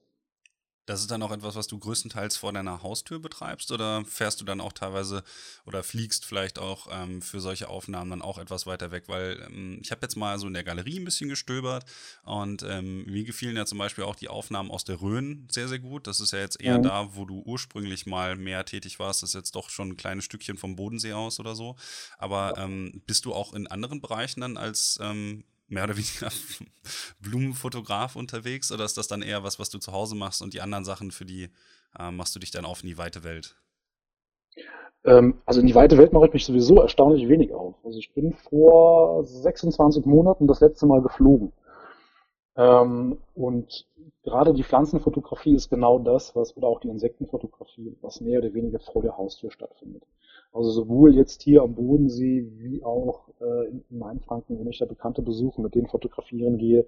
Das 0.89 1.01
ist 1.01 1.11
dann 1.11 1.21
auch 1.21 1.31
etwas, 1.31 1.53
was 1.53 1.67
du 1.67 1.77
größtenteils 1.77 2.37
vor 2.37 2.51
deiner 2.51 2.81
Haustür 2.81 3.19
betreibst 3.19 3.71
oder 3.71 4.03
fährst 4.05 4.41
du 4.41 4.45
dann 4.45 4.59
auch 4.59 4.73
teilweise 4.73 5.23
oder 5.67 5.83
fliegst 5.83 6.25
vielleicht 6.25 6.57
auch 6.57 6.87
ähm, 6.89 7.21
für 7.21 7.39
solche 7.39 7.69
Aufnahmen 7.69 8.09
dann 8.09 8.23
auch 8.23 8.39
etwas 8.39 8.65
weiter 8.65 8.89
weg? 8.89 9.03
Weil 9.05 9.39
ähm, 9.45 9.77
ich 9.83 9.91
habe 9.91 10.01
jetzt 10.01 10.15
mal 10.15 10.39
so 10.39 10.47
in 10.47 10.55
der 10.55 10.63
Galerie 10.63 10.99
ein 10.99 11.05
bisschen 11.05 11.29
gestöbert 11.29 11.85
und 12.23 12.63
ähm, 12.63 13.05
mir 13.05 13.23
gefielen 13.23 13.55
ja 13.55 13.67
zum 13.67 13.77
Beispiel 13.77 14.03
auch 14.03 14.15
die 14.15 14.29
Aufnahmen 14.29 14.71
aus 14.71 14.83
der 14.83 14.99
Rhön 14.99 15.47
sehr, 15.51 15.67
sehr 15.67 15.77
gut. 15.77 16.07
Das 16.07 16.19
ist 16.19 16.33
ja 16.33 16.39
jetzt 16.39 16.59
eher 16.59 16.79
mhm. 16.79 16.83
da, 16.83 17.15
wo 17.15 17.23
du 17.23 17.43
ursprünglich 17.45 18.07
mal 18.07 18.35
mehr 18.35 18.65
tätig 18.65 18.97
warst. 18.97 19.21
Das 19.21 19.29
ist 19.29 19.35
jetzt 19.35 19.53
doch 19.53 19.69
schon 19.69 19.89
ein 19.89 19.97
kleines 19.97 20.25
Stückchen 20.25 20.57
vom 20.57 20.75
Bodensee 20.75 21.13
aus 21.13 21.39
oder 21.39 21.53
so. 21.53 21.75
Aber 22.17 22.57
ähm, 22.57 23.03
bist 23.05 23.25
du 23.25 23.35
auch 23.35 23.53
in 23.53 23.67
anderen 23.67 24.01
Bereichen 24.01 24.41
dann 24.41 24.57
als 24.57 24.97
ähm, 25.03 25.43
mehr 25.69 25.83
oder 25.83 25.95
weniger 25.95 26.29
Blumenfotograf 27.21 28.15
unterwegs 28.15 28.71
oder 28.71 28.85
ist 28.85 28.97
das 28.97 29.07
dann 29.07 29.21
eher 29.21 29.43
was, 29.43 29.59
was 29.59 29.69
du 29.69 29.79
zu 29.79 29.91
Hause 29.91 30.15
machst 30.15 30.41
und 30.41 30.53
die 30.53 30.61
anderen 30.61 30.85
Sachen, 30.85 31.11
für 31.11 31.25
die 31.25 31.49
äh, 31.97 32.11
machst 32.11 32.35
du 32.35 32.39
dich 32.39 32.51
dann 32.51 32.65
auf 32.65 32.83
in 32.83 32.89
die 32.89 32.97
weite 32.97 33.23
Welt? 33.23 33.55
Ähm, 35.05 35.41
also 35.45 35.61
in 35.61 35.67
die 35.67 35.75
weite 35.75 35.97
Welt 35.97 36.13
mache 36.13 36.27
ich 36.27 36.33
mich 36.33 36.45
sowieso 36.45 36.81
erstaunlich 36.81 37.27
wenig 37.27 37.53
auf. 37.53 37.75
Also 37.83 37.99
ich 37.99 38.13
bin 38.13 38.33
vor 38.33 39.23
26 39.23 40.05
Monaten 40.05 40.47
das 40.47 40.59
letzte 40.59 40.85
Mal 40.85 41.01
geflogen. 41.01 41.53
Ähm, 42.55 43.17
und 43.35 43.87
gerade 44.23 44.53
die 44.53 44.63
Pflanzenfotografie 44.63 45.55
ist 45.55 45.69
genau 45.69 45.99
das, 45.99 46.35
was, 46.35 46.55
oder 46.57 46.67
auch 46.67 46.81
die 46.81 46.89
Insektenfotografie, 46.89 47.95
was 48.01 48.19
mehr 48.19 48.39
oder 48.39 48.53
weniger 48.53 48.79
vor 48.79 49.01
der 49.01 49.17
Haustür 49.17 49.51
stattfindet. 49.51 50.03
Also 50.51 50.71
sowohl 50.71 51.15
jetzt 51.15 51.43
hier 51.43 51.61
am 51.61 51.75
Bodensee 51.75 52.47
wie 52.57 52.83
auch 52.83 53.29
äh, 53.39 53.67
in 53.67 53.83
Mainfranken, 53.89 54.59
wenn 54.59 54.67
ich 54.67 54.79
da 54.79 54.85
Bekannte 54.85 55.21
besuche, 55.21 55.61
mit 55.61 55.75
denen 55.75 55.87
fotografieren 55.87 56.57
gehe, 56.57 56.85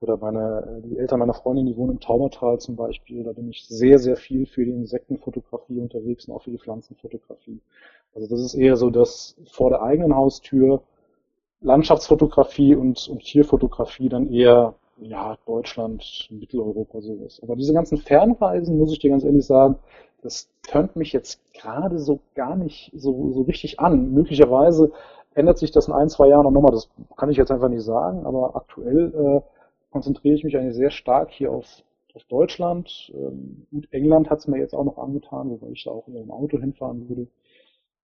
oder 0.00 0.16
meine, 0.16 0.82
die 0.84 0.96
Eltern 0.96 1.18
meiner 1.18 1.34
Freundin, 1.34 1.66
die 1.66 1.76
wohnen 1.76 1.92
im 1.92 2.00
Taubertal 2.00 2.60
zum 2.60 2.76
Beispiel, 2.76 3.24
da 3.24 3.32
bin 3.32 3.48
ich 3.48 3.66
sehr, 3.66 3.98
sehr 3.98 4.16
viel 4.16 4.46
für 4.46 4.64
die 4.64 4.70
Insektenfotografie 4.70 5.80
unterwegs 5.80 6.26
und 6.26 6.34
auch 6.34 6.42
für 6.42 6.52
die 6.52 6.58
Pflanzenfotografie. 6.58 7.60
Also 8.14 8.28
das 8.28 8.40
ist 8.40 8.54
eher 8.54 8.76
so, 8.76 8.90
dass 8.90 9.36
vor 9.50 9.70
der 9.70 9.82
eigenen 9.82 10.14
Haustür 10.14 10.82
Landschaftsfotografie 11.60 12.76
und, 12.76 13.08
und 13.08 13.24
Tierfotografie 13.24 14.08
dann 14.08 14.32
eher 14.32 14.74
ja, 15.00 15.36
Deutschland, 15.46 16.28
Mitteleuropa 16.30 17.00
sowas. 17.00 17.40
Aber 17.42 17.56
diese 17.56 17.72
ganzen 17.72 17.98
Fernreisen, 17.98 18.78
muss 18.78 18.92
ich 18.92 18.98
dir 18.98 19.10
ganz 19.10 19.24
ehrlich 19.24 19.46
sagen, 19.46 19.76
das 20.22 20.50
tönt 20.62 20.96
mich 20.96 21.12
jetzt 21.12 21.40
gerade 21.54 21.98
so 21.98 22.20
gar 22.34 22.56
nicht 22.56 22.90
so, 22.94 23.32
so 23.32 23.42
richtig 23.42 23.78
an. 23.80 24.12
Möglicherweise 24.12 24.92
ändert 25.34 25.58
sich 25.58 25.70
das 25.70 25.88
in 25.88 25.94
ein, 25.94 26.08
zwei 26.08 26.28
Jahren 26.28 26.44
noch 26.44 26.50
nochmal. 26.50 26.72
Das 26.72 26.88
kann 27.16 27.30
ich 27.30 27.36
jetzt 27.36 27.50
einfach 27.50 27.68
nicht 27.68 27.84
sagen, 27.84 28.26
aber 28.26 28.56
aktuell 28.56 29.14
äh, 29.14 29.40
konzentriere 29.90 30.34
ich 30.34 30.44
mich 30.44 30.56
eigentlich 30.56 30.74
sehr 30.74 30.90
stark 30.90 31.30
hier 31.30 31.52
auf, 31.52 31.66
auf 32.14 32.24
Deutschland. 32.24 33.12
Ähm, 33.14 33.66
gut, 33.70 33.88
England 33.92 34.30
hat 34.30 34.40
es 34.40 34.48
mir 34.48 34.58
jetzt 34.58 34.74
auch 34.74 34.84
noch 34.84 34.98
angetan, 34.98 35.50
wobei 35.50 35.68
ich 35.68 35.84
da 35.84 35.92
auch 35.92 36.08
in 36.08 36.16
einem 36.16 36.30
Auto 36.32 36.58
hinfahren 36.58 37.08
würde. 37.08 37.28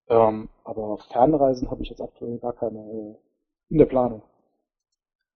Ähm, 0.09 0.49
aber 0.65 0.99
Fernreisen 0.99 1.71
habe 1.71 1.83
ich 1.83 1.91
jetzt 1.91 2.01
aktuell 2.01 2.39
gar 2.39 2.53
keine 2.53 2.79
äh, 2.79 3.15
in 3.71 3.79
der 3.79 3.87
Planung. 3.87 4.23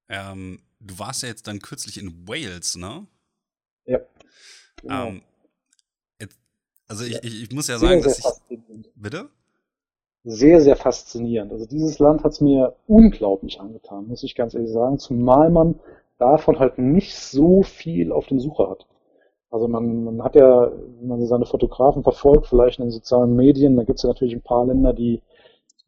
Ähm, 0.08 0.60
du 0.80 0.98
warst 0.98 1.22
ja 1.22 1.28
jetzt 1.28 1.46
dann 1.46 1.60
kürzlich 1.60 1.98
in 1.98 2.28
Wales, 2.28 2.76
ne? 2.76 3.06
Ja. 3.86 4.00
Genau. 4.82 5.06
Ähm, 5.06 5.22
jetzt, 6.20 6.38
also 6.86 7.04
ich, 7.04 7.22
ich, 7.22 7.42
ich, 7.44 7.52
muss 7.52 7.68
ja 7.68 7.78
sagen, 7.78 8.02
sehr, 8.02 8.14
dass 8.14 8.42
ich. 8.48 8.58
Bitte? 8.94 9.28
Sehr, 10.24 10.60
sehr 10.60 10.76
faszinierend. 10.76 11.52
Also 11.52 11.66
dieses 11.66 11.98
Land 11.98 12.24
hat 12.24 12.32
es 12.32 12.40
mir 12.40 12.76
unglaublich 12.86 13.60
angetan, 13.60 14.08
muss 14.08 14.22
ich 14.22 14.34
ganz 14.34 14.54
ehrlich 14.54 14.72
sagen, 14.72 14.98
zumal 14.98 15.50
man 15.50 15.80
davon 16.18 16.58
halt 16.58 16.78
nicht 16.78 17.16
so 17.16 17.62
viel 17.62 18.12
auf 18.12 18.26
den 18.26 18.40
Sucher 18.40 18.70
hat. 18.70 18.86
Also 19.50 19.68
man, 19.68 20.04
man 20.04 20.22
hat 20.22 20.34
ja, 20.34 20.70
wenn 20.70 21.08
man 21.08 21.24
seine 21.26 21.46
Fotografen 21.46 22.02
verfolgt, 22.02 22.48
vielleicht 22.48 22.78
in 22.78 22.86
den 22.86 22.90
sozialen 22.90 23.34
Medien, 23.34 23.76
da 23.76 23.84
gibt 23.84 23.98
es 23.98 24.02
ja 24.02 24.08
natürlich 24.08 24.34
ein 24.34 24.42
paar 24.42 24.66
Länder, 24.66 24.92
die 24.92 25.22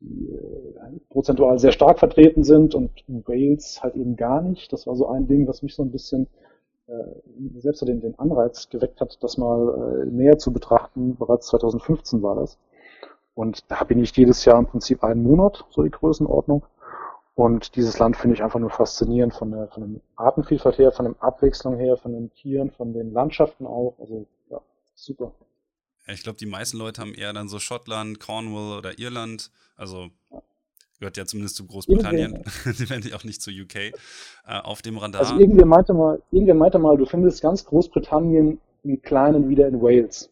äh, 0.02 0.98
prozentual 1.10 1.58
sehr 1.58 1.72
stark 1.72 1.98
vertreten 1.98 2.44
sind 2.44 2.74
und 2.74 2.90
Wales 3.06 3.82
halt 3.82 3.96
eben 3.96 4.16
gar 4.16 4.40
nicht. 4.42 4.72
Das 4.72 4.86
war 4.86 4.96
so 4.96 5.08
ein 5.08 5.26
Ding, 5.26 5.46
was 5.46 5.62
mich 5.62 5.74
so 5.74 5.82
ein 5.82 5.90
bisschen 5.90 6.26
äh, 6.86 7.60
selbst 7.60 7.86
den, 7.86 8.00
den 8.00 8.18
Anreiz 8.18 8.68
geweckt 8.68 9.00
hat, 9.00 9.22
das 9.22 9.38
mal 9.38 10.02
äh, 10.02 10.06
näher 10.06 10.38
zu 10.38 10.52
betrachten. 10.52 11.16
Bereits 11.16 11.48
2015 11.48 12.22
war 12.22 12.36
das. 12.36 12.58
Und 13.34 13.70
da 13.70 13.84
bin 13.84 14.00
ich 14.00 14.16
jedes 14.16 14.44
Jahr 14.44 14.58
im 14.58 14.66
Prinzip 14.66 15.04
einen 15.04 15.22
Monat, 15.22 15.64
so 15.70 15.82
die 15.82 15.90
Größenordnung. 15.90 16.64
Und 17.34 17.76
dieses 17.76 17.98
Land 17.98 18.16
finde 18.16 18.34
ich 18.34 18.42
einfach 18.42 18.60
nur 18.60 18.70
faszinierend 18.70 19.34
von 19.34 19.50
der, 19.50 19.68
von 19.68 19.94
der 19.94 20.00
Artenvielfalt 20.16 20.78
her, 20.78 20.92
von 20.92 21.06
der 21.06 21.14
Abwechslung 21.20 21.78
her, 21.78 21.96
von 21.96 22.12
den 22.12 22.32
Tieren, 22.34 22.70
von 22.70 22.92
den 22.92 23.12
Landschaften 23.12 23.66
auch. 23.66 23.94
Also 23.98 24.26
ja, 24.50 24.60
super. 24.94 25.32
Ich 26.12 26.22
glaube, 26.22 26.38
die 26.38 26.46
meisten 26.46 26.78
Leute 26.78 27.00
haben 27.00 27.14
eher 27.14 27.32
dann 27.32 27.48
so 27.48 27.58
Schottland, 27.58 28.20
Cornwall 28.20 28.78
oder 28.78 28.98
Irland. 28.98 29.50
Also 29.76 30.10
gehört 30.98 31.16
ja 31.16 31.24
zumindest 31.24 31.56
zu 31.56 31.66
Großbritannien. 31.66 32.44
Die 32.78 32.90
werden 32.90 33.08
ja 33.08 33.16
auch 33.16 33.24
nicht 33.24 33.42
zu 33.42 33.50
UK 33.50 33.76
äh, 33.76 33.92
auf 34.46 34.82
dem 34.82 34.98
Radar. 34.98 35.22
Also 35.22 35.38
irgendwer 35.38 35.66
meinte 35.66 35.94
mal, 35.94 36.22
irgendwer 36.30 36.54
meinte 36.54 36.78
mal, 36.78 36.96
du 36.96 37.06
findest 37.06 37.42
ganz 37.42 37.64
Großbritannien 37.64 38.60
im 38.82 39.02
Kleinen 39.02 39.48
wieder 39.48 39.66
in 39.66 39.80
Wales. 39.80 40.30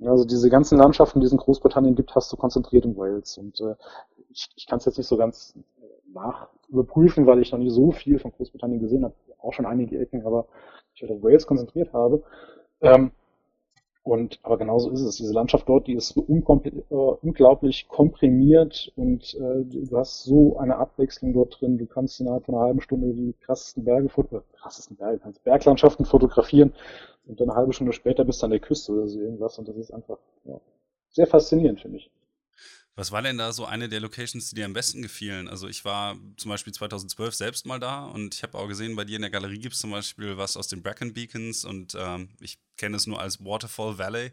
Also 0.00 0.24
diese 0.24 0.48
ganzen 0.48 0.78
Landschaften, 0.78 1.20
die 1.20 1.26
es 1.26 1.32
in 1.32 1.38
Großbritannien 1.38 1.96
gibt, 1.96 2.14
hast 2.14 2.32
du 2.32 2.36
konzentriert 2.36 2.84
in 2.84 2.96
Wales. 2.96 3.36
Und 3.36 3.60
äh, 3.60 3.74
ich, 4.30 4.48
ich 4.54 4.66
kann 4.66 4.78
es 4.78 4.84
jetzt 4.84 4.98
nicht 4.98 5.08
so 5.08 5.16
ganz 5.16 5.54
nach 6.14 6.48
überprüfen, 6.68 7.26
weil 7.26 7.40
ich 7.40 7.50
noch 7.50 7.58
nicht 7.58 7.72
so 7.72 7.90
viel 7.90 8.18
von 8.18 8.32
Großbritannien 8.32 8.80
gesehen 8.80 9.04
habe, 9.04 9.14
auch 9.38 9.52
schon 9.52 9.66
einige 9.66 9.98
Ecken, 9.98 10.24
aber 10.24 10.46
ich 10.94 11.04
auf 11.04 11.22
Wales 11.22 11.46
konzentriert 11.46 11.92
habe. 11.92 12.22
Ähm, 12.80 13.10
und, 14.08 14.38
aber 14.42 14.58
genauso 14.58 14.90
ist 14.90 15.02
es. 15.02 15.16
Diese 15.16 15.32
Landschaft 15.32 15.68
dort, 15.68 15.86
die 15.86 15.94
ist 15.94 16.08
so 16.08 16.22
äh, 16.22 17.26
unglaublich 17.26 17.88
komprimiert 17.88 18.92
und 18.96 19.34
äh, 19.34 19.64
du 19.64 19.96
hast 19.96 20.24
so 20.24 20.56
eine 20.58 20.76
Abwechslung 20.76 21.34
dort 21.34 21.60
drin. 21.60 21.78
Du 21.78 21.86
kannst 21.86 22.20
innerhalb 22.20 22.46
von 22.46 22.54
einer 22.54 22.64
halben 22.64 22.80
Stunde 22.80 23.12
die 23.12 23.34
krassesten 23.40 23.84
Berge, 23.84 24.08
äh, 24.08 24.40
krassesten 24.56 24.96
Berge, 24.96 25.18
kannst 25.18 25.44
Berglandschaften 25.44 26.06
fotografieren 26.06 26.72
und 27.26 27.40
dann 27.40 27.50
eine 27.50 27.58
halbe 27.58 27.72
Stunde 27.72 27.92
später 27.92 28.24
bist 28.24 28.42
du 28.42 28.46
an 28.46 28.50
der 28.50 28.60
Küste 28.60 28.92
oder 28.92 29.06
so 29.06 29.20
irgendwas 29.20 29.58
und 29.58 29.68
das 29.68 29.76
ist 29.76 29.92
einfach 29.92 30.18
ja, 30.44 30.58
sehr 31.10 31.26
faszinierend, 31.26 31.80
finde 31.80 31.98
ich. 31.98 32.10
Was 32.98 33.12
war 33.12 33.22
denn 33.22 33.38
da 33.38 33.52
so 33.52 33.64
eine 33.64 33.88
der 33.88 34.00
Locations, 34.00 34.48
die 34.48 34.56
dir 34.56 34.64
am 34.64 34.72
besten 34.72 35.02
gefielen? 35.02 35.46
Also 35.46 35.68
ich 35.68 35.84
war 35.84 36.16
zum 36.36 36.48
Beispiel 36.48 36.72
2012 36.72 37.32
selbst 37.32 37.64
mal 37.64 37.78
da 37.78 38.06
und 38.06 38.34
ich 38.34 38.42
habe 38.42 38.58
auch 38.58 38.66
gesehen, 38.66 38.96
bei 38.96 39.04
dir 39.04 39.14
in 39.14 39.22
der 39.22 39.30
Galerie 39.30 39.60
gibt 39.60 39.76
es 39.76 39.80
zum 39.80 39.92
Beispiel 39.92 40.36
was 40.36 40.56
aus 40.56 40.66
den 40.66 40.82
Bracken 40.82 41.14
Beacons 41.14 41.64
und 41.64 41.96
ähm, 41.96 42.30
ich 42.40 42.58
kenne 42.76 42.96
es 42.96 43.06
nur 43.06 43.20
als 43.20 43.38
Waterfall 43.44 43.98
Valley, 43.98 44.32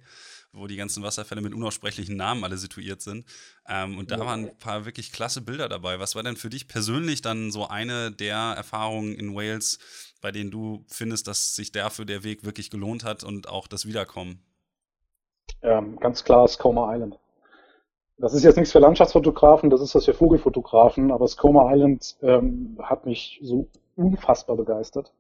wo 0.52 0.66
die 0.66 0.78
ganzen 0.78 1.04
Wasserfälle 1.04 1.42
mit 1.42 1.54
unaussprechlichen 1.54 2.18
Namen 2.18 2.44
alle 2.44 2.58
situiert 2.58 3.04
sind. 3.04 3.28
Ähm, 3.68 4.00
und 4.00 4.10
da 4.10 4.20
waren 4.22 4.48
ein 4.48 4.58
paar 4.58 4.86
wirklich 4.86 5.12
klasse 5.12 5.42
Bilder 5.42 5.70
dabei. 5.70 6.00
Was 6.00 6.16
war 6.16 6.24
denn 6.24 6.36
für 6.36 6.50
dich 6.50 6.68
persönlich 6.68 7.22
dann 7.22 7.52
so 7.52 7.68
eine 7.68 8.12
der 8.12 8.56
Erfahrungen 8.58 9.14
in 9.14 9.36
Wales, 9.36 9.78
bei 10.22 10.32
denen 10.32 10.50
du 10.50 10.84
findest, 10.88 11.28
dass 11.28 11.54
sich 11.54 11.72
dafür 11.72 12.06
der 12.06 12.24
Weg 12.24 12.44
wirklich 12.44 12.72
gelohnt 12.72 13.04
hat 13.04 13.24
und 13.24 13.48
auch 13.48 13.68
das 13.68 13.86
Wiederkommen? 13.86 14.44
Ähm, 15.62 16.00
ganz 16.00 16.24
klar 16.24 16.48
Skomer 16.48 16.92
Island. 16.92 17.20
Das 18.18 18.34
ist 18.34 18.44
jetzt 18.44 18.56
nichts 18.56 18.72
für 18.72 18.80
Landschaftsfotografen, 18.80 19.70
das 19.70 19.82
ist 19.82 19.94
was 19.94 20.06
für 20.06 20.14
Vogelfotografen, 20.14 21.12
aber 21.12 21.28
Skomer 21.28 21.70
Island 21.74 22.16
ähm, 22.22 22.78
hat 22.82 23.06
mich 23.06 23.40
so 23.44 23.68
unfassbar 23.98 24.56
begeistert. 24.56 25.12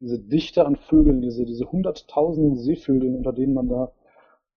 Diese 0.00 0.18
Dichte 0.18 0.66
an 0.66 0.76
Vögeln, 0.76 1.22
diese, 1.22 1.46
diese 1.46 1.70
hunderttausenden 1.70 2.56
Seevögeln, 2.56 3.16
unter 3.16 3.32
denen 3.32 3.54
man 3.54 3.68
da 3.68 3.92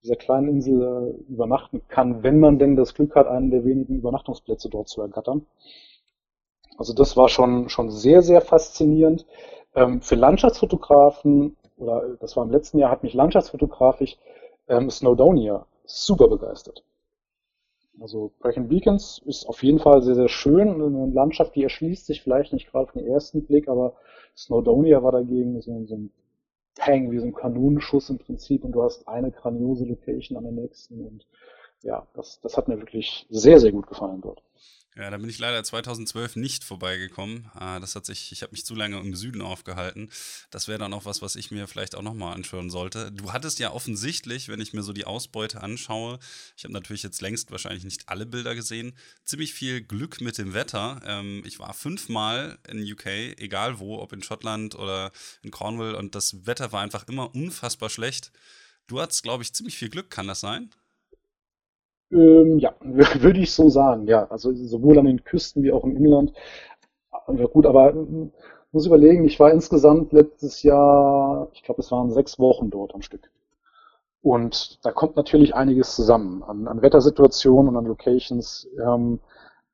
dieser 0.03 0.17
kleinen 0.17 0.49
Insel 0.49 0.81
äh, 0.81 1.31
übernachten 1.31 1.83
kann, 1.87 2.21
wenn 2.21 2.39
man 2.39 2.59
denn 2.59 2.75
das 2.75 2.95
Glück 2.95 3.15
hat, 3.15 3.27
einen 3.27 3.49
der 3.49 3.63
wenigen 3.63 3.95
Übernachtungsplätze 3.95 4.69
dort 4.69 4.89
zu 4.89 5.01
ergattern. 5.01 5.45
Also 6.77 6.93
das 6.93 7.15
war 7.15 7.29
schon, 7.29 7.69
schon 7.69 7.89
sehr, 7.91 8.21
sehr 8.21 8.41
faszinierend. 8.41 9.25
Ähm, 9.73 10.01
für 10.01 10.15
Landschaftsfotografen, 10.15 11.55
oder 11.77 12.17
das 12.19 12.35
war 12.35 12.43
im 12.43 12.51
letzten 12.51 12.77
Jahr, 12.77 12.91
hat 12.91 13.03
mich 13.03 13.13
landschaftsfotografisch 13.13 14.17
ähm, 14.67 14.89
Snowdonia 14.89 15.65
super 15.85 16.27
begeistert. 16.27 16.83
Also 17.99 18.31
Brecon 18.39 18.67
Beacons 18.67 19.21
ist 19.25 19.45
auf 19.47 19.63
jeden 19.63 19.79
Fall 19.79 20.01
sehr, 20.01 20.15
sehr 20.15 20.27
schön. 20.27 20.69
Eine 20.69 21.13
Landschaft, 21.13 21.55
die 21.55 21.63
erschließt 21.63 22.05
sich 22.05 22.21
vielleicht 22.21 22.53
nicht 22.53 22.69
gerade 22.69 22.85
auf 22.85 22.91
den 22.91 23.07
ersten 23.07 23.45
Blick, 23.45 23.67
aber 23.67 23.95
Snowdonia 24.35 25.01
war 25.01 25.11
dagegen 25.11 25.61
so, 25.61 25.85
so 25.85 25.95
ein 25.95 26.11
Pang, 26.77 27.09
wie 27.11 27.19
so 27.19 27.25
ein 27.25 27.33
Kanonenschuss 27.33 28.09
im 28.09 28.17
Prinzip 28.17 28.63
und 28.65 28.73
du 28.73 28.83
hast 28.83 29.07
eine 29.07 29.31
grandiose 29.31 29.85
Location 29.85 30.37
an 30.37 30.43
der 30.43 30.51
nächsten 30.51 31.05
und 31.05 31.25
ja, 31.83 32.05
das, 32.13 32.41
das 32.41 32.57
hat 32.57 32.67
mir 32.67 32.79
wirklich 32.79 33.25
sehr, 33.29 33.59
sehr 33.59 33.71
gut 33.71 33.87
gefallen 33.87 34.21
dort. 34.21 34.43
Ja, 34.97 35.09
da 35.09 35.17
bin 35.17 35.29
ich 35.29 35.39
leider 35.39 35.61
2012 35.61 36.37
nicht 36.37 36.63
vorbeigekommen. 36.63 37.51
Ah, 37.53 37.81
das 37.81 37.97
hat 37.97 38.05
sich, 38.05 38.31
ich 38.31 38.43
habe 38.43 38.53
mich 38.53 38.65
zu 38.65 38.75
lange 38.75 38.97
im 38.97 39.13
Süden 39.13 39.41
aufgehalten. 39.41 40.09
Das 40.51 40.69
wäre 40.69 40.79
dann 40.79 40.93
auch 40.93 41.03
was, 41.03 41.21
was 41.21 41.35
ich 41.35 41.51
mir 41.51 41.67
vielleicht 41.67 41.95
auch 41.95 42.01
nochmal 42.01 42.33
anschauen 42.33 42.69
sollte. 42.69 43.11
Du 43.11 43.33
hattest 43.33 43.59
ja 43.59 43.73
offensichtlich, 43.73 44.47
wenn 44.47 44.61
ich 44.61 44.71
mir 44.71 44.83
so 44.83 44.93
die 44.93 45.03
Ausbeute 45.03 45.61
anschaue, 45.61 46.17
ich 46.55 46.63
habe 46.63 46.73
natürlich 46.73 47.03
jetzt 47.03 47.21
längst 47.21 47.51
wahrscheinlich 47.51 47.83
nicht 47.83 48.07
alle 48.07 48.25
Bilder 48.25 48.55
gesehen, 48.55 48.93
ziemlich 49.25 49.53
viel 49.53 49.81
Glück 49.81 50.21
mit 50.21 50.37
dem 50.37 50.53
Wetter. 50.53 51.01
Ähm, 51.05 51.43
ich 51.45 51.59
war 51.59 51.73
fünfmal 51.73 52.57
in 52.69 52.81
UK, 52.89 53.07
egal 53.37 53.79
wo, 53.79 53.99
ob 53.99 54.13
in 54.13 54.23
Schottland 54.23 54.75
oder 54.75 55.11
in 55.41 55.51
Cornwall, 55.51 55.95
und 55.95 56.15
das 56.15 56.45
Wetter 56.45 56.71
war 56.71 56.81
einfach 56.81 57.05
immer 57.09 57.35
unfassbar 57.35 57.89
schlecht. 57.89 58.31
Du 58.87 59.01
hattest, 59.01 59.23
glaube 59.23 59.43
ich, 59.43 59.51
ziemlich 59.53 59.77
viel 59.77 59.89
Glück, 59.89 60.09
kann 60.09 60.27
das 60.27 60.39
sein? 60.39 60.69
Ähm, 62.11 62.59
ja, 62.59 62.73
würde 62.81 63.39
ich 63.39 63.51
so 63.53 63.69
sagen, 63.69 64.07
ja. 64.07 64.25
Also 64.29 64.53
sowohl 64.53 64.97
an 64.99 65.05
den 65.05 65.23
Küsten 65.23 65.63
wie 65.63 65.71
auch 65.71 65.83
im 65.83 65.95
Inland. 65.95 66.33
Ja, 67.27 67.45
gut, 67.47 67.65
aber 67.65 67.93
äh, 67.95 68.29
muss 68.71 68.85
überlegen, 68.85 69.25
ich 69.25 69.39
war 69.39 69.51
insgesamt 69.51 70.11
letztes 70.13 70.63
Jahr, 70.63 71.49
ich 71.53 71.63
glaube, 71.63 71.81
es 71.81 71.91
waren 71.91 72.11
sechs 72.11 72.39
Wochen 72.39 72.69
dort 72.69 72.93
am 72.93 73.01
Stück. 73.01 73.31
Und 74.21 74.83
da 74.85 74.91
kommt 74.91 75.15
natürlich 75.15 75.55
einiges 75.55 75.95
zusammen 75.95 76.43
an, 76.43 76.67
an 76.67 76.81
Wettersituationen 76.81 77.69
und 77.69 77.77
an 77.77 77.85
Locations. 77.85 78.67
Ähm, 78.79 79.19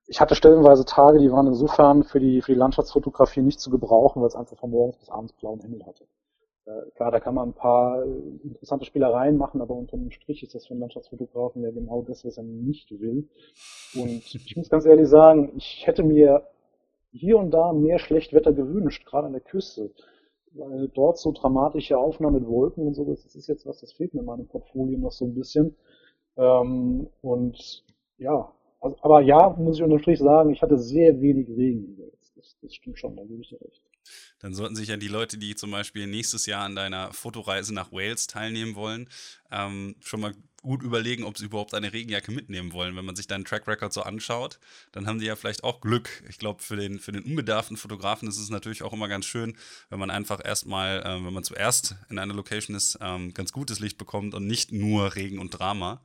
ich 0.08 0.20
hatte 0.22 0.36
stellenweise 0.36 0.86
Tage, 0.86 1.20
die 1.20 1.32
waren 1.32 1.48
insofern 1.48 2.04
für 2.04 2.20
die, 2.20 2.42
für 2.42 2.54
die 2.54 2.60
Landschaftsfotografie 2.60 3.42
nicht 3.42 3.62
zu 3.62 3.70
gebrauchen, 3.72 4.22
weil 4.22 4.28
es 4.28 4.36
einfach 4.36 4.58
von 4.58 4.72
morgens 4.72 4.98
bis 4.98 5.10
abends 5.10 5.34
blauen 5.34 5.62
Himmel 5.62 5.86
hatte. 5.86 6.06
Äh, 6.66 6.92
klar, 6.96 7.12
da 7.12 7.20
kann 7.20 7.36
man 7.36 7.50
ein 7.50 7.54
paar 7.54 8.04
äh, 8.04 8.08
interessante 8.44 8.86
Spielereien 8.86 9.38
machen, 9.38 9.62
aber 9.62 9.76
unter 9.76 9.98
dem 9.98 10.12
Strich 10.12 10.44
ist 10.44 10.54
das 10.54 10.68
für 10.68 10.72
einen 10.72 10.82
Landschaftsfotografen 10.82 11.64
ja 11.64 11.72
genau 11.72 12.04
das, 12.04 12.24
was 12.24 12.38
er 12.38 12.44
nicht 12.44 12.92
will. 13.00 13.28
Und 13.96 14.36
ich 14.36 14.56
muss 14.56 14.70
ganz 14.70 14.86
ehrlich 14.86 15.08
sagen, 15.08 15.54
ich 15.58 15.86
hätte 15.88 16.04
mir 16.04 16.48
hier 17.12 17.38
und 17.38 17.52
da 17.52 17.74
mehr 17.74 18.00
Schlechtwetter 18.00 18.54
gewünscht, 18.54 19.06
gerade 19.06 19.28
an 19.28 19.34
der 19.34 19.42
Küste. 19.42 19.92
Weil 20.54 20.90
dort 20.90 21.18
so 21.18 21.32
dramatische 21.32 21.98
Aufnahmen 21.98 22.36
mit 22.36 22.48
Wolken 22.48 22.86
und 22.88 22.94
so, 22.94 23.06
das 23.06 23.36
ist 23.36 23.48
jetzt 23.48 23.66
was, 23.66 23.80
das 23.80 23.94
fehlt 23.94 24.14
mir 24.14 24.20
in 24.20 24.26
meinem 24.26 24.48
Portfolio 24.48 24.98
noch 25.00 25.12
so 25.12 25.26
ein 25.26 25.34
bisschen. 25.34 25.76
Ähm, 26.38 27.08
und 27.22 27.86
ja, 28.18 28.52
also, 28.82 28.98
aber 29.02 29.22
ja, 29.22 29.56
muss 29.58 29.78
ich 29.78 29.84
unter 29.84 29.98
dem 29.98 30.02
Strich 30.02 30.20
sagen, 30.20 30.52
ich 30.52 30.62
hatte 30.62 30.78
sehr 30.78 31.22
wenig 31.22 31.48
Regen. 31.50 31.98
Das, 32.36 32.58
das 32.62 32.76
stimmt 32.76 33.00
schon, 33.00 33.16
da 33.16 33.24
gebe 33.24 33.42
ich 33.42 33.50
dir 33.50 33.62
recht 33.62 33.82
dann 34.40 34.54
sollten 34.54 34.76
sich 34.76 34.90
ja 34.90 34.98
die 34.98 35.08
Leute, 35.08 35.38
die 35.38 35.56
zum 35.56 35.72
Beispiel 35.72 36.08
nächstes 36.08 36.46
Jahr 36.46 36.66
an 36.66 36.76
deiner 36.76 37.14
Fotoreise 37.14 37.74
nach 37.74 37.92
Wales 37.92 38.28
teilnehmen 38.28 38.76
wollen, 38.76 39.10
ähm, 39.52 39.96
schon 40.00 40.22
mal 40.22 40.34
gut 40.62 40.84
überlegen, 40.84 41.24
ob 41.24 41.38
sie 41.38 41.46
überhaupt 41.46 41.74
eine 41.74 41.92
Regenjacke 41.92 42.32
mitnehmen 42.32 42.72
wollen. 42.72 42.96
Wenn 42.96 43.06
man 43.06 43.16
sich 43.16 43.28
deinen 43.28 43.46
Track 43.46 43.68
Record 43.68 43.92
so 43.94 44.04
anschaut, 44.04 44.60
dann 44.92 45.08
haben 45.08 45.20
die 45.20 45.26
ja 45.26 45.36
vielleicht 45.36 45.64
auch 45.64 45.82
Glück. 45.82 46.24
Ich 46.30 46.38
glaube, 46.38 46.62
für 46.62 46.76
den, 46.76 47.00
für 47.00 47.12
den 47.12 47.24
unbedarften 47.24 47.78
Fotografen 47.78 48.28
ist 48.28 48.38
es 48.38 48.50
natürlich 48.50 48.84
auch 48.84 48.94
immer 48.94 49.08
ganz 49.08 49.26
schön, 49.26 49.58
wenn 49.90 50.00
man 50.00 50.12
einfach 50.12 50.40
erstmal, 50.44 51.02
äh, 51.02 51.26
wenn 51.26 51.34
man 51.34 51.44
zuerst 51.44 51.96
in 52.10 52.20
einer 52.20 52.34
Location 52.34 52.76
ist, 52.76 53.00
ähm, 53.02 53.34
ganz 53.34 53.52
gutes 53.52 53.80
Licht 53.80 53.98
bekommt 53.98 54.34
und 54.36 54.46
nicht 54.46 54.72
nur 54.72 55.16
Regen 55.16 55.40
und 55.40 55.50
Drama. 55.52 56.04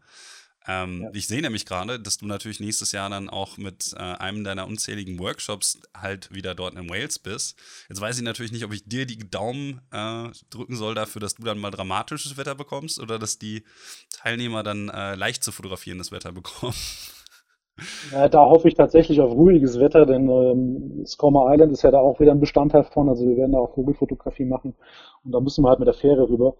Ähm, 0.68 1.02
ja. 1.02 1.10
Ich 1.12 1.26
sehe 1.26 1.40
nämlich 1.42 1.64
gerade, 1.64 2.00
dass 2.00 2.18
du 2.18 2.26
natürlich 2.26 2.60
nächstes 2.60 2.92
Jahr 2.92 3.08
dann 3.08 3.30
auch 3.30 3.56
mit 3.56 3.94
äh, 3.94 3.98
einem 3.98 4.42
deiner 4.44 4.66
unzähligen 4.66 5.18
Workshops 5.18 5.80
halt 5.96 6.34
wieder 6.34 6.54
dort 6.54 6.74
in 6.74 6.88
Wales 6.88 7.18
bist. 7.18 7.58
Jetzt 7.88 8.00
weiß 8.00 8.16
ich 8.18 8.24
natürlich 8.24 8.52
nicht, 8.52 8.64
ob 8.64 8.72
ich 8.72 8.84
dir 8.84 9.06
die 9.06 9.30
Daumen 9.30 9.80
äh, 9.92 10.28
drücken 10.50 10.76
soll 10.76 10.94
dafür, 10.94 11.20
dass 11.20 11.36
du 11.36 11.44
dann 11.44 11.58
mal 11.58 11.70
dramatisches 11.70 12.36
Wetter 12.36 12.54
bekommst 12.54 13.00
oder 13.00 13.18
dass 13.18 13.38
die 13.38 13.64
Teilnehmer 14.10 14.62
dann 14.62 14.88
äh, 14.88 15.14
leicht 15.14 15.44
zu 15.44 15.52
fotografierendes 15.52 16.12
Wetter 16.12 16.32
bekommen. 16.32 16.74
Ja, 18.10 18.28
da 18.28 18.46
hoffe 18.46 18.68
ich 18.68 18.74
tatsächlich 18.74 19.20
auf 19.20 19.32
ruhiges 19.32 19.78
Wetter, 19.78 20.06
denn 20.06 20.30
ähm, 20.30 21.04
Skomer 21.04 21.52
Island 21.52 21.72
ist 21.72 21.82
ja 21.82 21.90
da 21.90 21.98
auch 21.98 22.20
wieder 22.20 22.32
ein 22.32 22.40
Bestandteil 22.40 22.84
von. 22.84 23.10
Also 23.10 23.26
wir 23.26 23.36
werden 23.36 23.52
da 23.52 23.58
auch 23.58 23.74
Vogelfotografie 23.74 24.46
machen 24.46 24.74
und 25.24 25.32
da 25.32 25.40
müssen 25.40 25.62
wir 25.62 25.68
halt 25.68 25.78
mit 25.78 25.86
der 25.86 25.94
Fähre 25.94 26.26
rüber. 26.28 26.56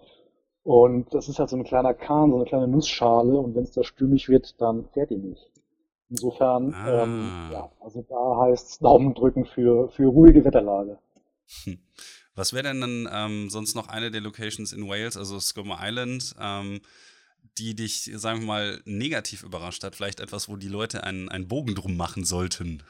Und 0.67 1.15
das 1.15 1.29
ist 1.29 1.39
halt 1.39 1.49
so 1.49 1.55
ein 1.55 1.63
kleiner 1.63 1.95
Kahn, 1.95 2.31
so 2.31 2.37
eine 2.39 2.45
kleine 2.45 2.67
Nussschale 2.67 3.39
und 3.39 3.55
wenn 3.55 3.63
es 3.63 3.71
da 3.71 3.85
stürmisch 3.85 4.29
wird, 4.29 4.61
dann 4.61 4.85
fährt 4.93 5.11
die 5.11 5.17
nicht. 5.17 5.49
Insofern, 6.11 6.75
ah. 6.75 7.05
ähm, 7.05 7.31
ja, 7.53 7.71
also 7.79 8.03
da 8.03 8.41
heißt 8.41 8.71
es 8.71 8.79
Daumen 8.81 9.15
drücken 9.15 9.45
für, 9.45 9.89
für 9.91 10.07
ruhige 10.07 10.45
Wetterlage. 10.45 10.99
Hm. 11.63 11.79
Was 12.35 12.53
wäre 12.53 12.65
denn 12.65 12.81
dann 12.81 13.09
ähm, 13.13 13.49
sonst 13.49 13.77
noch 13.77 13.87
eine 13.87 14.11
der 14.11 14.21
Locations 14.23 14.73
in 14.73 14.89
Wales, 14.89 15.17
also 15.17 15.39
Skomer 15.39 15.79
Island, 15.81 16.35
ähm, 16.41 16.81
die 17.59 17.77
dich, 17.77 18.11
sagen 18.17 18.41
wir 18.41 18.47
mal, 18.47 18.81
negativ 18.87 19.45
überrascht 19.45 19.85
hat? 19.85 19.95
Vielleicht 19.95 20.19
etwas, 20.19 20.49
wo 20.49 20.57
die 20.57 20.67
Leute 20.67 21.05
einen, 21.05 21.29
einen 21.29 21.47
Bogen 21.47 21.77
drum 21.77 21.97
machen 21.97 22.25
sollten? 22.25 22.83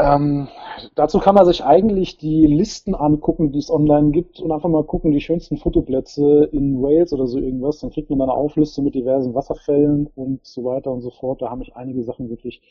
Ähm, 0.00 0.48
dazu 0.94 1.18
kann 1.18 1.34
man 1.34 1.44
sich 1.44 1.64
eigentlich 1.64 2.16
die 2.16 2.46
Listen 2.46 2.94
angucken, 2.94 3.52
die 3.52 3.58
es 3.58 3.70
online 3.70 4.10
gibt 4.10 4.40
und 4.40 4.50
einfach 4.50 4.68
mal 4.68 4.84
gucken, 4.84 5.12
die 5.12 5.20
schönsten 5.20 5.58
Fotoplätze 5.58 6.48
in 6.52 6.82
Wales 6.82 7.12
oder 7.12 7.26
so 7.26 7.38
irgendwas. 7.38 7.80
Dann 7.80 7.90
kriegt 7.90 8.10
man 8.10 8.22
eine 8.22 8.32
Aufliste 8.32 8.82
mit 8.82 8.94
diversen 8.94 9.34
Wasserfällen 9.34 10.06
und 10.14 10.46
so 10.46 10.64
weiter 10.64 10.90
und 10.90 11.02
so 11.02 11.10
fort. 11.10 11.42
Da 11.42 11.50
haben 11.50 11.58
mich 11.58 11.76
einige 11.76 12.02
Sachen 12.02 12.30
wirklich 12.30 12.62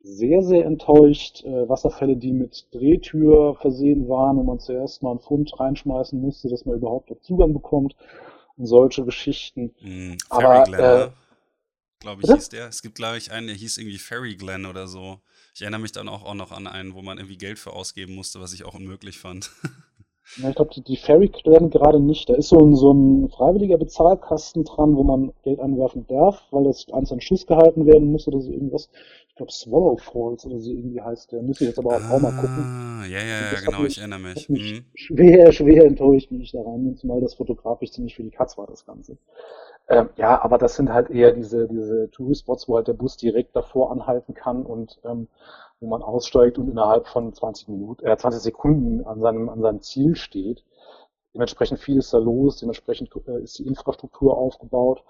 sehr, 0.00 0.42
sehr 0.42 0.66
enttäuscht. 0.66 1.44
Äh, 1.44 1.68
Wasserfälle, 1.68 2.16
die 2.16 2.32
mit 2.32 2.68
Drehtür 2.72 3.56
versehen 3.60 4.08
waren, 4.08 4.36
wo 4.36 4.42
man 4.42 4.60
zuerst 4.60 5.02
mal 5.02 5.12
einen 5.12 5.20
Pfund 5.20 5.58
reinschmeißen 5.58 6.20
musste, 6.20 6.48
dass 6.48 6.66
man 6.66 6.76
überhaupt 6.76 7.10
Zugang 7.22 7.54
bekommt 7.54 7.96
und 8.56 8.66
solche 8.66 9.04
Geschichten. 9.04 9.74
Mm, 9.80 10.16
Aber, 10.28 10.64
äh, 10.68 11.10
glaube 12.00 12.22
ich, 12.22 12.30
hieß 12.30 12.50
der. 12.50 12.68
Es 12.68 12.82
gibt, 12.82 12.96
glaube 12.96 13.16
ich, 13.16 13.32
einen, 13.32 13.46
der 13.46 13.56
hieß 13.56 13.78
irgendwie 13.78 13.98
Fairy 13.98 14.36
Glen 14.36 14.66
oder 14.66 14.86
so. 14.86 15.20
Ich 15.54 15.62
erinnere 15.62 15.80
mich 15.80 15.92
dann 15.92 16.08
auch, 16.08 16.24
auch 16.24 16.34
noch 16.34 16.50
an 16.50 16.66
einen, 16.66 16.94
wo 16.94 17.02
man 17.02 17.18
irgendwie 17.18 17.38
Geld 17.38 17.60
für 17.60 17.72
ausgeben 17.72 18.14
musste, 18.14 18.40
was 18.40 18.52
ich 18.52 18.64
auch 18.64 18.74
unmöglich 18.74 19.18
fand. 19.18 19.50
Ja, 20.38 20.48
ich 20.48 20.56
glaube, 20.56 20.70
die, 20.74 20.82
die 20.82 20.96
Ferry 20.96 21.30
werden 21.44 21.68
gerade 21.68 22.00
nicht. 22.00 22.30
Da 22.30 22.34
ist 22.34 22.48
so 22.48 22.58
ein, 22.58 22.74
so 22.74 22.92
ein 22.92 23.28
freiwilliger 23.28 23.76
Bezahlkasten 23.76 24.64
dran, 24.64 24.96
wo 24.96 25.04
man 25.04 25.34
Geld 25.42 25.60
einwerfen 25.60 26.06
darf, 26.06 26.42
weil 26.50 26.64
das 26.64 26.90
eins 26.90 27.12
an 27.12 27.20
Schuss 27.20 27.46
gehalten 27.46 27.84
werden 27.84 28.10
muss 28.10 28.26
oder 28.26 28.40
so 28.40 28.50
irgendwas. 28.50 28.88
Ich 29.34 29.36
glaube, 29.36 29.50
Swallow 29.50 29.96
Falls 29.96 30.46
oder 30.46 30.60
so 30.60 30.70
irgendwie 30.70 31.00
heißt 31.00 31.32
der. 31.32 31.42
Müsste 31.42 31.64
ich 31.64 31.70
jetzt 31.70 31.80
aber 31.80 31.96
auch, 31.96 32.00
ah, 32.00 32.14
auch 32.14 32.20
mal 32.20 32.30
gucken. 32.30 33.02
Ah, 33.02 33.04
ja, 33.04 33.18
ja, 33.18 33.52
ja, 33.52 33.60
genau, 33.64 33.80
mich, 33.80 33.94
ich 33.94 33.98
erinnere 33.98 34.20
mich. 34.20 34.48
mich 34.48 34.72
mhm. 34.74 34.84
Schwer, 34.94 35.50
schwer 35.50 35.86
enttäuscht, 35.86 36.30
wie 36.30 36.40
ich 36.40 36.52
da 36.52 36.62
rein 36.62 36.84
bin, 36.84 36.96
zumal 36.96 37.20
das 37.20 37.34
fotografisch 37.34 37.90
ziemlich 37.90 38.14
für 38.14 38.22
die 38.22 38.30
Katz 38.30 38.56
war, 38.56 38.68
das 38.68 38.86
Ganze. 38.86 39.18
Ähm, 39.88 40.10
ja, 40.14 40.40
aber 40.40 40.56
das 40.56 40.76
sind 40.76 40.92
halt 40.92 41.10
eher 41.10 41.32
diese, 41.32 41.66
diese 41.66 42.08
Tourist-Spots, 42.12 42.68
wo 42.68 42.76
halt 42.76 42.86
der 42.86 42.92
Bus 42.92 43.16
direkt 43.16 43.56
davor 43.56 43.90
anhalten 43.90 44.34
kann 44.34 44.64
und 44.64 45.00
ähm, 45.04 45.26
wo 45.80 45.88
man 45.88 46.00
aussteigt 46.00 46.56
und 46.56 46.70
innerhalb 46.70 47.08
von 47.08 47.32
20 47.32 47.66
Minuten, 47.66 48.06
äh, 48.06 48.16
20 48.16 48.40
Sekunden 48.40 49.04
an 49.04 49.20
seinem, 49.20 49.48
an 49.48 49.60
seinem 49.62 49.80
Ziel 49.80 50.14
steht. 50.14 50.62
Dementsprechend 51.34 51.80
viel 51.80 51.98
ist 51.98 52.14
da 52.14 52.18
los, 52.18 52.58
dementsprechend 52.58 53.10
äh, 53.26 53.42
ist 53.42 53.58
die 53.58 53.66
Infrastruktur 53.66 54.38
aufgebaut. 54.38 55.02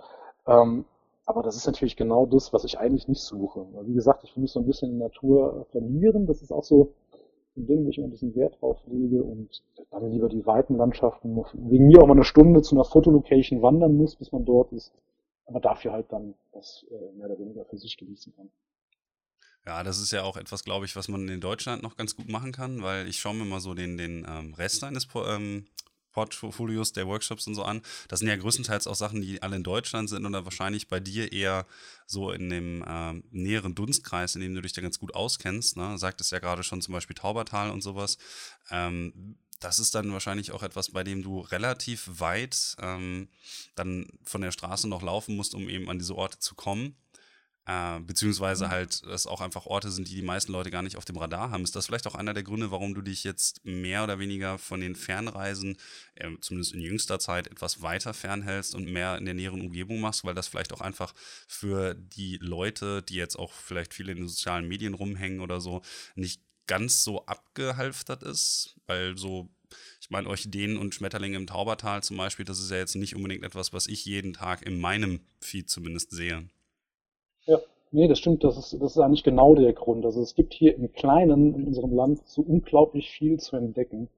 Ähm, 0.47 0.87
aber 1.27 1.43
das 1.43 1.57
ist 1.57 1.67
natürlich 1.67 1.97
genau 1.97 2.27
das, 2.27 2.53
was 2.53 2.65
ich 2.65 2.79
eigentlich 2.79 3.09
nicht 3.09 3.23
suche. 3.23 3.67
Weil, 3.73 3.87
wie 3.87 3.95
gesagt, 3.95 4.25
ich 4.25 4.37
will 4.37 4.43
mich 4.43 4.53
so 4.53 4.61
ein 4.61 4.67
bisschen 4.67 4.91
in 4.91 4.99
Natur 4.99 5.67
verlieren. 5.71 6.27
Das 6.27 6.43
ist 6.43 6.53
auch 6.53 6.65
so 6.65 6.93
ein 7.57 7.67
Ding, 7.67 7.85
wo 7.85 7.89
ich 7.89 7.99
immer 7.99 8.09
ein 8.09 8.11
bisschen 8.11 8.35
Wert 8.35 8.61
drauf 8.61 8.81
lege 8.87 9.23
und 9.23 9.63
dann 9.91 10.11
lieber 10.11 10.29
die 10.29 10.45
weiten 10.45 10.77
Landschaften, 10.77 11.37
wegen 11.55 11.87
mir 11.87 12.03
auch 12.03 12.07
mal 12.07 12.15
eine 12.15 12.25
Stunde 12.25 12.63
zu 12.63 12.75
einer 12.75 12.85
Fotolocation 12.85 13.63
wandern 13.63 13.97
muss, 13.97 14.17
bis 14.17 14.33
man 14.33 14.45
dort 14.45 14.73
ist, 14.73 14.93
aber 15.47 15.61
dafür 15.61 15.93
halt 15.93 16.07
dann 16.11 16.35
das 16.53 16.85
äh, 16.91 17.17
mehr 17.17 17.27
oder 17.31 17.39
weniger 17.39 17.65
für 17.65 17.79
sich 17.79 17.97
genießen 17.97 18.35
kann. 18.35 18.51
Ja, 19.67 19.83
das 19.83 19.99
ist 19.99 20.11
ja 20.11 20.25
auch 20.25 20.37
etwas, 20.37 20.65
glaube 20.65 20.85
ich, 20.85 20.95
was 20.95 21.09
man 21.09 21.27
in 21.29 21.41
Deutschland 21.41 21.83
noch 21.83 21.97
ganz 21.97 22.17
gut 22.17 22.29
machen 22.29 22.53
kann, 22.53 22.83
weil 22.83 23.09
ich 23.09 23.19
schaue 23.19 23.35
mir 23.35 23.47
mal 23.47 23.61
so 23.61 23.73
den, 23.73 23.97
den 23.97 24.27
ähm, 24.29 24.53
Rest 24.55 24.85
eines 24.85 25.09
ähm, 25.15 25.67
Portfolios 26.15 26.93
der 26.93 27.07
Workshops 27.07 27.47
und 27.47 27.55
so 27.55 27.63
an. 27.63 27.83
Das 28.09 28.21
sind 28.21 28.29
ja 28.29 28.37
größtenteils 28.37 28.87
auch 28.87 28.95
Sachen, 28.95 29.21
die 29.21 29.43
alle 29.43 29.57
in 29.57 29.63
Deutschland 29.63 30.09
sind 30.09 30.25
oder 30.25 30.45
wahrscheinlich 30.45 30.89
bei 30.89 31.01
dir 31.01 31.33
eher 31.33 31.67
so 32.07 32.31
in 32.31 32.49
dem 32.49 32.85
ähm, 32.89 33.25
näheren 33.31 33.75
Dunstkreis, 33.75 34.35
in 34.35 34.41
dem 34.41 34.55
du 34.55 34.63
dich 34.63 34.73
da 34.73 34.81
ganz 34.81 34.99
gut 34.99 35.15
auskennst. 35.15 35.77
Ne? 35.77 35.99
Sagt 35.99 36.23
es 36.23 36.31
ja 36.31 36.39
gerade 36.39 36.63
schon 36.63 36.81
zum 36.81 36.95
Beispiel 36.95 37.17
Taubertal 37.17 37.71
und 37.71 37.83
sowas. 37.83 38.17
Ähm, 38.71 39.37
das 39.61 39.79
ist 39.79 39.95
dann 39.95 40.13
wahrscheinlich 40.13 40.53
auch 40.53 40.63
etwas, 40.63 40.91
bei 40.91 41.05
dem 41.05 41.23
du 41.23 41.41
relativ 41.41 42.09
weit 42.21 42.77
ähm, 42.81 43.29
dann 43.75 44.07
von 44.23 44.41
der 44.41 44.53
Straße 44.53 44.89
noch 44.89 45.03
laufen 45.03 45.37
musst, 45.37 45.55
um 45.55 45.69
eben 45.69 45.89
an 45.91 45.99
diese 45.99 46.15
Orte 46.15 46.39
zu 46.39 46.55
kommen. 46.55 46.97
Äh, 47.67 48.01
beziehungsweise 48.01 48.67
mhm. 48.67 48.71
halt, 48.71 49.03
es 49.05 49.27
auch 49.27 49.41
einfach 49.41 49.65
Orte 49.65 49.91
sind, 49.91 50.09
die 50.09 50.15
die 50.15 50.23
meisten 50.23 50.53
Leute 50.53 50.71
gar 50.71 50.83
nicht 50.83 50.97
auf 50.97 51.07
dem 51.07 51.17
Radar 51.17 51.51
haben. 51.51 51.65
Ist 51.65 51.75
das 51.75 51.87
vielleicht 51.87 52.07
auch 52.07 52.15
einer 52.15 52.35
der 52.35 52.43
Gründe, 52.43 52.71
warum 52.71 52.95
du 52.95 53.01
dich 53.01 53.25
jetzt 53.25 53.65
mehr 53.65 54.05
oder 54.05 54.19
weniger 54.19 54.59
von 54.59 54.81
den 54.81 54.95
Fernreisen, 54.95 55.77
äh, 56.15 56.31
zumindest 56.43 56.75
in 56.75 56.81
jüngster 56.81 57.19
Zeit, 57.19 57.47
etwas 57.47 57.81
weiter 57.81 58.13
fernhältst 58.13 58.75
und 58.75 58.85
mehr 58.85 59.17
in 59.17 59.25
der 59.25 59.35
näheren 59.35 59.63
Umgebung 59.63 60.01
machst, 60.01 60.25
weil 60.25 60.35
das 60.35 60.49
vielleicht 60.49 60.75
auch 60.75 60.83
einfach 60.83 61.15
für 61.49 61.95
die 61.95 62.37
Leute, 62.37 63.03
die 63.03 63.15
jetzt 63.15 63.37
auch 63.37 63.53
vielleicht 63.53 63.95
viele 63.95 64.13
in 64.13 64.19
den 64.19 64.29
sozialen 64.29 64.69
Medien 64.69 64.93
rumhängen 64.93 65.41
oder 65.41 65.61
so, 65.61 65.81
nicht 66.17 66.43
ganz 66.67 67.03
so 67.03 67.25
abgehalftert 67.27 68.23
ist, 68.23 68.77
weil 68.87 69.17
so 69.17 69.49
ich 70.01 70.11
meine, 70.11 70.29
Orchideen 70.29 70.77
und 70.77 70.95
Schmetterlinge 70.95 71.37
im 71.37 71.47
Taubertal 71.47 72.03
zum 72.03 72.17
Beispiel, 72.17 72.45
das 72.45 72.61
ist 72.61 72.71
ja 72.71 72.77
jetzt 72.77 72.95
nicht 72.95 73.17
unbedingt 73.17 73.43
etwas, 73.43 73.73
was 73.73 73.87
ich 73.87 74.05
jeden 74.05 74.35
Tag 74.35 74.65
in 74.65 74.79
meinem 74.79 75.21
Feed 75.41 75.69
zumindest 75.69 76.11
sehe. 76.11 76.49
Ja, 77.47 77.59
nee, 77.91 78.07
das 78.09 78.19
stimmt. 78.19 78.45
Das 78.45 78.57
ist, 78.59 78.75
das 78.83 78.93
ist 78.97 78.99
eigentlich 78.99 79.25
genau 79.25 79.55
der 79.55 79.73
Grund. 79.73 80.05
Also 80.05 80.21
es 80.21 80.35
gibt 80.35 80.53
hier 80.53 80.75
im 80.77 80.93
Kleinen 80.93 81.55
in 81.55 81.67
unserem 81.67 81.95
Land 81.95 82.27
so 82.27 82.43
unglaublich 82.43 83.11
viel 83.11 83.39
zu 83.39 83.57
entdecken. 83.57 84.09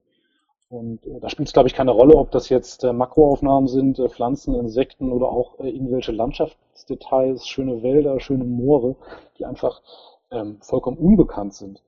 Und 0.69 1.05
äh, 1.07 1.19
da 1.21 1.29
spielt 1.29 1.47
es, 1.49 1.53
glaube 1.53 1.69
ich, 1.69 1.75
keine 1.75 1.91
Rolle, 1.91 2.15
ob 2.15 2.31
das 2.31 2.49
jetzt 2.49 2.83
äh, 2.83 2.93
Makroaufnahmen 2.93 3.67
sind, 3.69 3.99
äh, 3.99 4.09
Pflanzen, 4.09 4.55
Insekten 4.55 5.11
oder 5.11 5.29
auch 5.29 5.59
äh, 5.59 5.69
irgendwelche 5.69 6.11
Landschaftsdetails, 6.13 7.47
schöne 7.47 7.83
Wälder, 7.83 8.19
schöne 8.19 8.45
Moore, 8.45 8.95
die 9.39 9.45
einfach 9.45 9.81
ähm, 10.31 10.57
vollkommen 10.61 10.97
unbekannt 10.97 11.53
sind. 11.55 11.83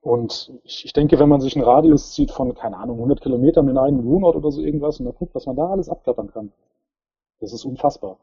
Und 0.00 0.52
ich, 0.64 0.84
ich 0.84 0.92
denke, 0.92 1.18
wenn 1.18 1.28
man 1.28 1.40
sich 1.40 1.54
einen 1.56 1.64
Radius 1.64 2.12
zieht 2.12 2.30
von, 2.30 2.54
keine 2.54 2.76
Ahnung, 2.78 2.96
100 2.96 3.20
Kilometern 3.20 3.68
in 3.68 3.78
einen 3.78 4.04
Wohnort 4.04 4.36
oder 4.36 4.50
so 4.50 4.60
irgendwas 4.62 4.98
und 5.00 5.06
dann 5.06 5.14
guckt, 5.14 5.34
was 5.34 5.46
man 5.46 5.56
da 5.56 5.68
alles 5.68 5.88
abklappern 5.88 6.30
kann, 6.32 6.52
das 7.40 7.52
ist 7.52 7.64
unfassbar. 7.64 8.18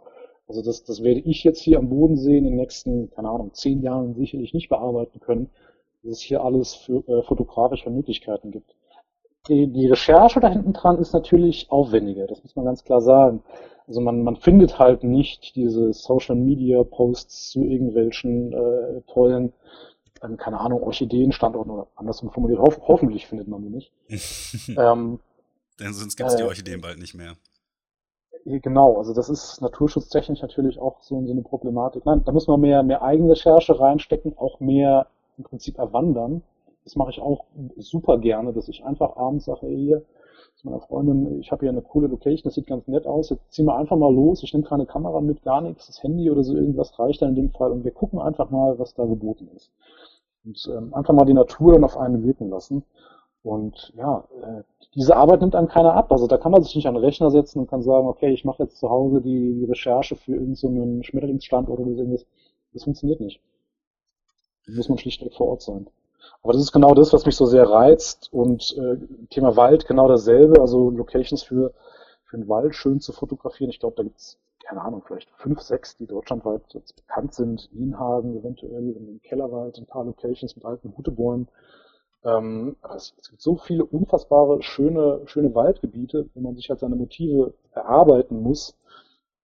Also 0.47 0.61
das, 0.61 0.83
das 0.83 1.03
werde 1.03 1.21
ich 1.21 1.43
jetzt 1.43 1.61
hier 1.61 1.79
am 1.79 1.89
Bodensee 1.89 2.37
in 2.37 2.43
den 2.43 2.55
nächsten, 2.55 3.09
keine 3.11 3.29
Ahnung, 3.29 3.53
zehn 3.53 3.81
Jahren 3.81 4.13
sicherlich 4.13 4.53
nicht 4.53 4.69
bearbeiten 4.69 5.19
können, 5.19 5.49
dass 6.03 6.13
es 6.17 6.21
hier 6.21 6.43
alles 6.43 6.75
für 6.75 7.07
äh, 7.07 7.23
fotografische 7.23 7.89
Möglichkeiten 7.89 8.51
gibt. 8.51 8.75
Die, 9.47 9.67
die 9.67 9.87
Recherche 9.87 10.39
da 10.39 10.49
hinten 10.49 10.73
dran 10.73 10.97
ist 10.97 11.13
natürlich 11.13 11.67
aufwendiger, 11.69 12.27
das 12.27 12.43
muss 12.43 12.55
man 12.55 12.65
ganz 12.65 12.83
klar 12.83 13.01
sagen. 13.01 13.43
Also 13.87 14.01
man, 14.01 14.23
man 14.23 14.35
findet 14.35 14.79
halt 14.79 15.03
nicht 15.03 15.55
diese 15.55 15.93
Social 15.93 16.35
Media 16.35 16.83
Posts 16.83 17.51
zu 17.51 17.63
irgendwelchen 17.63 18.51
äh, 18.53 19.01
tollen, 19.07 19.53
ähm, 20.23 20.37
keine 20.37 20.59
Ahnung, 20.59 20.81
Orchideenstandorten 20.81 21.71
oder 21.71 21.87
andersrum 21.95 22.31
formuliert, 22.31 22.59
hof 22.59 22.79
hoffentlich 22.87 23.27
findet 23.27 23.47
man 23.47 23.61
die 23.61 23.69
nicht. 23.69 23.91
ähm, 24.77 25.19
Denn 25.79 25.93
sonst 25.93 26.15
gibt 26.15 26.29
es 26.29 26.35
die 26.35 26.43
äh, 26.43 26.47
Orchideen 26.47 26.81
bald 26.81 26.97
nicht 26.97 27.13
mehr. 27.13 27.35
Genau, 28.45 28.97
also 28.97 29.13
das 29.13 29.27
ist 29.29 29.59
naturschutztechnisch 29.61 30.41
natürlich 30.41 30.79
auch 30.79 31.01
so, 31.01 31.19
so 31.25 31.31
eine 31.31 31.41
Problematik. 31.41 32.05
Nein, 32.05 32.21
da 32.25 32.31
muss 32.31 32.47
man 32.47 32.61
mehr, 32.61 32.83
mehr 32.83 33.01
Eigenrecherche 33.01 33.79
reinstecken, 33.79 34.37
auch 34.37 34.59
mehr 34.59 35.07
im 35.37 35.43
Prinzip 35.43 35.79
erwandern. 35.79 36.43
Das 36.83 36.95
mache 36.95 37.09
ich 37.09 37.19
auch 37.19 37.45
super 37.77 38.19
gerne, 38.19 38.53
dass 38.53 38.67
ich 38.69 38.85
einfach 38.85 39.15
abends 39.17 39.45
sage, 39.45 39.65
ey, 39.65 39.75
hier, 39.75 40.03
zu 40.57 40.67
meiner 40.67 40.79
Freundin, 40.79 41.39
ich 41.39 41.51
habe 41.51 41.61
hier 41.61 41.71
eine 41.71 41.81
coole 41.81 42.07
Location, 42.07 42.43
das 42.43 42.53
sieht 42.53 42.67
ganz 42.67 42.87
nett 42.87 43.07
aus, 43.07 43.31
jetzt 43.31 43.51
ziehen 43.51 43.65
wir 43.65 43.75
einfach 43.75 43.97
mal 43.97 44.13
los, 44.13 44.43
ich 44.43 44.53
nehme 44.53 44.65
keine 44.65 44.85
Kamera 44.85 45.21
mit, 45.21 45.41
gar 45.41 45.61
nichts, 45.61 45.87
das 45.87 46.03
Handy 46.03 46.29
oder 46.29 46.43
so 46.43 46.53
irgendwas 46.55 46.97
reicht 46.99 47.21
dann 47.23 47.29
in 47.29 47.35
dem 47.35 47.49
Fall 47.51 47.71
und 47.71 47.83
wir 47.83 47.91
gucken 47.91 48.19
einfach 48.19 48.51
mal, 48.51 48.77
was 48.77 48.93
da 48.93 49.05
geboten 49.05 49.49
ist. 49.55 49.71
Und 50.45 50.69
ähm, 50.71 50.93
einfach 50.93 51.13
mal 51.15 51.25
die 51.25 51.33
Natur 51.33 51.73
dann 51.73 51.83
auf 51.83 51.97
einen 51.97 52.23
wirken 52.23 52.49
lassen. 52.49 52.83
Und 53.45 53.93
ja, 53.95 54.27
äh, 54.41 54.63
diese 54.95 55.15
Arbeit 55.15 55.41
nimmt 55.41 55.53
einem 55.55 55.67
keiner 55.67 55.93
ab. 55.93 56.11
Also 56.11 56.25
da 56.25 56.37
kann 56.37 56.51
man 56.51 56.63
sich 56.63 56.75
nicht 56.75 56.87
an 56.87 56.95
den 56.95 57.03
Rechner 57.03 57.29
setzen 57.29 57.59
und 57.59 57.69
kann 57.69 57.83
sagen, 57.83 58.07
okay, 58.07 58.33
ich 58.33 58.43
mache 58.43 58.63
jetzt 58.63 58.77
zu 58.79 58.89
Hause 58.89 59.21
die, 59.21 59.53
die 59.53 59.65
Recherche 59.65 60.15
für 60.15 60.31
irgendeinen 60.31 60.97
so 60.97 61.03
Schmetterlingsstandort 61.03 61.79
oder 61.79 61.91
so 61.91 61.99
irgendwas. 61.99 62.25
Das 62.73 62.85
funktioniert 62.85 63.19
nicht. 63.19 63.39
Da 64.65 64.73
muss 64.73 64.89
man 64.89 64.97
schlichtweg 64.97 65.35
vor 65.35 65.49
Ort 65.49 65.61
sein. 65.61 65.87
Aber 66.41 66.53
das 66.53 66.63
ist 66.63 66.71
genau 66.71 66.95
das, 66.95 67.13
was 67.13 67.27
mich 67.27 67.35
so 67.35 67.45
sehr 67.45 67.69
reizt. 67.69 68.33
Und 68.33 68.75
äh, 68.79 68.97
Thema 69.29 69.55
Wald 69.55 69.85
genau 69.85 70.07
dasselbe. 70.07 70.59
Also 70.59 70.89
Locations 70.89 71.43
für, 71.43 71.71
für 72.23 72.37
den 72.37 72.49
Wald 72.49 72.73
schön 72.73 72.99
zu 72.99 73.13
fotografieren. 73.13 73.69
Ich 73.69 73.79
glaube, 73.79 73.95
da 73.95 74.01
gibt's 74.01 74.39
keine 74.63 74.81
Ahnung, 74.81 75.03
vielleicht 75.05 75.29
fünf, 75.37 75.61
sechs, 75.61 75.95
die 75.97 76.07
deutschlandweit 76.07 76.63
jetzt 76.73 76.95
bekannt 76.95 77.35
sind. 77.35 77.69
Wienhagen, 77.73 78.35
eventuell 78.35 78.95
im 78.95 79.21
Kellerwald, 79.21 79.77
ein 79.77 79.85
paar 79.85 80.03
Locations 80.03 80.55
mit 80.55 80.65
alten 80.65 80.97
Hutebäumen. 80.97 81.47
Ähm, 82.25 82.75
es, 82.95 83.13
es, 83.17 83.29
gibt 83.29 83.41
so 83.41 83.55
viele 83.57 83.85
unfassbare, 83.85 84.61
schöne, 84.63 85.21
schöne 85.27 85.53
Waldgebiete, 85.53 86.29
wo 86.33 86.41
man 86.41 86.55
sich 86.55 86.69
halt 86.69 86.79
seine 86.79 86.95
Motive 86.95 87.53
erarbeiten 87.71 88.41
muss. 88.41 88.75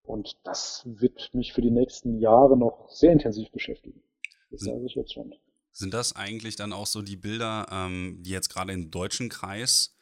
Und 0.04 0.38
das 0.44 0.84
wird 0.86 1.34
mich 1.34 1.54
für 1.54 1.62
die 1.62 1.72
nächsten 1.72 2.18
Jahre 2.18 2.58
noch 2.58 2.90
sehr 2.90 3.12
intensiv 3.12 3.52
beschäftigen. 3.52 4.02
Das 4.50 4.62
sage 4.62 4.84
ich 4.86 4.96
jetzt 4.96 5.14
schon. 5.14 5.34
Sind 5.72 5.94
das 5.94 6.16
eigentlich 6.16 6.56
dann 6.58 6.74
auch 6.74 6.88
so 6.88 7.02
die 7.02 7.16
Bilder, 7.16 7.68
ähm, 7.72 8.18
die 8.22 8.32
jetzt 8.32 8.50
gerade 8.50 8.74
im 8.74 8.92
deutschen 8.92 9.30
Kreis 9.30 9.96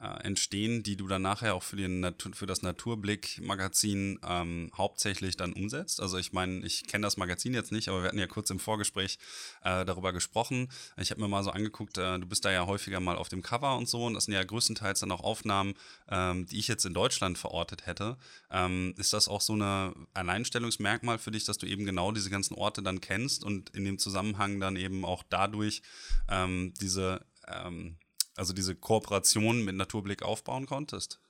äh, 0.00 0.24
entstehen, 0.24 0.82
die 0.82 0.96
du 0.96 1.06
dann 1.08 1.22
nachher 1.22 1.54
auch 1.54 1.62
für, 1.62 1.76
den 1.76 2.00
Natur, 2.00 2.32
für 2.34 2.46
das 2.46 2.62
Naturblick-Magazin 2.62 4.18
ähm, 4.26 4.70
hauptsächlich 4.76 5.36
dann 5.36 5.54
umsetzt. 5.54 6.00
Also 6.00 6.18
ich 6.18 6.32
meine, 6.32 6.64
ich 6.66 6.86
kenne 6.86 7.06
das 7.06 7.16
Magazin 7.16 7.54
jetzt 7.54 7.72
nicht, 7.72 7.88
aber 7.88 8.02
wir 8.02 8.08
hatten 8.08 8.18
ja 8.18 8.26
kurz 8.26 8.50
im 8.50 8.58
Vorgespräch 8.58 9.18
äh, 9.62 9.84
darüber 9.86 10.12
gesprochen. 10.12 10.68
Ich 10.98 11.10
habe 11.10 11.20
mir 11.20 11.28
mal 11.28 11.42
so 11.42 11.50
angeguckt, 11.50 11.96
äh, 11.96 12.18
du 12.18 12.26
bist 12.26 12.44
da 12.44 12.50
ja 12.50 12.66
häufiger 12.66 13.00
mal 13.00 13.16
auf 13.16 13.28
dem 13.28 13.42
Cover 13.42 13.76
und 13.76 13.88
so 13.88 14.04
und 14.04 14.14
das 14.14 14.26
sind 14.26 14.34
ja 14.34 14.44
größtenteils 14.44 15.00
dann 15.00 15.12
auch 15.12 15.22
Aufnahmen, 15.22 15.74
ähm, 16.10 16.46
die 16.46 16.58
ich 16.58 16.68
jetzt 16.68 16.84
in 16.84 16.92
Deutschland 16.92 17.38
verortet 17.38 17.86
hätte. 17.86 18.18
Ähm, 18.50 18.94
ist 18.98 19.12
das 19.12 19.28
auch 19.28 19.40
so 19.40 19.56
ein 19.56 19.94
Alleinstellungsmerkmal 20.12 21.18
für 21.18 21.30
dich, 21.30 21.44
dass 21.44 21.58
du 21.58 21.66
eben 21.66 21.86
genau 21.86 22.12
diese 22.12 22.28
ganzen 22.28 22.54
Orte 22.54 22.82
dann 22.82 23.00
kennst 23.00 23.44
und 23.44 23.70
in 23.70 23.84
dem 23.84 23.98
Zusammenhang 23.98 24.60
dann 24.60 24.76
eben 24.76 25.04
auch 25.04 25.22
dadurch 25.28 25.80
ähm, 26.28 26.74
diese 26.80 27.24
ähm, 27.48 27.96
also 28.36 28.52
diese 28.52 28.74
Kooperation 28.74 29.64
mit 29.64 29.76
Naturblick 29.76 30.22
aufbauen 30.22 30.66
konntest? 30.66 31.20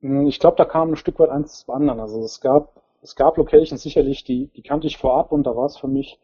Hm, 0.00 0.26
ich 0.26 0.38
glaube, 0.38 0.56
da 0.56 0.64
kam 0.64 0.92
ein 0.92 0.96
Stück 0.96 1.18
weit 1.18 1.30
eins 1.30 1.64
zu 1.64 1.72
anderen. 1.72 2.00
Also 2.00 2.22
es 2.24 2.40
gab, 2.40 2.82
es 3.02 3.16
gab 3.16 3.36
Locations 3.36 3.82
sicherlich, 3.82 4.24
die, 4.24 4.48
die 4.48 4.62
kannte 4.62 4.86
ich 4.86 4.98
vorab 4.98 5.32
und 5.32 5.44
da 5.44 5.56
war 5.56 5.66
es 5.66 5.76
für 5.76 5.88
mich 5.88 6.18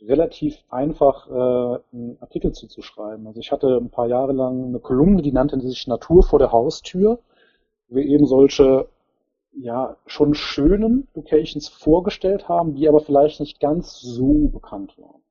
relativ 0.00 0.62
einfach, 0.68 1.28
äh, 1.28 1.80
einen 1.92 2.18
Artikel 2.20 2.52
zuzuschreiben. 2.52 3.26
Also 3.26 3.40
ich 3.40 3.50
hatte 3.50 3.76
ein 3.76 3.90
paar 3.90 4.06
Jahre 4.08 4.32
lang 4.32 4.66
eine 4.66 4.78
Kolumne, 4.78 5.22
die 5.22 5.32
nannte 5.32 5.58
sich 5.60 5.86
Natur 5.86 6.22
vor 6.22 6.38
der 6.38 6.52
Haustür, 6.52 7.20
wo 7.88 7.96
wir 7.96 8.04
eben 8.04 8.26
solche 8.26 8.88
ja 9.58 9.96
schon 10.06 10.34
schönen 10.34 11.08
Locations 11.14 11.68
vorgestellt 11.68 12.46
haben, 12.48 12.74
die 12.74 12.88
aber 12.88 13.00
vielleicht 13.00 13.40
nicht 13.40 13.58
ganz 13.58 13.98
so 14.00 14.48
bekannt 14.48 14.98
waren 14.98 15.22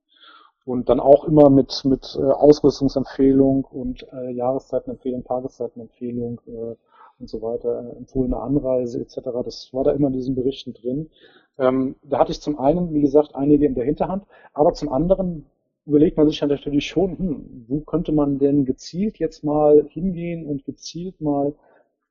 und 0.65 0.89
dann 0.89 0.99
auch 0.99 1.25
immer 1.25 1.49
mit, 1.49 1.83
mit 1.85 2.17
äh, 2.19 2.23
Ausrüstungsempfehlung 2.23 3.65
und 3.65 4.05
äh, 4.11 4.31
Jahreszeitenempfehlung, 4.31 5.23
Tageszeitenempfehlung 5.23 6.41
äh, 6.47 6.75
und 7.19 7.29
so 7.29 7.41
weiter, 7.41 7.83
äh, 7.83 7.97
empfohlene 7.97 8.37
Anreise 8.37 8.99
etc. 8.99 9.19
Das 9.43 9.69
war 9.73 9.83
da 9.83 9.91
immer 9.91 10.07
in 10.07 10.13
diesen 10.13 10.35
Berichten 10.35 10.73
drin. 10.73 11.09
Ähm, 11.57 11.95
da 12.03 12.19
hatte 12.19 12.31
ich 12.31 12.41
zum 12.41 12.59
einen, 12.59 12.93
wie 12.93 13.01
gesagt, 13.01 13.35
einige 13.35 13.65
in 13.65 13.75
der 13.75 13.85
Hinterhand, 13.85 14.25
aber 14.53 14.73
zum 14.73 14.89
anderen 14.89 15.45
überlegt 15.85 16.17
man 16.17 16.27
sich 16.27 16.41
natürlich 16.41 16.87
schon, 16.87 17.17
hm, 17.17 17.65
wo 17.67 17.81
könnte 17.81 18.11
man 18.11 18.39
denn 18.39 18.65
gezielt 18.65 19.19
jetzt 19.19 19.43
mal 19.43 19.85
hingehen 19.89 20.47
und 20.47 20.65
gezielt 20.65 21.21
mal 21.21 21.53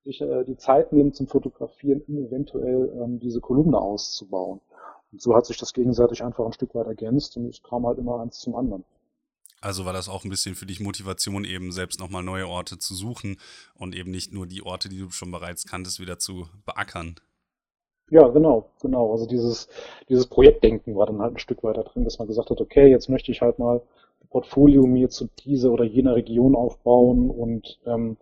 sich 0.04 0.20
äh, 0.20 0.44
die 0.44 0.56
Zeit 0.56 0.92
nehmen 0.92 1.12
zum 1.12 1.26
Fotografieren, 1.26 2.02
um 2.06 2.18
eventuell 2.18 2.92
ähm, 3.02 3.18
diese 3.18 3.40
Kolumne 3.40 3.78
auszubauen. 3.78 4.60
Und 5.14 5.22
so 5.22 5.36
hat 5.36 5.46
sich 5.46 5.56
das 5.56 5.72
gegenseitig 5.72 6.24
einfach 6.24 6.44
ein 6.44 6.52
Stück 6.52 6.74
weit 6.74 6.88
ergänzt 6.88 7.36
und 7.36 7.46
es 7.46 7.62
kam 7.62 7.86
halt 7.86 7.98
immer 7.98 8.20
eins 8.20 8.40
zum 8.40 8.56
anderen. 8.56 8.82
Also 9.60 9.84
war 9.84 9.92
das 9.92 10.08
auch 10.08 10.24
ein 10.24 10.28
bisschen 10.28 10.56
für 10.56 10.66
dich 10.66 10.80
Motivation, 10.80 11.44
eben 11.44 11.70
selbst 11.70 12.00
nochmal 12.00 12.24
neue 12.24 12.48
Orte 12.48 12.78
zu 12.78 12.96
suchen 12.96 13.36
und 13.76 13.94
eben 13.94 14.10
nicht 14.10 14.32
nur 14.32 14.48
die 14.48 14.62
Orte, 14.62 14.88
die 14.88 14.98
du 14.98 15.10
schon 15.10 15.30
bereits 15.30 15.66
kanntest, 15.66 16.00
wieder 16.00 16.18
zu 16.18 16.48
beackern? 16.66 17.14
Ja, 18.10 18.26
genau, 18.26 18.72
genau. 18.82 19.12
Also 19.12 19.26
dieses, 19.26 19.68
dieses 20.08 20.26
Projektdenken 20.26 20.96
war 20.96 21.06
dann 21.06 21.20
halt 21.20 21.36
ein 21.36 21.38
Stück 21.38 21.62
weiter 21.62 21.84
drin, 21.84 22.02
dass 22.02 22.18
man 22.18 22.26
gesagt 22.26 22.50
hat, 22.50 22.60
okay, 22.60 22.88
jetzt 22.88 23.08
möchte 23.08 23.30
ich 23.30 23.40
halt 23.40 23.60
mal 23.60 23.82
ein 24.20 24.28
Portfolio 24.30 24.84
mir 24.84 25.10
zu 25.10 25.28
dieser 25.44 25.70
oder 25.70 25.84
jener 25.84 26.16
Region 26.16 26.56
aufbauen 26.56 27.30
und 27.30 27.78
ähm, 27.86 28.16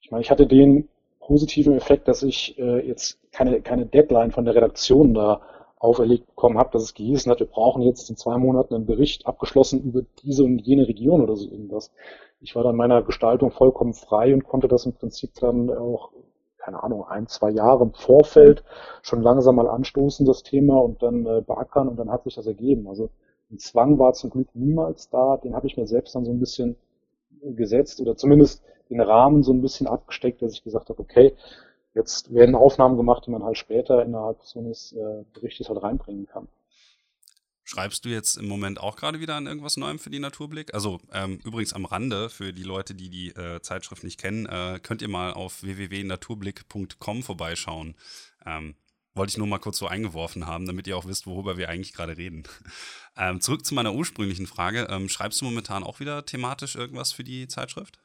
ich 0.00 0.10
meine, 0.10 0.22
ich 0.22 0.30
hatte 0.30 0.46
den 0.46 0.88
positiven 1.20 1.74
Effekt, 1.74 2.08
dass 2.08 2.22
ich 2.22 2.58
äh, 2.58 2.88
jetzt 2.88 3.18
keine, 3.32 3.60
keine 3.60 3.84
Deadline 3.84 4.32
von 4.32 4.46
der 4.46 4.54
Redaktion 4.54 5.12
da 5.12 5.42
auferlegt 5.82 6.26
bekommen 6.28 6.58
habe, 6.58 6.70
dass 6.72 6.84
es 6.84 6.94
gehießen 6.94 7.30
hat, 7.30 7.40
wir 7.40 7.46
brauchen 7.48 7.82
jetzt 7.82 8.08
in 8.08 8.16
zwei 8.16 8.38
Monaten 8.38 8.74
einen 8.74 8.86
Bericht 8.86 9.26
abgeschlossen 9.26 9.82
über 9.82 10.02
diese 10.22 10.44
und 10.44 10.60
jene 10.60 10.86
Region 10.86 11.20
oder 11.20 11.34
so 11.34 11.50
irgendwas. 11.50 11.92
Ich 12.40 12.54
war 12.54 12.62
dann 12.62 12.76
meiner 12.76 13.02
Gestaltung 13.02 13.50
vollkommen 13.50 13.92
frei 13.92 14.32
und 14.32 14.44
konnte 14.44 14.68
das 14.68 14.86
im 14.86 14.92
Prinzip 14.92 15.34
dann 15.40 15.70
auch, 15.70 16.12
keine 16.58 16.84
Ahnung, 16.84 17.04
ein, 17.08 17.26
zwei 17.26 17.50
Jahre 17.50 17.82
im 17.82 17.94
Vorfeld 17.94 18.62
schon 19.02 19.22
langsam 19.22 19.56
mal 19.56 19.68
anstoßen, 19.68 20.24
das 20.24 20.44
Thema, 20.44 20.78
und 20.78 21.02
dann 21.02 21.26
äh, 21.26 21.42
beackern 21.44 21.88
und 21.88 21.96
dann 21.96 22.12
hat 22.12 22.22
sich 22.22 22.36
das 22.36 22.46
ergeben. 22.46 22.86
Also 22.86 23.10
ein 23.50 23.58
Zwang 23.58 23.98
war 23.98 24.12
zum 24.12 24.30
Glück 24.30 24.54
niemals 24.54 25.10
da, 25.10 25.36
den 25.36 25.56
habe 25.56 25.66
ich 25.66 25.76
mir 25.76 25.88
selbst 25.88 26.14
dann 26.14 26.24
so 26.24 26.30
ein 26.30 26.38
bisschen 26.38 26.76
gesetzt 27.42 28.00
oder 28.00 28.16
zumindest 28.16 28.62
den 28.88 29.00
Rahmen 29.00 29.42
so 29.42 29.52
ein 29.52 29.62
bisschen 29.62 29.88
abgesteckt, 29.88 30.42
dass 30.42 30.52
ich 30.52 30.62
gesagt 30.62 30.90
habe, 30.90 31.00
okay, 31.00 31.34
jetzt 31.94 32.32
werden 32.32 32.54
Aufnahmen 32.54 32.96
gemacht, 32.96 33.24
die 33.26 33.30
man 33.30 33.42
halt 33.42 33.58
später 33.58 34.02
innerhalb 34.04 34.42
so 34.42 34.60
eines 34.60 34.92
äh, 34.92 35.24
Berichtes 35.34 35.68
halt 35.68 35.82
reinbringen 35.82 36.26
kann. 36.26 36.48
Schreibst 37.64 38.04
du 38.04 38.08
jetzt 38.08 38.36
im 38.36 38.48
Moment 38.48 38.80
auch 38.80 38.96
gerade 38.96 39.20
wieder 39.20 39.36
an 39.36 39.46
irgendwas 39.46 39.76
Neuem 39.76 39.98
für 39.98 40.10
die 40.10 40.18
Naturblick? 40.18 40.74
Also 40.74 41.00
ähm, 41.12 41.38
übrigens 41.44 41.72
am 41.72 41.84
Rande, 41.84 42.28
für 42.28 42.52
die 42.52 42.64
Leute, 42.64 42.94
die 42.94 43.08
die 43.08 43.28
äh, 43.28 43.60
Zeitschrift 43.62 44.02
nicht 44.02 44.20
kennen, 44.20 44.46
äh, 44.46 44.80
könnt 44.82 45.00
ihr 45.00 45.08
mal 45.08 45.32
auf 45.32 45.62
www.naturblick.com 45.62 47.22
vorbeischauen. 47.22 47.94
Ähm, 48.44 48.74
wollte 49.14 49.30
ich 49.30 49.38
nur 49.38 49.46
mal 49.46 49.58
kurz 49.58 49.78
so 49.78 49.86
eingeworfen 49.86 50.46
haben, 50.46 50.66
damit 50.66 50.86
ihr 50.86 50.96
auch 50.96 51.06
wisst, 51.06 51.26
worüber 51.26 51.56
wir 51.56 51.68
eigentlich 51.68 51.92
gerade 51.92 52.16
reden. 52.16 52.44
Ähm, 53.14 53.42
zurück 53.42 53.66
zu 53.66 53.74
meiner 53.74 53.92
ursprünglichen 53.92 54.46
Frage. 54.46 54.86
Ähm, 54.88 55.10
schreibst 55.10 55.42
du 55.42 55.44
momentan 55.44 55.84
auch 55.84 56.00
wieder 56.00 56.24
thematisch 56.24 56.76
irgendwas 56.76 57.12
für 57.12 57.24
die 57.24 57.46
Zeitschrift? 57.46 57.98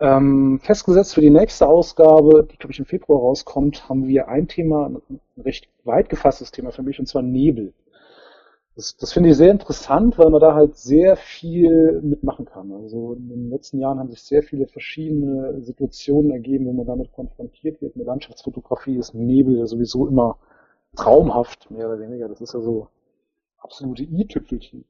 Ähm, 0.00 0.60
festgesetzt 0.62 1.14
für 1.14 1.20
die 1.20 1.30
nächste 1.30 1.66
Ausgabe, 1.68 2.48
die 2.50 2.56
glaube 2.56 2.72
ich 2.72 2.78
im 2.78 2.86
Februar 2.86 3.20
rauskommt, 3.20 3.86
haben 3.88 4.08
wir 4.08 4.28
ein 4.28 4.48
Thema, 4.48 4.86
ein 4.86 5.20
recht 5.36 5.68
weit 5.84 6.08
gefasstes 6.08 6.50
Thema 6.50 6.72
für 6.72 6.82
mich, 6.82 6.98
und 6.98 7.06
zwar 7.06 7.20
Nebel. 7.20 7.74
Das, 8.76 8.96
das 8.96 9.12
finde 9.12 9.28
ich 9.28 9.36
sehr 9.36 9.50
interessant, 9.50 10.16
weil 10.16 10.30
man 10.30 10.40
da 10.40 10.54
halt 10.54 10.76
sehr 10.76 11.16
viel 11.16 12.00
mitmachen 12.00 12.46
kann. 12.46 12.72
Also 12.72 13.12
in 13.12 13.28
den 13.28 13.50
letzten 13.50 13.78
Jahren 13.78 13.98
haben 13.98 14.08
sich 14.08 14.22
sehr 14.22 14.42
viele 14.42 14.66
verschiedene 14.68 15.60
Situationen 15.60 16.30
ergeben, 16.30 16.64
wo 16.64 16.72
man 16.72 16.86
damit 16.86 17.12
konfrontiert 17.12 17.82
wird. 17.82 17.94
Eine 17.94 18.04
Landschaftsfotografie 18.04 18.96
ist 18.96 19.14
Nebel 19.14 19.58
ja 19.58 19.66
sowieso 19.66 20.06
immer 20.06 20.38
traumhaft, 20.96 21.70
mehr 21.70 21.88
oder 21.88 22.00
weniger. 22.00 22.28
Das 22.28 22.40
ist 22.40 22.54
ja 22.54 22.60
so 22.60 22.88
absolute 23.58 24.04
i-Tüpfelchen 24.04 24.86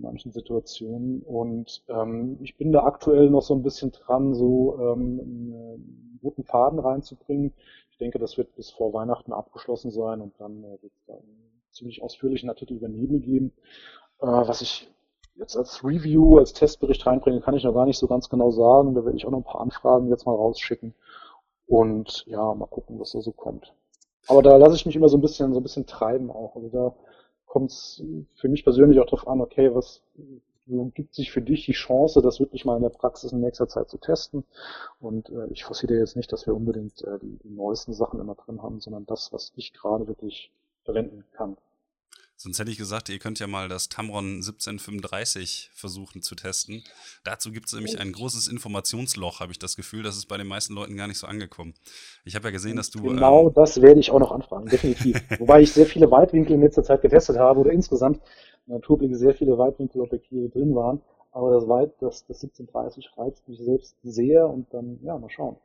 manchen 0.00 0.32
Situationen. 0.32 1.22
Und 1.22 1.82
ähm, 1.88 2.38
ich 2.42 2.56
bin 2.56 2.72
da 2.72 2.84
aktuell 2.84 3.30
noch 3.30 3.42
so 3.42 3.54
ein 3.54 3.62
bisschen 3.62 3.92
dran, 3.92 4.34
so 4.34 4.78
ähm, 4.78 5.20
einen 5.20 6.18
guten 6.20 6.44
Faden 6.44 6.78
reinzubringen. 6.78 7.52
Ich 7.90 7.98
denke, 7.98 8.18
das 8.18 8.38
wird 8.38 8.54
bis 8.56 8.70
vor 8.70 8.92
Weihnachten 8.92 9.32
abgeschlossen 9.32 9.90
sein 9.90 10.20
und 10.20 10.34
dann 10.38 10.64
äh, 10.64 10.82
wird 10.82 10.92
es 10.94 11.04
da 11.06 11.14
einen 11.14 11.62
ziemlich 11.70 12.02
ausführlichen 12.02 12.48
Artikel 12.48 12.76
über 12.76 12.88
Nebel 12.88 13.20
geben. 13.20 13.52
Äh, 14.20 14.26
was 14.26 14.60
ich 14.60 14.90
jetzt 15.34 15.56
als 15.56 15.84
Review, 15.84 16.38
als 16.38 16.52
Testbericht 16.52 17.06
reinbringe, 17.06 17.40
kann 17.40 17.54
ich 17.54 17.64
noch 17.64 17.74
gar 17.74 17.86
nicht 17.86 17.98
so 17.98 18.06
ganz 18.06 18.28
genau 18.28 18.50
sagen. 18.50 18.94
Da 18.94 19.04
werde 19.04 19.16
ich 19.16 19.26
auch 19.26 19.30
noch 19.30 19.38
ein 19.38 19.44
paar 19.44 19.60
Anfragen 19.60 20.08
jetzt 20.08 20.26
mal 20.26 20.34
rausschicken. 20.34 20.94
Und 21.66 22.24
ja, 22.26 22.54
mal 22.54 22.66
gucken, 22.66 22.98
was 22.98 23.12
da 23.12 23.20
so 23.20 23.32
kommt. 23.32 23.72
Aber 24.26 24.42
da 24.42 24.56
lasse 24.56 24.74
ich 24.74 24.86
mich 24.86 24.96
immer 24.96 25.08
so 25.08 25.16
ein 25.16 25.22
bisschen, 25.22 25.52
so 25.52 25.60
ein 25.60 25.62
bisschen 25.62 25.86
treiben 25.86 26.30
auch. 26.30 26.56
Also 26.56 26.68
da 26.68 26.94
kommt 27.50 27.72
es 27.72 28.00
für 28.36 28.48
mich 28.48 28.62
persönlich 28.62 29.00
auch 29.00 29.06
darauf 29.06 29.26
an, 29.26 29.40
okay, 29.40 29.74
was 29.74 30.02
gibt 30.94 31.14
sich 31.14 31.32
für 31.32 31.42
dich 31.42 31.66
die 31.66 31.72
Chance, 31.72 32.22
das 32.22 32.38
wirklich 32.38 32.64
mal 32.64 32.76
in 32.76 32.82
der 32.82 32.90
Praxis 32.90 33.32
in 33.32 33.40
nächster 33.40 33.66
Zeit 33.66 33.88
zu 33.88 33.98
testen. 33.98 34.44
Und 35.00 35.28
äh, 35.30 35.48
ich 35.50 35.64
forciere 35.64 35.94
jetzt 35.94 36.14
nicht, 36.14 36.30
dass 36.30 36.46
wir 36.46 36.54
unbedingt 36.54 37.02
äh, 37.02 37.18
die, 37.20 37.38
die 37.42 37.50
neuesten 37.50 37.92
Sachen 37.92 38.20
immer 38.20 38.36
drin 38.36 38.62
haben, 38.62 38.78
sondern 38.78 39.04
das, 39.04 39.32
was 39.32 39.52
ich 39.56 39.72
gerade 39.72 40.06
wirklich 40.06 40.52
verwenden 40.84 41.24
kann. 41.32 41.56
Sonst 42.42 42.58
hätte 42.58 42.70
ich 42.70 42.78
gesagt, 42.78 43.10
ihr 43.10 43.18
könnt 43.18 43.38
ja 43.38 43.46
mal 43.46 43.68
das 43.68 43.90
Tamron 43.90 44.36
1735 44.36 45.72
versuchen 45.74 46.22
zu 46.22 46.34
testen. 46.34 46.82
Dazu 47.22 47.52
gibt 47.52 47.66
es 47.66 47.74
nämlich 47.74 48.00
ein 48.00 48.12
großes 48.12 48.48
Informationsloch, 48.48 49.40
habe 49.40 49.52
ich 49.52 49.58
das 49.58 49.76
Gefühl. 49.76 50.02
Das 50.02 50.16
ist 50.16 50.24
bei 50.24 50.38
den 50.38 50.46
meisten 50.46 50.72
Leuten 50.72 50.96
gar 50.96 51.06
nicht 51.06 51.18
so 51.18 51.26
angekommen. 51.26 51.74
Ich 52.24 52.36
habe 52.36 52.48
ja 52.48 52.50
gesehen, 52.50 52.76
dass 52.76 52.88
du. 52.88 53.02
Genau 53.02 53.48
ähm, 53.48 53.54
das 53.54 53.82
werde 53.82 54.00
ich 54.00 54.10
auch 54.10 54.20
noch 54.20 54.32
anfragen, 54.32 54.70
definitiv. 54.70 55.22
Wobei 55.38 55.60
ich 55.60 55.70
sehr 55.74 55.84
viele 55.84 56.10
Weitwinkel 56.10 56.54
in 56.54 56.62
letzter 56.62 56.82
Zeit 56.82 57.02
getestet 57.02 57.36
habe 57.36 57.60
oder 57.60 57.72
insgesamt 57.72 58.22
in 58.66 58.72
Naturblicke 58.72 59.16
sehr 59.16 59.34
viele 59.34 59.58
Weitwinkelobjektive 59.58 60.48
drin 60.48 60.74
waren. 60.74 61.02
Aber 61.32 61.52
das, 61.52 61.68
Weit, 61.68 61.92
das, 62.00 62.24
das 62.26 62.42
1730 62.42 63.18
reizt 63.18 63.46
mich 63.50 63.58
selbst 63.58 63.96
sehr 64.02 64.48
und 64.48 64.72
dann, 64.72 64.98
ja, 65.02 65.18
mal 65.18 65.28
schauen. 65.28 65.58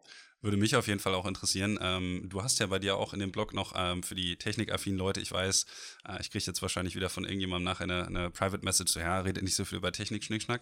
Würde 0.46 0.58
mich 0.58 0.76
auf 0.76 0.86
jeden 0.88 1.00
Fall 1.00 1.16
auch 1.16 1.26
interessieren. 1.26 1.80
Ähm, 1.82 2.30
du 2.30 2.44
hast 2.44 2.60
ja 2.60 2.68
bei 2.68 2.78
dir 2.78 2.98
auch 2.98 3.14
in 3.14 3.20
dem 3.20 3.32
Blog 3.32 3.56
noch 3.56 3.74
ähm, 3.76 4.04
für 4.04 4.14
die 4.14 4.36
technikaffinen 4.36 4.96
Leute, 4.96 5.20
ich 5.20 5.32
weiß, 5.32 5.66
äh, 6.08 6.22
ich 6.22 6.30
kriege 6.30 6.44
jetzt 6.46 6.62
wahrscheinlich 6.62 6.96
wieder 6.96 7.10
von 7.10 7.24
irgendjemandem 7.24 7.64
nachher 7.64 7.86
eine, 7.86 8.06
eine, 8.06 8.30
Private 8.30 8.64
Message, 8.64 8.92
so, 8.92 9.00
ja, 9.00 9.22
redet 9.22 9.42
nicht 9.42 9.56
so 9.56 9.66
viel 9.66 9.80
über 9.80 9.92
Technik, 9.92 10.24
Schnickschnack. 10.24 10.62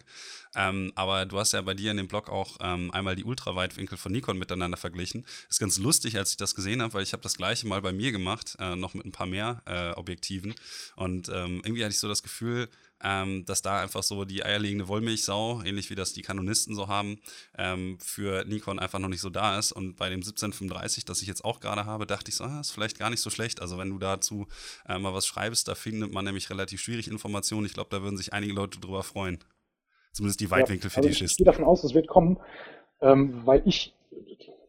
Ähm, 0.54 0.90
aber 0.94 1.26
du 1.26 1.38
hast 1.38 1.52
ja 1.52 1.60
bei 1.60 1.74
dir 1.74 1.90
in 1.90 1.98
dem 1.98 2.08
Blog 2.08 2.30
auch 2.30 2.56
ähm, 2.62 2.92
einmal 2.92 3.14
die 3.14 3.24
Ultraweitwinkel 3.24 3.98
von 3.98 4.10
Nikon 4.10 4.38
miteinander 4.38 4.78
verglichen. 4.78 5.26
Ist 5.50 5.60
ganz 5.60 5.76
lustig, 5.76 6.16
als 6.16 6.30
ich 6.30 6.38
das 6.38 6.54
gesehen 6.54 6.80
habe, 6.80 6.94
weil 6.94 7.02
ich 7.02 7.12
habe 7.12 7.22
das 7.22 7.36
gleiche 7.36 7.66
mal 7.66 7.82
bei 7.82 7.92
mir 7.92 8.10
gemacht, 8.10 8.56
äh, 8.60 8.76
noch 8.76 8.94
mit 8.94 9.04
ein 9.04 9.12
paar 9.12 9.26
mehr 9.26 9.60
äh, 9.66 9.90
Objektiven. 9.98 10.54
Und 10.96 11.28
ähm, 11.28 11.60
irgendwie 11.62 11.84
hatte 11.84 11.92
ich 11.92 12.00
so 12.00 12.08
das 12.08 12.22
Gefühl, 12.22 12.70
ähm, 13.04 13.44
dass 13.44 13.62
da 13.62 13.80
einfach 13.80 14.02
so 14.02 14.24
die 14.24 14.44
eierlegende 14.44 14.88
Wollmilchsau, 14.88 15.62
ähnlich 15.62 15.90
wie 15.90 15.94
das 15.94 16.14
die 16.14 16.22
Kanonisten 16.22 16.74
so 16.74 16.88
haben, 16.88 17.20
ähm, 17.58 17.98
für 18.00 18.44
Nikon 18.44 18.78
einfach 18.78 18.98
noch 18.98 19.08
nicht 19.08 19.20
so 19.20 19.30
da 19.30 19.58
ist. 19.58 19.72
Und 19.72 19.96
bei 19.96 20.08
dem 20.08 20.20
1735, 20.20 21.04
das 21.04 21.20
ich 21.20 21.28
jetzt 21.28 21.44
auch 21.44 21.60
gerade 21.60 21.84
habe, 21.84 22.06
dachte 22.06 22.30
ich 22.30 22.36
so, 22.36 22.44
ah, 22.44 22.60
ist 22.60 22.70
vielleicht 22.70 22.98
gar 22.98 23.10
nicht 23.10 23.20
so 23.20 23.30
schlecht. 23.30 23.60
Also 23.60 23.76
wenn 23.78 23.90
du 23.90 23.98
dazu 23.98 24.46
äh, 24.88 24.98
mal 24.98 25.12
was 25.12 25.26
schreibst, 25.26 25.68
da 25.68 25.74
findet 25.74 26.12
man 26.12 26.24
nämlich 26.24 26.48
relativ 26.50 26.80
schwierig 26.80 27.08
Informationen. 27.08 27.66
Ich 27.66 27.74
glaube, 27.74 27.90
da 27.90 28.02
würden 28.02 28.16
sich 28.16 28.32
einige 28.32 28.54
Leute 28.54 28.80
drüber 28.80 29.02
freuen. 29.02 29.38
Zumindest 30.12 30.40
die 30.40 30.50
Weitwinkel 30.50 30.90
ja, 30.90 30.96
also 30.96 31.08
für 31.08 31.14
die 31.14 31.24
Ich 31.24 31.36
gehe 31.36 31.44
davon 31.44 31.64
aus, 31.64 31.84
es 31.84 31.92
wird 31.92 32.06
kommen, 32.06 32.38
ähm, 33.00 33.42
weil 33.44 33.62
ich 33.66 33.94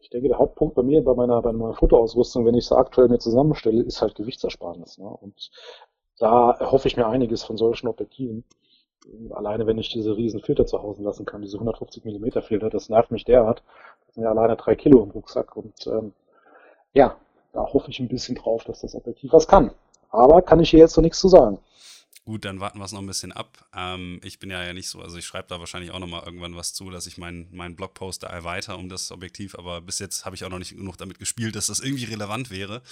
ich 0.06 0.10
denke, 0.10 0.28
der 0.28 0.38
Hauptpunkt 0.38 0.76
bei 0.76 0.84
mir, 0.84 1.02
bei 1.02 1.14
meiner, 1.14 1.42
bei 1.42 1.52
meiner 1.52 1.74
Fotoausrüstung, 1.74 2.46
wenn 2.46 2.54
ich 2.54 2.66
sie 2.66 2.76
aktuell 2.76 3.08
mir 3.08 3.18
zusammenstelle, 3.18 3.82
ist 3.82 4.00
halt 4.00 4.14
Gewichtsersparnis. 4.14 4.98
Ne? 4.98 5.08
Und 5.08 5.50
da 6.18 6.52
erhoffe 6.52 6.88
ich 6.88 6.96
mir 6.96 7.06
einiges 7.06 7.44
von 7.44 7.56
solchen 7.56 7.88
Objektiven. 7.88 8.44
Alleine 9.30 9.66
wenn 9.66 9.78
ich 9.78 9.90
diese 9.90 10.16
riesen 10.16 10.40
Filter 10.40 10.66
zu 10.66 10.82
Hause 10.82 11.02
lassen 11.02 11.26
kann, 11.26 11.42
diese 11.42 11.58
150 11.58 12.04
mm 12.04 12.40
Filter, 12.40 12.70
das 12.70 12.88
nervt 12.88 13.10
mich 13.10 13.24
derart. 13.24 13.62
Das 14.06 14.14
sind 14.14 14.24
ja 14.24 14.30
alleine 14.30 14.56
drei 14.56 14.74
Kilo 14.74 15.02
im 15.02 15.10
Rucksack 15.10 15.56
und 15.56 15.86
ähm, 15.86 16.12
ja, 16.92 17.16
da 17.52 17.60
hoffe 17.72 17.90
ich 17.90 18.00
ein 18.00 18.08
bisschen 18.08 18.34
drauf, 18.34 18.64
dass 18.64 18.80
das 18.80 18.94
Objektiv 18.94 19.32
was 19.32 19.46
kann. 19.46 19.70
Aber 20.10 20.42
kann 20.42 20.60
ich 20.60 20.70
hier 20.70 20.80
jetzt 20.80 20.96
noch 20.96 21.02
nichts 21.02 21.20
zu 21.20 21.28
sagen. 21.28 21.58
Gut, 22.26 22.44
dann 22.44 22.58
warten 22.58 22.80
wir 22.80 22.84
es 22.84 22.90
noch 22.90 23.00
ein 23.00 23.06
bisschen 23.06 23.30
ab. 23.30 23.56
Ähm, 23.72 24.20
ich 24.24 24.40
bin 24.40 24.50
ja, 24.50 24.60
ja 24.64 24.72
nicht 24.72 24.88
so, 24.88 25.00
also 25.00 25.16
ich 25.16 25.24
schreibe 25.24 25.46
da 25.46 25.60
wahrscheinlich 25.60 25.92
auch 25.92 26.00
noch 26.00 26.08
mal 26.08 26.24
irgendwann 26.24 26.56
was 26.56 26.74
zu, 26.74 26.90
dass 26.90 27.06
ich 27.06 27.18
meinen 27.18 27.48
mein 27.52 27.76
Blogpost 27.76 28.24
da 28.24 28.26
erweitere 28.26 28.76
um 28.76 28.88
das 28.88 29.12
Objektiv, 29.12 29.54
aber 29.56 29.80
bis 29.80 30.00
jetzt 30.00 30.24
habe 30.24 30.34
ich 30.34 30.44
auch 30.44 30.48
noch 30.48 30.58
nicht 30.58 30.76
genug 30.76 30.96
damit 30.96 31.20
gespielt, 31.20 31.54
dass 31.54 31.68
das 31.68 31.78
irgendwie 31.78 32.04
relevant 32.04 32.50
wäre. 32.50 32.82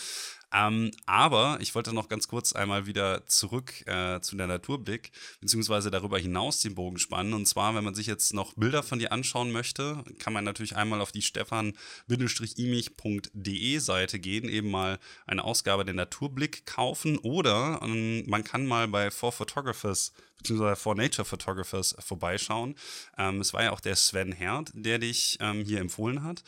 Ähm, 0.54 0.92
aber 1.06 1.58
ich 1.60 1.74
wollte 1.74 1.92
noch 1.92 2.08
ganz 2.08 2.28
kurz 2.28 2.52
einmal 2.52 2.86
wieder 2.86 3.26
zurück 3.26 3.84
äh, 3.86 4.20
zu 4.20 4.36
der 4.36 4.46
Naturblick, 4.46 5.10
beziehungsweise 5.40 5.90
darüber 5.90 6.16
hinaus 6.18 6.60
den 6.60 6.76
Bogen 6.76 6.98
spannen. 6.98 7.34
Und 7.34 7.46
zwar, 7.46 7.74
wenn 7.74 7.82
man 7.82 7.96
sich 7.96 8.06
jetzt 8.06 8.32
noch 8.32 8.54
Bilder 8.54 8.84
von 8.84 9.00
dir 9.00 9.10
anschauen 9.10 9.50
möchte, 9.50 10.04
kann 10.18 10.32
man 10.32 10.44
natürlich 10.44 10.76
einmal 10.76 11.00
auf 11.00 11.10
die 11.10 11.22
stefan-imich.de 11.22 13.78
Seite 13.78 14.20
gehen, 14.20 14.48
eben 14.48 14.70
mal 14.70 15.00
eine 15.26 15.42
Ausgabe 15.42 15.84
der 15.84 15.94
Naturblick 15.94 16.66
kaufen 16.66 17.18
oder 17.18 17.80
ähm, 17.82 18.22
man 18.28 18.44
kann 18.44 18.64
mal 18.66 18.86
bei 18.86 19.10
For 19.10 19.32
Photographers 19.32 20.12
beziehungsweise 20.38 20.76
For 20.76 20.94
Nature 20.94 21.24
Photographers 21.24 21.96
vorbeischauen. 21.98 22.76
Ähm, 23.16 23.40
es 23.40 23.54
war 23.54 23.62
ja 23.64 23.72
auch 23.72 23.80
der 23.80 23.96
Sven 23.96 24.30
Herd, 24.32 24.70
der 24.74 24.98
dich 24.98 25.38
ähm, 25.40 25.64
hier 25.64 25.80
empfohlen 25.80 26.22
hat. 26.22 26.44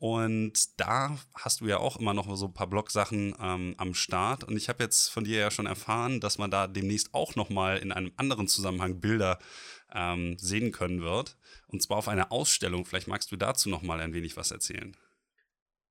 Und 0.00 0.80
da 0.80 1.18
hast 1.34 1.60
du 1.60 1.66
ja 1.66 1.76
auch 1.76 1.98
immer 1.98 2.14
noch 2.14 2.34
so 2.34 2.46
ein 2.46 2.54
paar 2.54 2.66
Blog-Sachen 2.66 3.34
ähm, 3.38 3.74
am 3.76 3.92
Start. 3.92 4.44
Und 4.44 4.56
ich 4.56 4.70
habe 4.70 4.82
jetzt 4.82 5.08
von 5.10 5.24
dir 5.24 5.38
ja 5.38 5.50
schon 5.50 5.66
erfahren, 5.66 6.20
dass 6.20 6.38
man 6.38 6.50
da 6.50 6.66
demnächst 6.66 7.14
auch 7.14 7.36
nochmal 7.36 7.76
in 7.76 7.92
einem 7.92 8.10
anderen 8.16 8.48
Zusammenhang 8.48 9.00
Bilder 9.00 9.38
ähm, 9.94 10.38
sehen 10.38 10.72
können 10.72 11.02
wird. 11.02 11.36
Und 11.68 11.82
zwar 11.82 11.98
auf 11.98 12.08
einer 12.08 12.32
Ausstellung. 12.32 12.86
Vielleicht 12.86 13.08
magst 13.08 13.30
du 13.30 13.36
dazu 13.36 13.68
nochmal 13.68 14.00
ein 14.00 14.14
wenig 14.14 14.38
was 14.38 14.50
erzählen. 14.50 14.96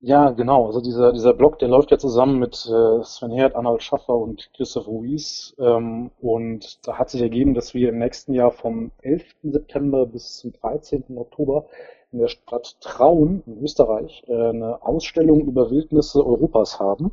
Ja, 0.01 0.31
genau. 0.31 0.65
Also 0.65 0.81
dieser, 0.81 1.13
dieser 1.13 1.35
Blog, 1.35 1.59
der 1.59 1.67
läuft 1.67 1.91
ja 1.91 1.99
zusammen 1.99 2.39
mit 2.39 2.55
äh, 2.65 3.03
Sven 3.03 3.31
Herd, 3.31 3.55
Arnold 3.55 3.83
Schaffer 3.83 4.15
und 4.15 4.49
Christoph 4.55 4.87
Ruiz. 4.87 5.53
Ähm, 5.59 6.09
und 6.19 6.87
da 6.87 6.97
hat 6.97 7.11
sich 7.11 7.21
ergeben, 7.21 7.53
dass 7.53 7.75
wir 7.75 7.89
im 7.89 7.99
nächsten 7.99 8.33
Jahr 8.33 8.49
vom 8.49 8.91
11. 9.03 9.23
September 9.43 10.07
bis 10.07 10.37
zum 10.37 10.53
13. 10.53 11.03
Oktober 11.15 11.67
in 12.11 12.19
der 12.19 12.27
Stadt 12.27 12.77
Traun 12.81 13.43
in 13.45 13.63
Österreich 13.63 14.23
äh, 14.27 14.49
eine 14.49 14.81
Ausstellung 14.81 15.41
über 15.41 15.69
Wildnisse 15.69 16.25
Europas 16.25 16.79
haben. 16.79 17.11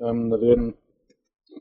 Ähm, 0.00 0.30
da 0.30 0.40
werden 0.40 0.74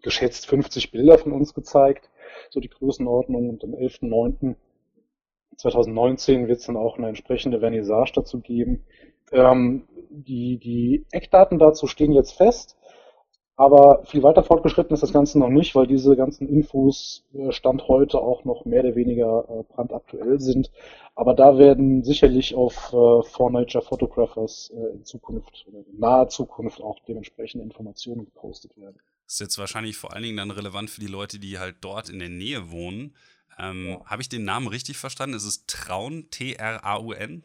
geschätzt 0.01 0.47
50 0.47 0.91
Bilder 0.91 1.17
von 1.17 1.31
uns 1.31 1.53
gezeigt, 1.53 2.09
so 2.49 2.59
die 2.59 2.69
Größenordnung. 2.69 3.49
Und 3.49 3.63
am 3.63 3.73
11.09.2019 3.73 6.47
wird 6.47 6.59
es 6.59 6.65
dann 6.65 6.77
auch 6.77 6.97
eine 6.97 7.07
entsprechende 7.07 7.59
Vernissage 7.59 8.11
dazu 8.15 8.39
geben. 8.39 8.83
Ähm, 9.31 9.87
die, 10.09 10.57
die 10.57 11.05
Eckdaten 11.11 11.59
dazu 11.59 11.87
stehen 11.87 12.11
jetzt 12.11 12.33
fest. 12.33 12.77
Aber 13.59 14.05
viel 14.05 14.21
weiter 14.21 14.43
fortgeschritten 14.43 14.93
ist 14.93 15.01
das 15.01 15.11
Ganze 15.11 15.39
noch 15.39 15.49
nicht, 15.49 15.73
weil 15.73 15.87
diese 15.87 16.15
ganzen 16.15 16.47
Infos 16.47 17.25
äh, 17.33 17.51
Stand 17.51 17.87
heute 17.87 18.19
auch 18.19 18.45
noch 18.45 18.65
mehr 18.65 18.83
oder 18.83 18.95
weniger 18.95 19.45
äh, 19.49 19.63
brandaktuell 19.73 20.39
sind. 20.39 20.71
Aber 21.15 21.33
da 21.33 21.57
werden 21.57 22.03
sicherlich 22.03 22.53
auf 22.53 22.93
äh, 22.93 23.23
For 23.23 23.49
Nature 23.49 23.83
Photographers 23.83 24.71
in 24.93 25.03
Zukunft, 25.03 25.65
in 25.67 25.99
naher 25.99 26.29
Zukunft 26.29 26.81
auch 26.81 26.99
dementsprechende 27.07 27.65
Informationen 27.65 28.25
gepostet 28.25 28.77
werden. 28.77 28.97
Das 29.25 29.33
ist 29.33 29.39
jetzt 29.39 29.57
wahrscheinlich 29.57 29.97
vor 29.97 30.13
allen 30.13 30.23
Dingen 30.23 30.37
dann 30.37 30.51
relevant 30.51 30.91
für 30.91 31.01
die 31.01 31.07
Leute, 31.07 31.39
die 31.39 31.57
halt 31.57 31.77
dort 31.81 32.09
in 32.09 32.19
der 32.19 32.29
Nähe 32.29 32.69
wohnen. 32.69 33.15
Ähm, 33.57 33.87
ja. 33.89 34.05
Habe 34.05 34.21
ich 34.21 34.29
den 34.29 34.45
Namen 34.45 34.67
richtig 34.67 34.97
verstanden? 34.97 35.35
Ist 35.35 35.45
es 35.45 35.65
Traun, 35.65 36.29
T-R-A-U-N? 36.29 37.41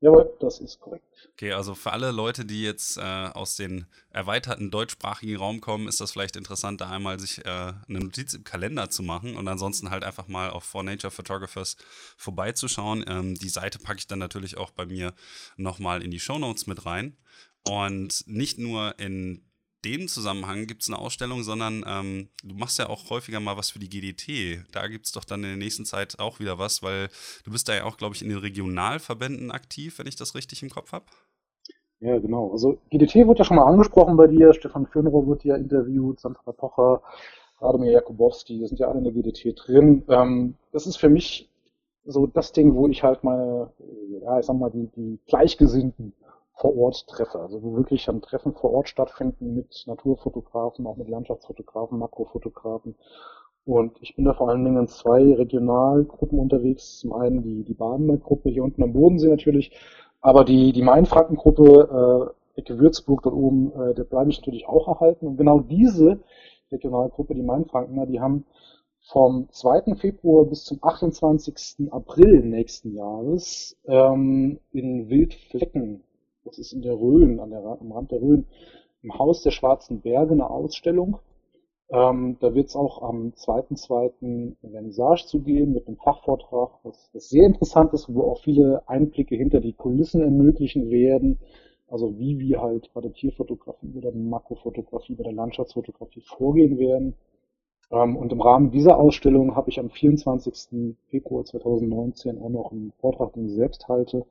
Jawohl, 0.00 0.30
das 0.40 0.60
ist 0.60 0.78
korrekt. 0.78 1.04
Okay, 1.32 1.52
also 1.52 1.74
für 1.74 1.92
alle 1.92 2.10
Leute, 2.10 2.44
die 2.44 2.62
jetzt 2.62 2.98
äh, 2.98 3.00
aus 3.00 3.56
dem 3.56 3.86
erweiterten 4.10 4.70
deutschsprachigen 4.70 5.36
Raum 5.36 5.62
kommen, 5.62 5.88
ist 5.88 6.02
das 6.02 6.12
vielleicht 6.12 6.36
interessant, 6.36 6.82
da 6.82 6.90
einmal 6.90 7.18
sich 7.18 7.44
äh, 7.46 7.48
eine 7.48 8.00
Notiz 8.00 8.34
im 8.34 8.44
Kalender 8.44 8.90
zu 8.90 9.02
machen 9.02 9.36
und 9.36 9.48
ansonsten 9.48 9.90
halt 9.90 10.04
einfach 10.04 10.28
mal 10.28 10.50
auf 10.50 10.64
For 10.64 10.82
Nature 10.82 11.10
Photographers 11.10 11.76
vorbeizuschauen. 12.18 13.04
Ähm, 13.08 13.34
die 13.36 13.48
Seite 13.48 13.78
packe 13.78 13.98
ich 13.98 14.06
dann 14.06 14.18
natürlich 14.18 14.58
auch 14.58 14.70
bei 14.70 14.84
mir 14.84 15.14
nochmal 15.56 16.02
in 16.02 16.10
die 16.10 16.20
Show 16.20 16.38
Notes 16.38 16.66
mit 16.66 16.84
rein. 16.84 17.16
Und 17.66 18.22
nicht 18.26 18.58
nur 18.58 18.98
in 18.98 19.45
dem 19.86 20.08
Zusammenhang 20.08 20.66
gibt 20.66 20.82
es 20.82 20.88
eine 20.88 20.98
Ausstellung, 20.98 21.42
sondern 21.42 21.84
ähm, 21.86 22.28
du 22.42 22.54
machst 22.56 22.78
ja 22.78 22.88
auch 22.88 23.08
häufiger 23.10 23.40
mal 23.40 23.56
was 23.56 23.70
für 23.70 23.78
die 23.78 23.88
GDT. 23.88 24.64
Da 24.72 24.88
gibt 24.88 25.06
es 25.06 25.12
doch 25.12 25.24
dann 25.24 25.44
in 25.44 25.50
der 25.50 25.56
nächsten 25.56 25.84
Zeit 25.84 26.18
auch 26.18 26.40
wieder 26.40 26.58
was, 26.58 26.82
weil 26.82 27.08
du 27.44 27.52
bist 27.52 27.68
da 27.68 27.74
ja 27.74 27.84
auch, 27.84 27.96
glaube 27.96 28.14
ich, 28.14 28.22
in 28.22 28.28
den 28.28 28.38
Regionalverbänden 28.38 29.50
aktiv, 29.50 29.98
wenn 29.98 30.06
ich 30.06 30.16
das 30.16 30.34
richtig 30.34 30.62
im 30.62 30.70
Kopf 30.70 30.92
habe. 30.92 31.06
Ja, 32.00 32.18
genau. 32.18 32.50
Also 32.50 32.78
GDT 32.90 33.26
wird 33.26 33.38
ja 33.38 33.44
schon 33.44 33.56
mal 33.56 33.66
angesprochen 33.66 34.16
bei 34.16 34.26
dir, 34.26 34.52
Stefan 34.52 34.86
Fürnerer 34.86 35.26
wird 35.26 35.44
ja 35.44 35.56
interviewt, 35.56 36.20
Sandra 36.20 36.52
Pocher, 36.52 37.02
Radomir 37.60 37.92
Jakubowski, 37.92 38.58
die 38.58 38.66
sind 38.66 38.78
ja 38.78 38.88
alle 38.88 38.98
in 38.98 39.04
der 39.04 39.12
GDT 39.14 39.54
drin. 39.56 40.04
Ähm, 40.08 40.56
das 40.72 40.86
ist 40.86 40.96
für 40.96 41.08
mich 41.08 41.48
so 42.04 42.26
das 42.26 42.52
Ding, 42.52 42.74
wo 42.74 42.86
ich 42.88 43.02
halt 43.02 43.24
meine, 43.24 43.72
ja, 44.22 44.38
ich 44.38 44.46
sag 44.46 44.56
mal, 44.56 44.70
die, 44.70 44.88
die 44.94 45.18
Gleichgesinnten 45.26 46.12
vor 46.56 46.76
Ort 46.76 47.06
treffe. 47.06 47.38
Also 47.38 47.62
wo 47.62 47.76
wirklich 47.76 48.08
am 48.08 48.22
Treffen 48.22 48.54
vor 48.54 48.72
Ort 48.72 48.88
stattfinden 48.88 49.54
mit 49.54 49.84
Naturfotografen, 49.86 50.86
auch 50.86 50.96
mit 50.96 51.08
Landschaftsfotografen, 51.08 51.98
Makrofotografen. 51.98 52.96
Und 53.64 53.96
ich 54.00 54.16
bin 54.16 54.24
da 54.24 54.32
vor 54.32 54.48
allen 54.48 54.64
Dingen 54.64 54.78
in 54.78 54.88
zwei 54.88 55.34
Regionalgruppen 55.34 56.38
unterwegs. 56.38 56.98
Zum 56.98 57.12
einen 57.12 57.42
die, 57.42 57.64
die 57.64 57.74
Badener 57.74 58.16
Gruppe 58.16 58.48
hier 58.48 58.64
unten 58.64 58.82
am 58.82 58.92
Bodensee 58.92 59.28
natürlich, 59.28 59.72
aber 60.20 60.44
die, 60.44 60.72
die 60.72 60.82
Mainfranken-Gruppe, 60.82 62.32
äh, 62.56 62.60
Ecke 62.60 62.78
Würzburg 62.78 63.22
dort 63.22 63.34
oben, 63.34 63.72
äh, 63.72 63.94
der 63.94 64.04
bleibe 64.04 64.30
ich 64.30 64.38
natürlich 64.38 64.66
auch 64.66 64.88
erhalten. 64.88 65.26
Und 65.26 65.36
genau 65.36 65.60
diese 65.60 66.20
Regionalgruppe, 66.72 67.34
die 67.34 67.42
Mainfrankener, 67.42 68.06
die 68.06 68.20
haben 68.20 68.46
vom 69.02 69.48
2. 69.50 69.94
Februar 69.96 70.46
bis 70.46 70.64
zum 70.64 70.78
28. 70.80 71.92
April 71.92 72.40
nächsten 72.44 72.94
Jahres 72.94 73.76
ähm, 73.86 74.58
in 74.72 75.10
Wildflecken 75.10 76.02
das 76.46 76.58
ist 76.58 76.72
in 76.72 76.82
der 76.82 76.94
Rhön, 76.94 77.40
an 77.40 77.50
der, 77.50 77.64
am 77.64 77.92
Rand 77.92 78.10
der 78.12 78.22
Rhön, 78.22 78.46
im 79.02 79.18
Haus 79.18 79.42
der 79.42 79.50
Schwarzen 79.50 80.00
Berge 80.00 80.32
eine 80.32 80.48
Ausstellung. 80.48 81.18
Ähm, 81.88 82.36
da 82.40 82.54
wird 82.54 82.68
es 82.68 82.76
auch 82.76 83.02
am 83.02 83.32
2.2. 83.36 84.56
Vernissage 84.68 85.26
zu 85.26 85.40
geben 85.42 85.72
mit 85.72 85.86
einem 85.86 85.96
Fachvortrag, 85.98 86.70
was, 86.82 87.10
was 87.12 87.28
sehr 87.28 87.46
interessant 87.46 87.92
ist, 87.92 88.12
wo 88.12 88.22
auch 88.22 88.40
viele 88.40 88.82
Einblicke 88.88 89.36
hinter 89.36 89.60
die 89.60 89.74
Kulissen 89.74 90.20
ermöglichen 90.20 90.90
werden. 90.90 91.38
Also 91.88 92.18
wie 92.18 92.40
wir 92.40 92.60
halt 92.60 92.90
bei 92.94 93.00
der 93.00 93.12
Tierfotografie 93.12 93.92
oder 93.94 94.10
der 94.10 94.20
Makrofotografie, 94.20 95.14
bei 95.14 95.22
der 95.22 95.32
Landschaftsfotografie 95.32 96.22
vorgehen 96.22 96.78
werden. 96.78 97.14
Ähm, 97.92 98.16
und 98.16 98.32
im 98.32 98.40
Rahmen 98.40 98.72
dieser 98.72 98.98
Ausstellung 98.98 99.54
habe 99.54 99.70
ich 99.70 99.78
am 99.78 99.90
24. 99.90 100.96
Februar 101.10 101.44
2019 101.44 102.42
auch 102.42 102.48
noch 102.48 102.72
einen 102.72 102.92
Vortrag, 102.98 103.34
den 103.34 103.46
ich 103.46 103.54
selbst 103.54 103.86
halte, 103.86 104.26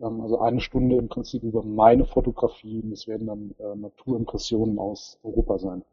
ähm, 0.00 0.20
also 0.20 0.40
eine 0.40 0.60
Stunde 0.60 0.96
im 0.96 1.08
Prinzip 1.08 1.42
über 1.42 1.62
meine 1.62 2.06
Fotografien. 2.06 2.90
Das 2.90 3.06
werden 3.06 3.26
dann 3.26 3.54
äh, 3.58 3.76
Naturimpressionen 3.76 4.78
aus 4.78 5.18
Europa 5.22 5.58
sein. 5.58 5.84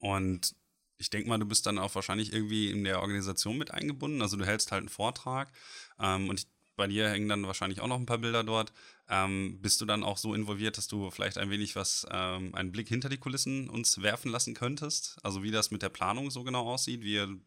Und 0.00 0.54
ich 0.98 1.10
denke 1.10 1.28
mal, 1.28 1.38
du 1.38 1.46
bist 1.46 1.66
dann 1.66 1.78
auch 1.78 1.94
wahrscheinlich 1.94 2.32
irgendwie 2.32 2.70
in 2.70 2.84
der 2.84 3.00
Organisation 3.00 3.58
mit 3.58 3.72
eingebunden. 3.72 4.22
Also 4.22 4.36
du 4.36 4.46
hältst 4.46 4.72
halt 4.72 4.80
einen 4.80 4.88
Vortrag 4.88 5.52
ähm, 5.98 6.28
und 6.28 6.40
ich, 6.40 6.46
bei 6.76 6.86
dir 6.86 7.08
hängen 7.08 7.28
dann 7.28 7.46
wahrscheinlich 7.46 7.80
auch 7.80 7.86
noch 7.86 7.98
ein 7.98 8.06
paar 8.06 8.18
Bilder 8.18 8.42
dort. 8.42 8.72
Ähm, 9.08 9.60
bist 9.60 9.80
du 9.80 9.86
dann 9.86 10.02
auch 10.02 10.18
so 10.18 10.34
involviert, 10.34 10.76
dass 10.76 10.88
du 10.88 11.10
vielleicht 11.10 11.38
ein 11.38 11.50
wenig 11.50 11.76
was, 11.76 12.06
ähm, 12.10 12.54
einen 12.54 12.72
Blick 12.72 12.88
hinter 12.88 13.08
die 13.08 13.18
Kulissen 13.18 13.68
uns 13.68 14.02
werfen 14.02 14.30
lassen 14.30 14.54
könntest? 14.54 15.18
Also 15.22 15.42
wie 15.42 15.50
das 15.50 15.70
mit 15.70 15.82
der 15.82 15.88
Planung 15.88 16.30
so 16.30 16.42
genau 16.42 16.66
aussieht, 16.66 17.02
wie 17.02 17.14
ihr 17.14 17.38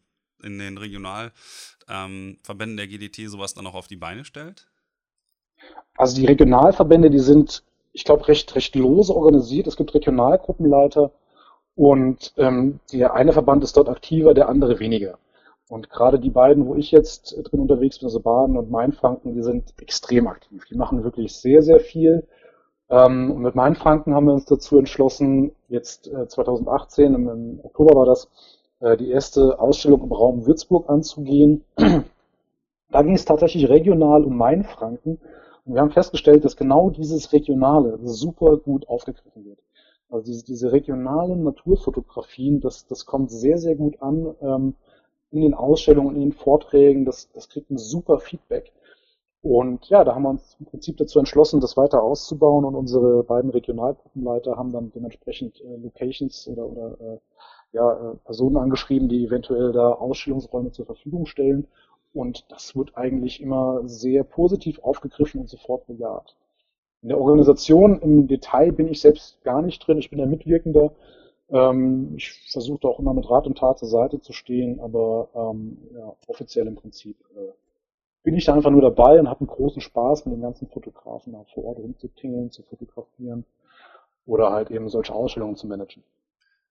in 0.42 0.58
den 0.58 0.78
Regionalverbänden 0.78 2.38
ähm, 2.48 2.76
der 2.76 2.86
GDT 2.86 3.28
sowas 3.28 3.54
dann 3.54 3.66
auch 3.66 3.74
auf 3.74 3.88
die 3.88 3.96
Beine 3.96 4.24
stellt? 4.24 4.67
Also 5.96 6.16
die 6.16 6.26
Regionalverbände, 6.26 7.10
die 7.10 7.18
sind, 7.18 7.64
ich 7.92 8.04
glaube, 8.04 8.28
recht, 8.28 8.54
recht 8.54 8.74
lose 8.74 9.14
organisiert. 9.14 9.66
Es 9.66 9.76
gibt 9.76 9.94
Regionalgruppenleiter 9.94 11.10
und 11.74 12.32
ähm, 12.36 12.80
der 12.92 13.14
eine 13.14 13.32
Verband 13.32 13.62
ist 13.64 13.76
dort 13.76 13.88
aktiver, 13.88 14.34
der 14.34 14.48
andere 14.48 14.80
weniger. 14.80 15.18
Und 15.68 15.90
gerade 15.90 16.18
die 16.18 16.30
beiden, 16.30 16.66
wo 16.66 16.74
ich 16.74 16.90
jetzt 16.90 17.36
drin 17.44 17.60
unterwegs 17.60 17.98
bin, 17.98 18.06
also 18.06 18.20
Baden 18.20 18.56
und 18.56 18.70
Mainfranken, 18.70 19.34
die 19.34 19.42
sind 19.42 19.74
extrem 19.80 20.26
aktiv. 20.26 20.64
Die 20.64 20.76
machen 20.76 21.04
wirklich 21.04 21.36
sehr, 21.36 21.62
sehr 21.62 21.78
viel. 21.78 22.26
Ähm, 22.90 23.30
und 23.32 23.42
mit 23.42 23.54
Mainfranken 23.54 24.14
haben 24.14 24.26
wir 24.26 24.32
uns 24.32 24.46
dazu 24.46 24.78
entschlossen, 24.78 25.52
jetzt 25.68 26.08
äh, 26.08 26.26
2018, 26.26 27.14
im, 27.14 27.28
im, 27.28 27.60
Oktober 27.62 27.94
war 27.96 28.06
das, 28.06 28.28
äh, 28.80 28.96
die 28.96 29.10
erste 29.10 29.60
Ausstellung 29.60 30.02
im 30.02 30.12
Raum 30.12 30.46
Würzburg 30.46 30.88
anzugehen. 30.88 31.64
da 31.76 33.02
ging 33.02 33.14
es 33.14 33.26
tatsächlich 33.26 33.68
regional 33.68 34.24
um 34.24 34.38
Mainfranken. 34.38 35.20
Wir 35.68 35.82
haben 35.82 35.90
festgestellt, 35.90 36.44
dass 36.44 36.56
genau 36.56 36.88
dieses 36.90 37.32
Regionale 37.32 37.98
super 38.02 38.56
gut 38.56 38.88
aufgegriffen 38.88 39.44
wird. 39.44 39.58
Also 40.08 40.24
diese, 40.24 40.44
diese 40.44 40.72
regionalen 40.72 41.42
Naturfotografien, 41.42 42.60
das, 42.60 42.86
das 42.86 43.04
kommt 43.04 43.30
sehr, 43.30 43.58
sehr 43.58 43.76
gut 43.76 44.00
an 44.00 44.34
ähm, 44.40 44.74
in 45.30 45.42
den 45.42 45.52
Ausstellungen, 45.52 46.14
in 46.14 46.22
den 46.22 46.32
Vorträgen. 46.32 47.04
Das, 47.04 47.30
das 47.32 47.50
kriegt 47.50 47.70
ein 47.70 47.76
super 47.76 48.18
Feedback. 48.18 48.72
Und 49.42 49.88
ja, 49.90 50.04
da 50.04 50.14
haben 50.14 50.22
wir 50.22 50.30
uns 50.30 50.56
im 50.58 50.66
Prinzip 50.66 50.96
dazu 50.96 51.18
entschlossen, 51.18 51.60
das 51.60 51.76
weiter 51.76 52.02
auszubauen 52.02 52.64
und 52.64 52.74
unsere 52.74 53.22
beiden 53.22 53.50
Regionalgruppenleiter 53.50 54.56
haben 54.56 54.72
dann 54.72 54.90
dementsprechend 54.90 55.60
äh, 55.60 55.76
Locations 55.76 56.48
oder, 56.48 56.66
oder 56.66 57.00
äh, 57.00 57.18
ja, 57.72 57.92
äh, 57.92 58.14
Personen 58.24 58.56
angeschrieben, 58.56 59.08
die 59.08 59.26
eventuell 59.26 59.72
da 59.72 59.92
Ausstellungsräume 59.92 60.72
zur 60.72 60.86
Verfügung 60.86 61.26
stellen. 61.26 61.68
Und 62.18 62.50
das 62.50 62.74
wird 62.74 62.96
eigentlich 62.96 63.40
immer 63.40 63.82
sehr 63.84 64.24
positiv 64.24 64.80
aufgegriffen 64.80 65.40
und 65.40 65.48
sofort 65.48 65.86
bejaht. 65.86 66.34
In 67.00 67.10
der 67.10 67.20
Organisation 67.20 68.00
im 68.00 68.26
Detail 68.26 68.72
bin 68.72 68.88
ich 68.88 69.00
selbst 69.00 69.40
gar 69.44 69.62
nicht 69.62 69.78
drin. 69.86 69.98
Ich 69.98 70.10
bin 70.10 70.18
der 70.18 70.26
Mitwirkender. 70.26 70.90
Ähm, 71.48 72.14
ich 72.16 72.32
versuche 72.50 72.88
auch 72.88 72.98
immer 72.98 73.14
mit 73.14 73.30
Rat 73.30 73.46
und 73.46 73.58
Tat 73.58 73.78
zur 73.78 73.86
Seite 73.86 74.20
zu 74.20 74.32
stehen, 74.32 74.80
aber 74.80 75.28
ähm, 75.32 75.78
ja, 75.94 76.12
offiziell 76.26 76.66
im 76.66 76.74
Prinzip 76.74 77.16
äh, 77.36 77.52
bin 78.24 78.34
ich 78.34 78.46
da 78.46 78.54
einfach 78.54 78.72
nur 78.72 78.82
dabei 78.82 79.20
und 79.20 79.28
habe 79.28 79.42
einen 79.42 79.46
großen 79.46 79.80
Spaß 79.80 80.26
mit 80.26 80.34
den 80.34 80.42
ganzen 80.42 80.66
Fotografen 80.66 81.34
da 81.34 81.44
vor 81.54 81.66
Ort 81.66 81.78
rumzutingeln, 81.78 82.50
zu 82.50 82.64
fotografieren 82.64 83.44
oder 84.26 84.50
halt 84.50 84.72
eben 84.72 84.88
solche 84.88 85.14
Ausstellungen 85.14 85.54
zu 85.54 85.68
managen. 85.68 86.02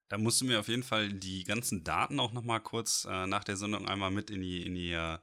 Da 0.10 0.18
musst 0.18 0.41
du 0.41 0.45
mir 0.45 0.60
auf 0.60 0.68
jeden 0.68 0.84
Fall 0.84 1.12
die 1.12 1.43
ganzen 1.43 1.84
Daten 1.84 2.20
auch 2.20 2.32
nochmal 2.32 2.62
kurz 2.62 3.05
äh, 3.10 3.28
nach 3.28 3.43
der 3.43 3.58
Sendung 3.58 3.88
einmal 3.88 4.12
mit 4.12 4.30
in 4.30 4.41
die, 4.41 4.66
in 4.66 4.76
die 4.76 4.91
äh, 4.91 5.18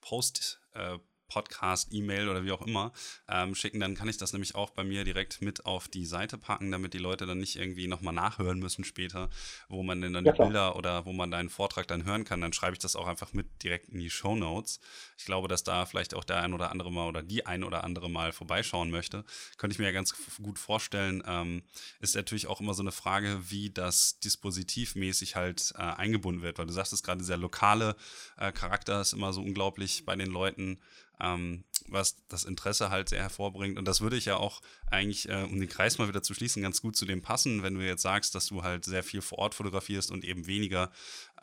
Post 0.00 0.60
äh, 0.72 0.98
Podcast, 1.30 1.88
E-Mail 1.92 2.28
oder 2.28 2.44
wie 2.44 2.52
auch 2.52 2.66
immer 2.66 2.92
ähm, 3.28 3.54
schicken, 3.54 3.80
dann 3.80 3.94
kann 3.94 4.08
ich 4.08 4.18
das 4.18 4.32
nämlich 4.32 4.54
auch 4.54 4.70
bei 4.70 4.84
mir 4.84 5.04
direkt 5.04 5.40
mit 5.40 5.64
auf 5.64 5.88
die 5.88 6.04
Seite 6.04 6.36
packen, 6.36 6.70
damit 6.70 6.92
die 6.92 6.98
Leute 6.98 7.24
dann 7.24 7.38
nicht 7.38 7.56
irgendwie 7.56 7.86
nochmal 7.86 8.12
nachhören 8.12 8.58
müssen 8.58 8.84
später, 8.84 9.30
wo 9.68 9.82
man 9.82 10.02
denn 10.02 10.12
dann 10.12 10.24
ja, 10.24 10.32
die 10.32 10.38
Bilder 10.38 10.76
oder 10.76 11.06
wo 11.06 11.12
man 11.12 11.30
deinen 11.30 11.48
Vortrag 11.48 11.86
dann 11.88 12.04
hören 12.04 12.24
kann. 12.24 12.40
Dann 12.40 12.52
schreibe 12.52 12.74
ich 12.74 12.80
das 12.80 12.96
auch 12.96 13.06
einfach 13.06 13.32
mit 13.32 13.62
direkt 13.62 13.88
in 13.88 14.00
die 14.00 14.10
Show 14.10 14.34
Notes. 14.34 14.80
Ich 15.16 15.24
glaube, 15.24 15.48
dass 15.48 15.64
da 15.64 15.86
vielleicht 15.86 16.14
auch 16.14 16.24
der 16.24 16.42
ein 16.42 16.52
oder 16.52 16.70
andere 16.70 16.92
mal 16.92 17.08
oder 17.08 17.22
die 17.22 17.46
ein 17.46 17.64
oder 17.64 17.84
andere 17.84 18.10
mal 18.10 18.32
vorbeischauen 18.32 18.90
möchte. 18.90 19.24
Könnte 19.56 19.74
ich 19.74 19.78
mir 19.78 19.86
ja 19.86 19.92
ganz 19.92 20.14
gut 20.42 20.58
vorstellen. 20.58 21.22
Ähm, 21.26 21.62
ist 22.00 22.16
natürlich 22.16 22.48
auch 22.48 22.60
immer 22.60 22.74
so 22.74 22.82
eine 22.82 22.92
Frage, 22.92 23.50
wie 23.50 23.70
das 23.70 24.18
dispositivmäßig 24.20 25.36
halt 25.36 25.72
äh, 25.76 25.82
eingebunden 25.82 26.42
wird, 26.42 26.58
weil 26.58 26.66
du 26.66 26.72
sagst 26.72 26.92
es 26.92 27.02
gerade, 27.02 27.18
dieser 27.18 27.36
lokale 27.36 27.96
äh, 28.36 28.52
Charakter 28.52 29.00
ist 29.00 29.12
immer 29.12 29.32
so 29.32 29.42
unglaublich 29.42 30.04
bei 30.04 30.16
den 30.16 30.30
Leuten 30.30 30.80
ähm, 31.20 31.64
was 31.88 32.16
das 32.28 32.44
Interesse 32.44 32.90
halt 32.90 33.08
sehr 33.08 33.22
hervorbringt. 33.22 33.78
Und 33.78 33.86
das 33.86 34.00
würde 34.00 34.16
ich 34.16 34.26
ja 34.26 34.36
auch 34.36 34.60
eigentlich, 34.86 35.28
äh, 35.28 35.42
um 35.44 35.58
den 35.58 35.68
Kreis 35.68 35.98
mal 35.98 36.08
wieder 36.08 36.22
zu 36.22 36.34
schließen, 36.34 36.62
ganz 36.62 36.80
gut 36.80 36.96
zu 36.96 37.04
dem 37.04 37.22
passen, 37.22 37.62
wenn 37.62 37.74
du 37.74 37.84
jetzt 37.84 38.02
sagst, 38.02 38.34
dass 38.34 38.46
du 38.46 38.62
halt 38.62 38.84
sehr 38.84 39.02
viel 39.02 39.20
vor 39.20 39.38
Ort 39.38 39.54
fotografierst 39.54 40.10
und 40.10 40.24
eben 40.24 40.46
weniger 40.46 40.90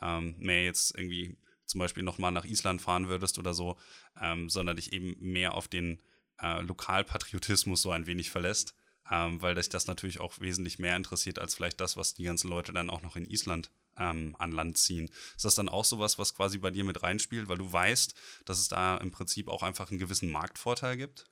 ähm, 0.00 0.36
mehr 0.38 0.64
jetzt 0.64 0.96
irgendwie 0.96 1.36
zum 1.66 1.80
Beispiel 1.80 2.02
nochmal 2.02 2.32
nach 2.32 2.46
Island 2.46 2.80
fahren 2.80 3.08
würdest 3.08 3.38
oder 3.38 3.52
so, 3.52 3.76
ähm, 4.20 4.48
sondern 4.48 4.76
dich 4.76 4.92
eben 4.92 5.16
mehr 5.20 5.54
auf 5.54 5.68
den 5.68 6.00
äh, 6.40 6.62
Lokalpatriotismus 6.62 7.82
so 7.82 7.90
ein 7.90 8.06
wenig 8.06 8.30
verlässt, 8.30 8.74
ähm, 9.10 9.40
weil 9.42 9.54
dich 9.54 9.68
das 9.68 9.86
natürlich 9.86 10.20
auch 10.20 10.40
wesentlich 10.40 10.78
mehr 10.78 10.96
interessiert 10.96 11.38
als 11.38 11.54
vielleicht 11.54 11.80
das, 11.80 11.96
was 11.96 12.14
die 12.14 12.24
ganzen 12.24 12.48
Leute 12.48 12.72
dann 12.72 12.90
auch 12.90 13.02
noch 13.02 13.16
in 13.16 13.28
Island 13.28 13.70
ähm, 13.98 14.34
an 14.38 14.52
Land 14.52 14.78
ziehen. 14.78 15.10
Ist 15.36 15.44
das 15.44 15.54
dann 15.54 15.68
auch 15.68 15.84
sowas, 15.84 16.18
was 16.18 16.34
quasi 16.34 16.58
bei 16.58 16.70
dir 16.70 16.84
mit 16.84 17.02
reinspielt, 17.02 17.48
weil 17.48 17.58
du 17.58 17.72
weißt, 17.72 18.14
dass 18.44 18.58
es 18.58 18.68
da 18.68 18.96
im 18.98 19.10
Prinzip 19.10 19.48
auch 19.48 19.62
einfach 19.62 19.90
einen 19.90 19.98
gewissen 19.98 20.30
Marktvorteil 20.30 20.96
gibt? 20.96 21.26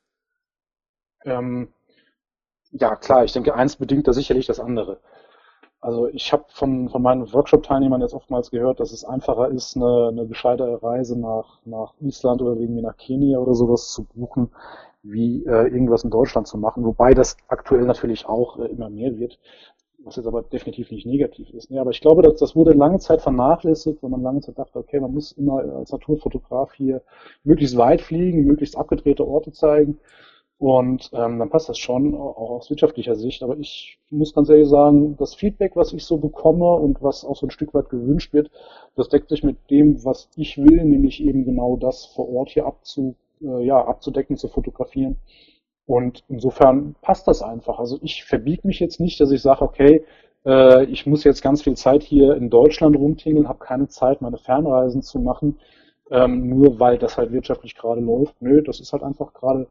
Ähm, 1.24 1.72
ja, 2.70 2.96
klar, 2.96 3.24
ich 3.24 3.32
denke, 3.32 3.54
eins 3.54 3.76
bedingt 3.76 4.06
da 4.08 4.12
sicherlich 4.12 4.46
das 4.46 4.60
andere. 4.60 5.00
Also 5.80 6.08
ich 6.08 6.32
habe 6.32 6.44
von, 6.48 6.88
von 6.88 7.02
meinen 7.02 7.32
Workshop-Teilnehmern 7.32 8.00
jetzt 8.00 8.14
oftmals 8.14 8.50
gehört, 8.50 8.80
dass 8.80 8.92
es 8.92 9.04
einfacher 9.04 9.50
ist, 9.50 9.76
eine, 9.76 10.08
eine 10.08 10.26
gescheite 10.26 10.82
Reise 10.82 11.18
nach, 11.18 11.60
nach 11.64 11.94
Island 12.00 12.42
oder 12.42 12.58
irgendwie 12.58 12.82
nach 12.82 12.96
Kenia 12.96 13.38
oder 13.38 13.54
sowas 13.54 13.92
zu 13.92 14.04
buchen, 14.04 14.50
wie 15.02 15.44
äh, 15.44 15.68
irgendwas 15.68 16.02
in 16.02 16.10
Deutschland 16.10 16.48
zu 16.48 16.58
machen, 16.58 16.84
wobei 16.84 17.14
das 17.14 17.36
aktuell 17.48 17.84
natürlich 17.84 18.26
auch 18.26 18.58
äh, 18.58 18.66
immer 18.66 18.90
mehr 18.90 19.16
wird, 19.18 19.38
was 20.06 20.16
jetzt 20.16 20.26
aber 20.26 20.42
definitiv 20.42 20.90
nicht 20.90 21.04
negativ 21.04 21.52
ist. 21.52 21.68
Ja, 21.70 21.80
aber 21.80 21.90
ich 21.90 22.00
glaube, 22.00 22.22
dass, 22.22 22.36
das 22.36 22.54
wurde 22.54 22.72
lange 22.72 22.98
Zeit 23.00 23.20
vernachlässigt, 23.20 24.02
weil 24.02 24.10
man 24.10 24.22
lange 24.22 24.40
Zeit 24.40 24.58
dachte, 24.58 24.78
okay, 24.78 25.00
man 25.00 25.12
muss 25.12 25.32
immer 25.32 25.58
als 25.76 25.90
Naturfotograf 25.92 26.72
hier 26.74 27.02
möglichst 27.42 27.76
weit 27.76 28.00
fliegen, 28.00 28.44
möglichst 28.44 28.76
abgedrehte 28.76 29.26
Orte 29.26 29.52
zeigen. 29.52 29.98
Und 30.58 31.10
ähm, 31.12 31.38
dann 31.38 31.50
passt 31.50 31.68
das 31.68 31.78
schon, 31.78 32.14
auch 32.14 32.50
aus 32.50 32.70
wirtschaftlicher 32.70 33.14
Sicht. 33.16 33.42
Aber 33.42 33.58
ich 33.58 33.98
muss 34.08 34.32
ganz 34.32 34.48
ehrlich 34.48 34.68
sagen, 34.68 35.16
das 35.18 35.34
Feedback, 35.34 35.76
was 35.76 35.92
ich 35.92 36.04
so 36.04 36.16
bekomme 36.16 36.72
und 36.76 37.02
was 37.02 37.24
auch 37.24 37.36
so 37.36 37.46
ein 37.46 37.50
Stück 37.50 37.74
weit 37.74 37.90
gewünscht 37.90 38.32
wird, 38.32 38.50
das 38.94 39.08
deckt 39.08 39.28
sich 39.28 39.42
mit 39.42 39.56
dem, 39.70 40.02
was 40.04 40.30
ich 40.36 40.56
will, 40.56 40.84
nämlich 40.84 41.22
eben 41.22 41.44
genau 41.44 41.76
das 41.76 42.06
vor 42.06 42.32
Ort 42.32 42.50
hier 42.50 42.64
abzu, 42.64 43.16
äh, 43.42 43.66
ja, 43.66 43.84
abzudecken, 43.84 44.38
zu 44.38 44.48
fotografieren. 44.48 45.16
Und 45.86 46.24
insofern 46.28 46.96
passt 47.00 47.28
das 47.28 47.42
einfach. 47.42 47.78
Also 47.78 47.98
ich 48.02 48.24
verbiege 48.24 48.66
mich 48.66 48.80
jetzt 48.80 49.00
nicht, 49.00 49.20
dass 49.20 49.30
ich 49.30 49.40
sage, 49.40 49.62
okay, 49.62 50.04
äh, 50.44 50.84
ich 50.86 51.06
muss 51.06 51.24
jetzt 51.24 51.42
ganz 51.42 51.62
viel 51.62 51.76
Zeit 51.76 52.02
hier 52.02 52.34
in 52.34 52.50
Deutschland 52.50 52.96
rumtingeln, 52.96 53.48
habe 53.48 53.58
keine 53.58 53.88
Zeit, 53.88 54.20
meine 54.20 54.38
Fernreisen 54.38 55.02
zu 55.02 55.20
machen, 55.20 55.58
ähm, 56.10 56.48
nur 56.48 56.80
weil 56.80 56.98
das 56.98 57.16
halt 57.16 57.32
wirtschaftlich 57.32 57.76
gerade 57.76 58.00
läuft. 58.00 58.34
Nö, 58.40 58.62
das 58.62 58.80
ist 58.80 58.92
halt 58.92 59.02
einfach 59.02 59.32
gerade 59.32 59.68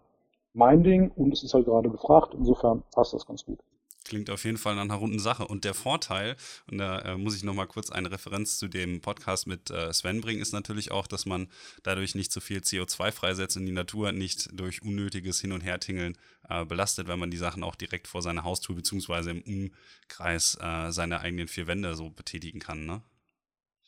mein 0.54 0.84
Ding 0.84 1.12
und 1.16 1.34
es 1.34 1.44
ist 1.44 1.54
halt 1.54 1.66
gerade 1.66 1.90
gefragt. 1.90 2.34
Insofern 2.38 2.84
passt 2.94 3.14
das 3.14 3.26
ganz 3.26 3.46
gut. 3.46 3.60
Klingt 4.06 4.30
auf 4.30 4.46
jeden 4.46 4.60
Fall 4.60 4.76
nach 4.76 4.84
einer 4.84 4.96
runden 4.96 5.20
Sache. 5.20 5.48
Und 5.48 5.64
der 5.66 5.74
Vorteil, 5.74 6.36
und 6.70 6.78
da 6.78 7.00
äh, 7.00 7.18
muss 7.18 7.36
ich 7.36 7.44
nochmal 7.44 7.66
kurz 7.66 7.90
eine 7.90 8.12
Referenz 8.12 8.60
zu 8.60 8.68
dem 8.68 9.02
Podcast 9.02 9.48
mit 9.48 9.72
äh, 9.72 9.92
Sven 9.92 10.22
bringen, 10.22 10.42
ist 10.42 10.54
natürlich 10.54 10.92
auch, 10.92 11.08
dass 11.08 11.26
man 11.26 11.48
dadurch 11.82 12.14
nicht 12.14 12.32
so 12.32 12.40
viel 12.40 12.60
CO2 12.60 13.12
freisetzt 13.12 13.58
und 13.58 13.66
die 13.66 13.72
Natur 13.72 14.12
nicht 14.12 14.50
durch 14.54 14.84
unnötiges 14.84 15.42
Hin- 15.42 15.52
und 15.52 15.62
Hertingeln 15.62 16.18
äh, 16.48 16.64
belastet, 16.66 17.08
wenn 17.08 17.18
man 17.18 17.32
die 17.32 17.38
Sachen 17.38 17.64
auch 17.64 17.74
direkt 17.74 18.08
vor 18.08 18.22
seiner 18.22 18.44
Haustür 18.44 18.76
beziehungsweise 18.76 19.32
im 19.32 19.42
Umkreis 19.42 20.56
äh, 20.62 20.92
seiner 20.92 21.22
eigenen 21.22 21.48
vier 21.48 21.66
Wände 21.66 21.96
so 21.96 22.12
betätigen 22.12 22.60
kann. 22.60 22.86
Ne? 22.86 23.02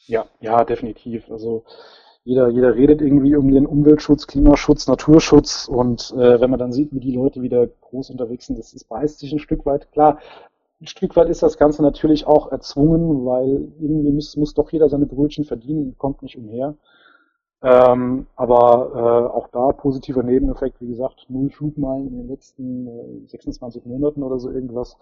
Ja, 0.08 0.28
ja, 0.40 0.64
definitiv. 0.66 1.30
Also 1.30 1.64
jeder, 2.28 2.50
jeder 2.50 2.76
redet 2.76 3.02
irgendwie 3.02 3.38
um 3.38 3.50
den 3.50 3.66
Umweltschutz, 3.66 4.28
Klimaschutz, 4.28 4.86
Naturschutz 4.86 5.70
und 5.70 6.12
äh, 6.12 6.42
wenn 6.42 6.50
man 6.50 6.60
dann 6.60 6.74
sieht, 6.74 6.92
wie 6.92 7.00
die 7.00 7.16
Leute 7.16 7.42
wieder 7.42 7.68
groß 7.68 8.10
unterwegs 8.10 8.48
sind, 8.48 8.60
das, 8.60 8.74
das 8.74 8.84
beißt 8.84 9.20
sich 9.20 9.32
ein 9.32 9.40
Stück 9.40 9.66
weit. 9.66 9.90
Klar, 9.94 10.20
ein 10.82 10.88
Stück 10.88 11.16
weit 11.16 11.30
ist 11.30 11.42
das 11.42 11.58
Ganze 11.58 11.82
natürlich 11.82 12.28
auch 12.28 12.52
erzwungen, 12.52 13.26
weil 13.26 13.70
irgendwie 13.80 14.12
muss, 14.12 14.36
muss 14.36 14.54
doch 14.54 14.70
jeder 14.74 14.90
seine 14.90 15.06
Brötchen 15.06 15.46
verdienen, 15.46 15.96
kommt 15.98 16.22
nicht 16.22 16.38
umher. 16.38 16.76
Ähm, 17.64 18.28
aber 18.36 18.92
äh, 18.94 19.34
auch 19.34 19.48
da 19.48 19.72
positiver 19.72 20.22
Nebeneffekt, 20.22 20.82
wie 20.82 20.88
gesagt, 20.88 21.28
null 21.30 21.50
Flugmeilen 21.50 22.08
in 22.08 22.18
den 22.18 22.28
letzten 22.28 22.88
äh, 22.88 23.28
26 23.28 23.86
Monaten 23.86 24.22
oder 24.22 24.38
so 24.38 24.52
irgendwas. 24.52 24.98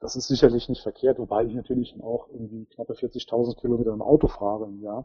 Das 0.00 0.14
ist 0.14 0.28
sicherlich 0.28 0.68
nicht 0.68 0.82
verkehrt, 0.82 1.18
wobei 1.18 1.44
ich 1.46 1.54
natürlich 1.54 1.96
auch 2.00 2.28
irgendwie 2.32 2.66
knappe 2.66 2.92
40.000 2.92 3.56
Kilometer 3.60 3.92
im 3.92 4.02
Auto 4.02 4.28
fahre 4.28 4.66
im 4.66 4.80
Jahr. 4.80 5.04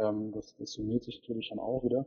Ähm, 0.00 0.32
das, 0.32 0.54
das 0.56 0.72
summiert 0.72 1.04
sich 1.04 1.20
natürlich 1.20 1.50
dann 1.50 1.58
auch 1.58 1.84
wieder. 1.84 2.06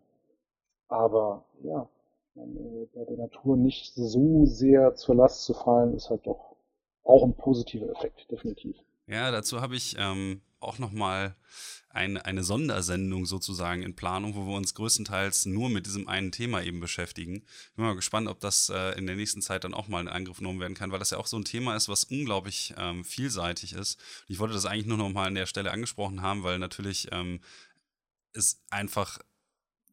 Aber 0.87 1.45
ja, 1.63 1.87
bei 2.35 3.05
der 3.05 3.17
Natur 3.17 3.57
nicht 3.57 3.93
so 3.93 4.45
sehr 4.45 4.95
zur 4.95 5.15
Last 5.15 5.45
zu 5.45 5.53
fallen, 5.53 5.93
ist 5.93 6.09
halt 6.09 6.25
doch 6.25 6.55
auch 7.03 7.23
ein 7.23 7.35
positiver 7.35 7.89
Effekt, 7.89 8.29
definitiv. 8.31 8.75
Ja, 9.07 9.31
dazu 9.31 9.61
habe 9.61 9.75
ich 9.75 9.95
ähm, 9.99 10.41
auch 10.59 10.79
nochmal 10.79 11.35
eine, 11.89 12.25
eine 12.25 12.43
Sondersendung 12.43 13.25
sozusagen 13.25 13.83
in 13.83 13.95
Planung, 13.95 14.35
wo 14.35 14.47
wir 14.47 14.55
uns 14.55 14.73
größtenteils 14.73 15.45
nur 15.45 15.69
mit 15.69 15.85
diesem 15.85 16.07
einen 16.07 16.31
Thema 16.31 16.63
eben 16.63 16.79
beschäftigen. 16.79 17.43
Bin 17.75 17.85
mal 17.85 17.95
gespannt, 17.95 18.27
ob 18.27 18.39
das 18.39 18.69
äh, 18.69 18.97
in 18.97 19.05
der 19.05 19.15
nächsten 19.15 19.41
Zeit 19.41 19.63
dann 19.63 19.75
auch 19.75 19.87
mal 19.87 20.01
in 20.01 20.07
Angriff 20.07 20.37
genommen 20.37 20.59
werden 20.59 20.73
kann, 20.73 20.91
weil 20.91 20.99
das 20.99 21.11
ja 21.11 21.19
auch 21.19 21.27
so 21.27 21.37
ein 21.37 21.45
Thema 21.45 21.75
ist, 21.75 21.89
was 21.89 22.05
unglaublich 22.05 22.73
ähm, 22.77 23.03
vielseitig 23.03 23.73
ist. 23.73 23.99
ich 24.27 24.39
wollte 24.39 24.55
das 24.55 24.65
eigentlich 24.65 24.87
nur 24.87 24.97
noch 24.97 25.09
mal 25.09 25.27
an 25.27 25.35
der 25.35 25.45
Stelle 25.45 25.71
angesprochen 25.71 26.23
haben, 26.23 26.43
weil 26.43 26.57
natürlich 26.57 27.09
ähm, 27.11 27.41
es 28.33 28.61
einfach, 28.69 29.19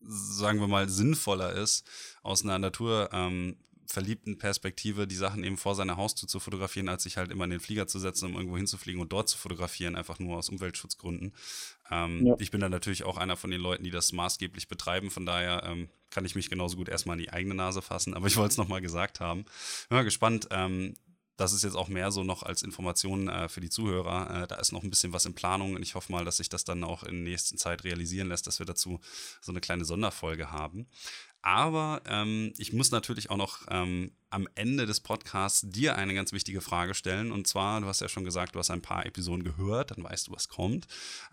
sagen 0.00 0.60
wir 0.60 0.68
mal, 0.68 0.88
sinnvoller 0.88 1.52
ist, 1.52 1.86
aus 2.22 2.44
einer 2.44 2.58
Natur 2.58 3.10
ähm, 3.12 3.56
verliebten 3.90 4.38
Perspektive 4.38 5.06
die 5.06 5.16
Sachen 5.16 5.44
eben 5.44 5.56
vor 5.56 5.74
seiner 5.74 5.96
Haustür 5.96 6.28
zu 6.28 6.40
fotografieren, 6.40 6.88
als 6.88 7.02
sich 7.02 7.16
halt 7.16 7.30
immer 7.30 7.44
in 7.44 7.50
den 7.50 7.60
Flieger 7.60 7.86
zu 7.86 7.98
setzen, 7.98 8.26
um 8.26 8.34
irgendwo 8.36 8.56
hinzufliegen 8.56 9.00
und 9.00 9.12
dort 9.12 9.28
zu 9.28 9.36
fotografieren, 9.36 9.96
einfach 9.96 10.18
nur 10.18 10.38
aus 10.38 10.48
Umweltschutzgründen. 10.48 11.34
Ähm, 11.90 12.26
ja. 12.26 12.34
Ich 12.38 12.50
bin 12.50 12.60
dann 12.60 12.70
natürlich 12.70 13.04
auch 13.04 13.16
einer 13.16 13.36
von 13.36 13.50
den 13.50 13.60
Leuten, 13.60 13.84
die 13.84 13.90
das 13.90 14.12
maßgeblich 14.12 14.68
betreiben, 14.68 15.10
von 15.10 15.26
daher 15.26 15.64
ähm, 15.64 15.88
kann 16.10 16.24
ich 16.24 16.34
mich 16.34 16.50
genauso 16.50 16.76
gut 16.76 16.88
erstmal 16.88 17.18
in 17.18 17.24
die 17.24 17.32
eigene 17.32 17.54
Nase 17.54 17.82
fassen, 17.82 18.14
aber 18.14 18.26
ich 18.26 18.36
wollte 18.36 18.52
es 18.52 18.58
nochmal 18.58 18.80
gesagt 18.80 19.20
haben. 19.20 19.44
Bin 19.88 19.96
mal 19.96 20.04
gespannt, 20.04 20.48
ähm, 20.50 20.94
das 21.40 21.54
ist 21.54 21.64
jetzt 21.64 21.74
auch 21.74 21.88
mehr 21.88 22.12
so 22.12 22.22
noch 22.22 22.42
als 22.42 22.62
Information 22.62 23.28
äh, 23.28 23.48
für 23.48 23.60
die 23.60 23.70
Zuhörer. 23.70 24.42
Äh, 24.42 24.46
da 24.46 24.56
ist 24.56 24.72
noch 24.72 24.82
ein 24.82 24.90
bisschen 24.90 25.12
was 25.12 25.24
in 25.24 25.34
Planung 25.34 25.74
und 25.74 25.82
ich 25.82 25.94
hoffe 25.94 26.12
mal, 26.12 26.24
dass 26.24 26.36
sich 26.36 26.50
das 26.50 26.64
dann 26.64 26.84
auch 26.84 27.02
in 27.02 27.24
der 27.24 27.32
nächsten 27.32 27.56
Zeit 27.56 27.84
realisieren 27.84 28.28
lässt, 28.28 28.46
dass 28.46 28.58
wir 28.58 28.66
dazu 28.66 29.00
so 29.40 29.50
eine 29.50 29.60
kleine 29.60 29.86
Sonderfolge 29.86 30.50
haben. 30.50 30.86
Aber 31.42 32.02
ähm, 32.04 32.52
ich 32.58 32.74
muss 32.74 32.90
natürlich 32.90 33.30
auch 33.30 33.38
noch 33.38 33.60
ähm, 33.70 34.12
am 34.28 34.46
Ende 34.54 34.84
des 34.84 35.00
Podcasts 35.00 35.62
dir 35.64 35.96
eine 35.96 36.12
ganz 36.12 36.32
wichtige 36.32 36.60
Frage 36.60 36.94
stellen. 36.94 37.32
Und 37.32 37.46
zwar, 37.46 37.80
du 37.80 37.86
hast 37.86 38.02
ja 38.02 38.10
schon 38.10 38.24
gesagt, 38.24 38.54
du 38.54 38.58
hast 38.58 38.70
ein 38.70 38.82
paar 38.82 39.06
Episoden 39.06 39.42
gehört, 39.42 39.92
dann 39.92 40.04
weißt 40.04 40.28
du, 40.28 40.32
was 40.32 40.48
kommt. 40.48 40.86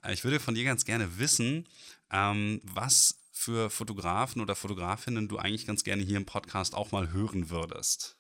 Äh, 0.04 0.14
ich 0.14 0.24
würde 0.24 0.40
von 0.40 0.56
dir 0.56 0.64
ganz 0.64 0.86
gerne 0.86 1.20
wissen, 1.20 1.68
ähm, 2.12 2.62
was 2.64 3.20
für 3.34 3.70
Fotografen 3.70 4.42
oder 4.42 4.56
Fotografinnen 4.56 5.28
du 5.28 5.38
eigentlich 5.38 5.68
ganz 5.68 5.84
gerne 5.84 6.04
hier 6.04 6.18
im 6.18 6.26
Podcast 6.26 6.74
auch 6.74 6.94
mal 6.94 7.12
hören 7.12 7.50
würdest. 7.50 8.18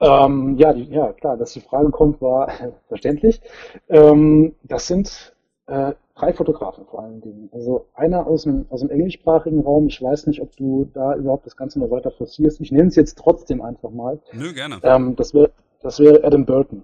Ähm, 0.00 0.56
ja, 0.58 0.72
die, 0.72 0.84
ja, 0.84 1.12
klar, 1.12 1.36
dass 1.36 1.52
die 1.52 1.60
Frage 1.60 1.90
kommt, 1.90 2.20
war 2.20 2.50
verständlich. 2.88 3.40
Ähm, 3.88 4.54
das 4.62 4.86
sind 4.86 5.34
äh, 5.66 5.92
drei 6.14 6.32
Fotografen 6.32 6.86
vor 6.86 7.02
allen 7.02 7.20
Dingen. 7.20 7.48
Also 7.52 7.86
einer 7.94 8.26
aus 8.26 8.42
dem, 8.42 8.66
aus 8.70 8.80
dem 8.80 8.90
englischsprachigen 8.90 9.60
Raum. 9.60 9.88
Ich 9.88 10.00
weiß 10.00 10.26
nicht, 10.26 10.40
ob 10.40 10.56
du 10.56 10.88
da 10.92 11.14
überhaupt 11.14 11.46
das 11.46 11.56
Ganze 11.56 11.80
noch 11.80 11.90
weiter 11.90 12.10
forcierst. 12.10 12.60
Ich 12.60 12.72
nenne 12.72 12.88
es 12.88 12.96
jetzt 12.96 13.18
trotzdem 13.18 13.60
einfach 13.60 13.90
mal. 13.90 14.20
Nö, 14.32 14.52
gerne. 14.52 14.78
Ähm, 14.82 15.16
das 15.16 15.34
wäre 15.34 15.50
das 15.82 16.00
wär 16.00 16.24
Adam 16.24 16.44
Burton. 16.44 16.82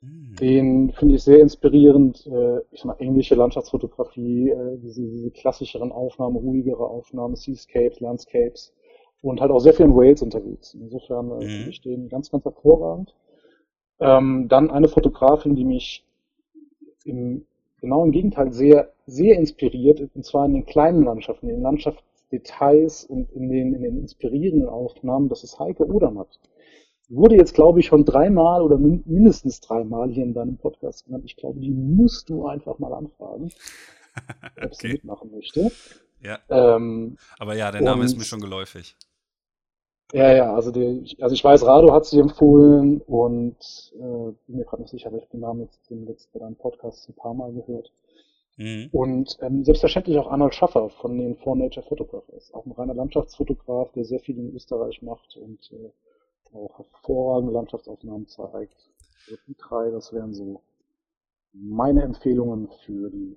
Hm. 0.00 0.36
Den 0.40 0.92
finde 0.92 1.16
ich 1.16 1.24
sehr 1.24 1.40
inspirierend. 1.40 2.26
Äh, 2.26 2.60
ich 2.70 2.80
sag 2.80 2.86
mal, 2.86 2.96
englische 2.98 3.34
Landschaftsfotografie, 3.34 4.50
äh, 4.50 4.78
diese, 4.78 5.02
diese 5.02 5.30
klassischeren 5.30 5.92
Aufnahmen, 5.92 6.36
ruhigere 6.36 6.86
Aufnahmen, 6.86 7.36
Seascapes, 7.36 8.00
Landscapes 8.00 8.72
und 9.22 9.40
halt 9.40 9.50
auch 9.50 9.60
sehr 9.60 9.74
viel 9.74 9.86
in 9.86 9.96
Wales 9.96 10.22
unterwegs. 10.22 10.74
Insofern 10.74 11.30
äh, 11.30 11.44
mhm. 11.44 11.48
finde 11.48 11.70
ich 11.70 11.80
den 11.80 12.08
ganz, 12.08 12.30
ganz 12.30 12.44
hervorragend. 12.44 13.14
Ähm, 13.98 14.48
dann 14.48 14.70
eine 14.70 14.88
Fotografin, 14.88 15.56
die 15.56 15.64
mich 15.64 16.04
im 17.04 17.44
genau 17.80 18.04
im 18.04 18.12
Gegenteil 18.12 18.52
sehr, 18.52 18.92
sehr 19.06 19.36
inspiriert, 19.36 20.00
und 20.14 20.24
zwar 20.24 20.46
in 20.46 20.54
den 20.54 20.66
kleinen 20.66 21.02
Landschaften, 21.02 21.48
in 21.48 21.56
den 21.56 21.62
Landschaftsdetails 21.62 23.04
und 23.04 23.32
in 23.32 23.48
den, 23.48 23.74
in 23.74 23.82
den 23.82 23.98
inspirierenden 23.98 24.68
Aufnahmen, 24.68 25.28
das 25.28 25.44
ist 25.44 25.58
Heike 25.58 25.86
Odermatt. 25.86 26.38
Wurde 27.08 27.36
jetzt, 27.36 27.54
glaube 27.54 27.80
ich, 27.80 27.86
schon 27.86 28.04
dreimal 28.04 28.62
oder 28.62 28.78
min 28.78 29.02
mindestens 29.04 29.60
dreimal 29.60 30.10
hier 30.10 30.22
in 30.22 30.32
deinem 30.32 30.58
Podcast 30.58 31.06
genannt. 31.06 31.24
Ich 31.26 31.34
glaube, 31.34 31.58
die 31.58 31.70
musst 31.72 32.28
du 32.28 32.46
einfach 32.46 32.78
mal 32.78 32.92
anfragen, 32.92 33.50
ob 34.56 34.64
okay. 34.64 34.74
sie 34.74 34.88
mitmachen 34.92 35.32
möchte. 35.32 35.72
Ja. 36.22 36.38
Ähm, 36.48 37.16
Aber 37.38 37.56
ja, 37.56 37.72
der 37.72 37.80
Name 37.80 38.04
ist 38.04 38.16
mir 38.16 38.24
schon 38.24 38.40
geläufig. 38.40 38.96
Ja, 40.12 40.32
ja, 40.34 40.54
also, 40.54 40.70
die, 40.70 41.16
also 41.20 41.34
ich 41.34 41.44
weiß, 41.44 41.64
Rado 41.64 41.92
hat 41.92 42.04
sie 42.04 42.18
empfohlen 42.18 43.00
und 43.02 43.56
äh, 43.94 44.32
bin 44.46 44.56
mir 44.56 44.64
gerade 44.64 44.82
nicht 44.82 44.90
sicher, 44.90 45.08
aber 45.08 45.18
ich 45.18 45.28
den 45.28 45.40
Namen 45.40 45.62
jetzt 45.62 45.90
im 45.90 46.06
letzten 46.06 46.56
Podcast 46.56 47.08
ein 47.08 47.14
paar 47.14 47.34
Mal 47.34 47.52
gehört. 47.52 47.92
Mhm. 48.56 48.88
Und 48.92 49.38
ähm, 49.40 49.64
selbstverständlich 49.64 50.18
auch 50.18 50.30
Arnold 50.30 50.54
Schaffer 50.54 50.90
von 50.90 51.16
den 51.16 51.36
Four 51.36 51.56
Nature 51.56 51.86
Photographers, 51.86 52.52
auch 52.52 52.66
ein 52.66 52.72
reiner 52.72 52.94
Landschaftsfotograf, 52.94 53.92
der 53.92 54.04
sehr 54.04 54.20
viel 54.20 54.38
in 54.38 54.54
Österreich 54.54 55.00
macht 55.00 55.36
und 55.36 55.72
äh, 55.72 56.56
auch 56.56 56.78
hervorragende 56.78 57.52
Landschaftsaufnahmen 57.52 58.26
zeigt. 58.26 58.90
Also 59.26 59.40
die 59.46 59.56
drei, 59.56 59.90
das 59.90 60.12
wären 60.12 60.34
so 60.34 60.60
meine 61.52 62.02
Empfehlungen 62.02 62.68
für 62.84 63.10
die, 63.10 63.36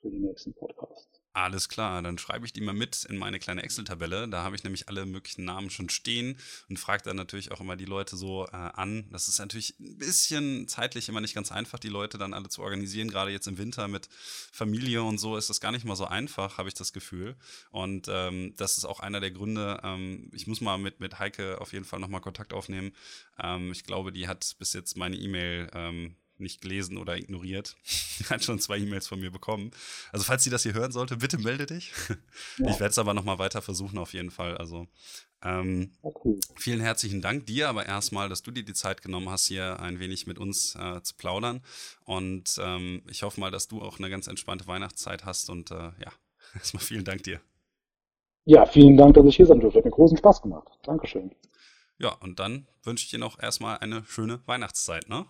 für 0.00 0.10
die 0.10 0.20
nächsten 0.20 0.52
Podcasts. 0.52 1.17
Alles 1.34 1.68
klar, 1.68 2.02
dann 2.02 2.18
schreibe 2.18 2.46
ich 2.46 2.52
die 2.52 2.60
mal 2.60 2.72
mit 2.74 3.04
in 3.04 3.16
meine 3.16 3.38
kleine 3.38 3.62
Excel-Tabelle. 3.62 4.28
Da 4.28 4.42
habe 4.42 4.56
ich 4.56 4.64
nämlich 4.64 4.88
alle 4.88 5.06
möglichen 5.06 5.44
Namen 5.44 5.70
schon 5.70 5.88
stehen 5.88 6.36
und 6.68 6.78
frage 6.78 7.04
dann 7.04 7.16
natürlich 7.16 7.52
auch 7.52 7.60
immer 7.60 7.76
die 7.76 7.84
Leute 7.84 8.16
so 8.16 8.46
äh, 8.46 8.56
an. 8.56 9.08
Das 9.12 9.28
ist 9.28 9.38
natürlich 9.38 9.78
ein 9.78 9.98
bisschen 9.98 10.66
zeitlich 10.66 11.08
immer 11.08 11.20
nicht 11.20 11.34
ganz 11.34 11.52
einfach, 11.52 11.78
die 11.78 11.90
Leute 11.90 12.18
dann 12.18 12.34
alle 12.34 12.48
zu 12.48 12.62
organisieren. 12.62 13.08
Gerade 13.08 13.30
jetzt 13.30 13.46
im 13.46 13.58
Winter 13.58 13.86
mit 13.88 14.08
Familie 14.52 15.02
und 15.02 15.18
so 15.18 15.36
ist 15.36 15.48
das 15.48 15.60
gar 15.60 15.70
nicht 15.70 15.84
mal 15.84 15.96
so 15.96 16.06
einfach, 16.06 16.58
habe 16.58 16.68
ich 16.68 16.74
das 16.74 16.92
Gefühl. 16.92 17.36
Und 17.70 18.08
ähm, 18.08 18.54
das 18.56 18.78
ist 18.78 18.84
auch 18.84 18.98
einer 18.98 19.20
der 19.20 19.30
Gründe. 19.30 19.80
Ähm, 19.84 20.30
ich 20.34 20.46
muss 20.46 20.60
mal 20.60 20.78
mit, 20.78 20.98
mit 20.98 21.18
Heike 21.18 21.60
auf 21.60 21.72
jeden 21.72 21.84
Fall 21.84 22.00
nochmal 22.00 22.22
Kontakt 22.22 22.52
aufnehmen. 22.52 22.92
Ähm, 23.38 23.70
ich 23.70 23.84
glaube, 23.84 24.12
die 24.12 24.26
hat 24.26 24.56
bis 24.58 24.72
jetzt 24.72 24.96
meine 24.96 25.16
E-Mail 25.16 25.70
ähm, 25.72 26.16
nicht 26.40 26.60
gelesen 26.60 26.98
oder 26.98 27.16
ignoriert. 27.16 27.76
hat 28.30 28.44
schon 28.44 28.58
zwei 28.58 28.78
E-Mails 28.78 29.06
von 29.06 29.20
mir 29.20 29.30
bekommen. 29.30 29.70
Also 30.12 30.24
falls 30.24 30.44
sie 30.44 30.50
das 30.50 30.62
hier 30.62 30.74
hören 30.74 30.92
sollte, 30.92 31.16
bitte 31.16 31.38
melde 31.38 31.66
dich. 31.66 31.92
Ja. 32.58 32.70
Ich 32.70 32.80
werde 32.80 32.90
es 32.90 32.98
aber 32.98 33.14
nochmal 33.14 33.38
weiter 33.38 33.62
versuchen 33.62 33.98
auf 33.98 34.12
jeden 34.12 34.30
Fall. 34.30 34.56
Also 34.56 34.88
ähm, 35.42 35.92
okay. 36.02 36.38
vielen 36.56 36.80
herzlichen 36.80 37.20
Dank 37.20 37.46
dir 37.46 37.68
aber 37.68 37.86
erstmal, 37.86 38.28
dass 38.28 38.42
du 38.42 38.50
dir 38.50 38.64
die 38.64 38.74
Zeit 38.74 39.02
genommen 39.02 39.28
hast, 39.28 39.46
hier 39.46 39.78
ein 39.80 40.00
wenig 40.00 40.26
mit 40.26 40.38
uns 40.38 40.74
äh, 40.74 41.00
zu 41.02 41.14
plaudern. 41.14 41.62
Und 42.04 42.58
ähm, 42.60 43.02
ich 43.08 43.22
hoffe 43.22 43.40
mal, 43.40 43.50
dass 43.50 43.68
du 43.68 43.82
auch 43.82 43.98
eine 43.98 44.10
ganz 44.10 44.26
entspannte 44.26 44.66
Weihnachtszeit 44.66 45.24
hast. 45.24 45.50
Und 45.50 45.70
äh, 45.70 45.74
ja, 45.74 46.12
erstmal 46.54 46.82
vielen 46.82 47.04
Dank 47.04 47.22
dir. 47.22 47.40
Ja, 48.44 48.66
vielen 48.66 48.96
Dank, 48.96 49.14
dass 49.14 49.26
ich 49.26 49.36
hier 49.36 49.46
sein 49.46 49.60
durfte. 49.60 49.78
Hat 49.78 49.84
mir 49.84 49.90
großen 49.90 50.16
Spaß 50.16 50.42
gemacht. 50.42 50.68
Dankeschön. 50.82 51.30
Ja, 51.98 52.14
und 52.14 52.38
dann 52.38 52.66
wünsche 52.82 53.04
ich 53.04 53.10
dir 53.10 53.18
noch 53.18 53.40
erstmal 53.40 53.78
eine 53.78 54.04
schöne 54.04 54.40
Weihnachtszeit, 54.46 55.08
ne? 55.08 55.26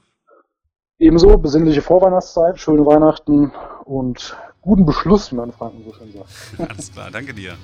Ebenso 1.00 1.38
besinnliche 1.38 1.80
Vorweihnachtszeit, 1.80 2.58
schöne 2.58 2.84
Weihnachten 2.84 3.52
und 3.84 4.36
guten 4.62 4.84
Beschluss, 4.84 5.30
wie 5.30 5.36
man 5.36 5.50
in 5.50 5.54
Franken 5.54 5.84
so 5.84 5.92
schön 5.94 6.12
sagt. 6.12 6.70
Alles 6.70 6.92
klar, 6.92 7.08
danke 7.12 7.32
dir. 7.32 7.54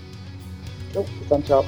Jo, 0.95 1.03
bis 1.03 1.29
dann, 1.29 1.45
ciao. 1.45 1.65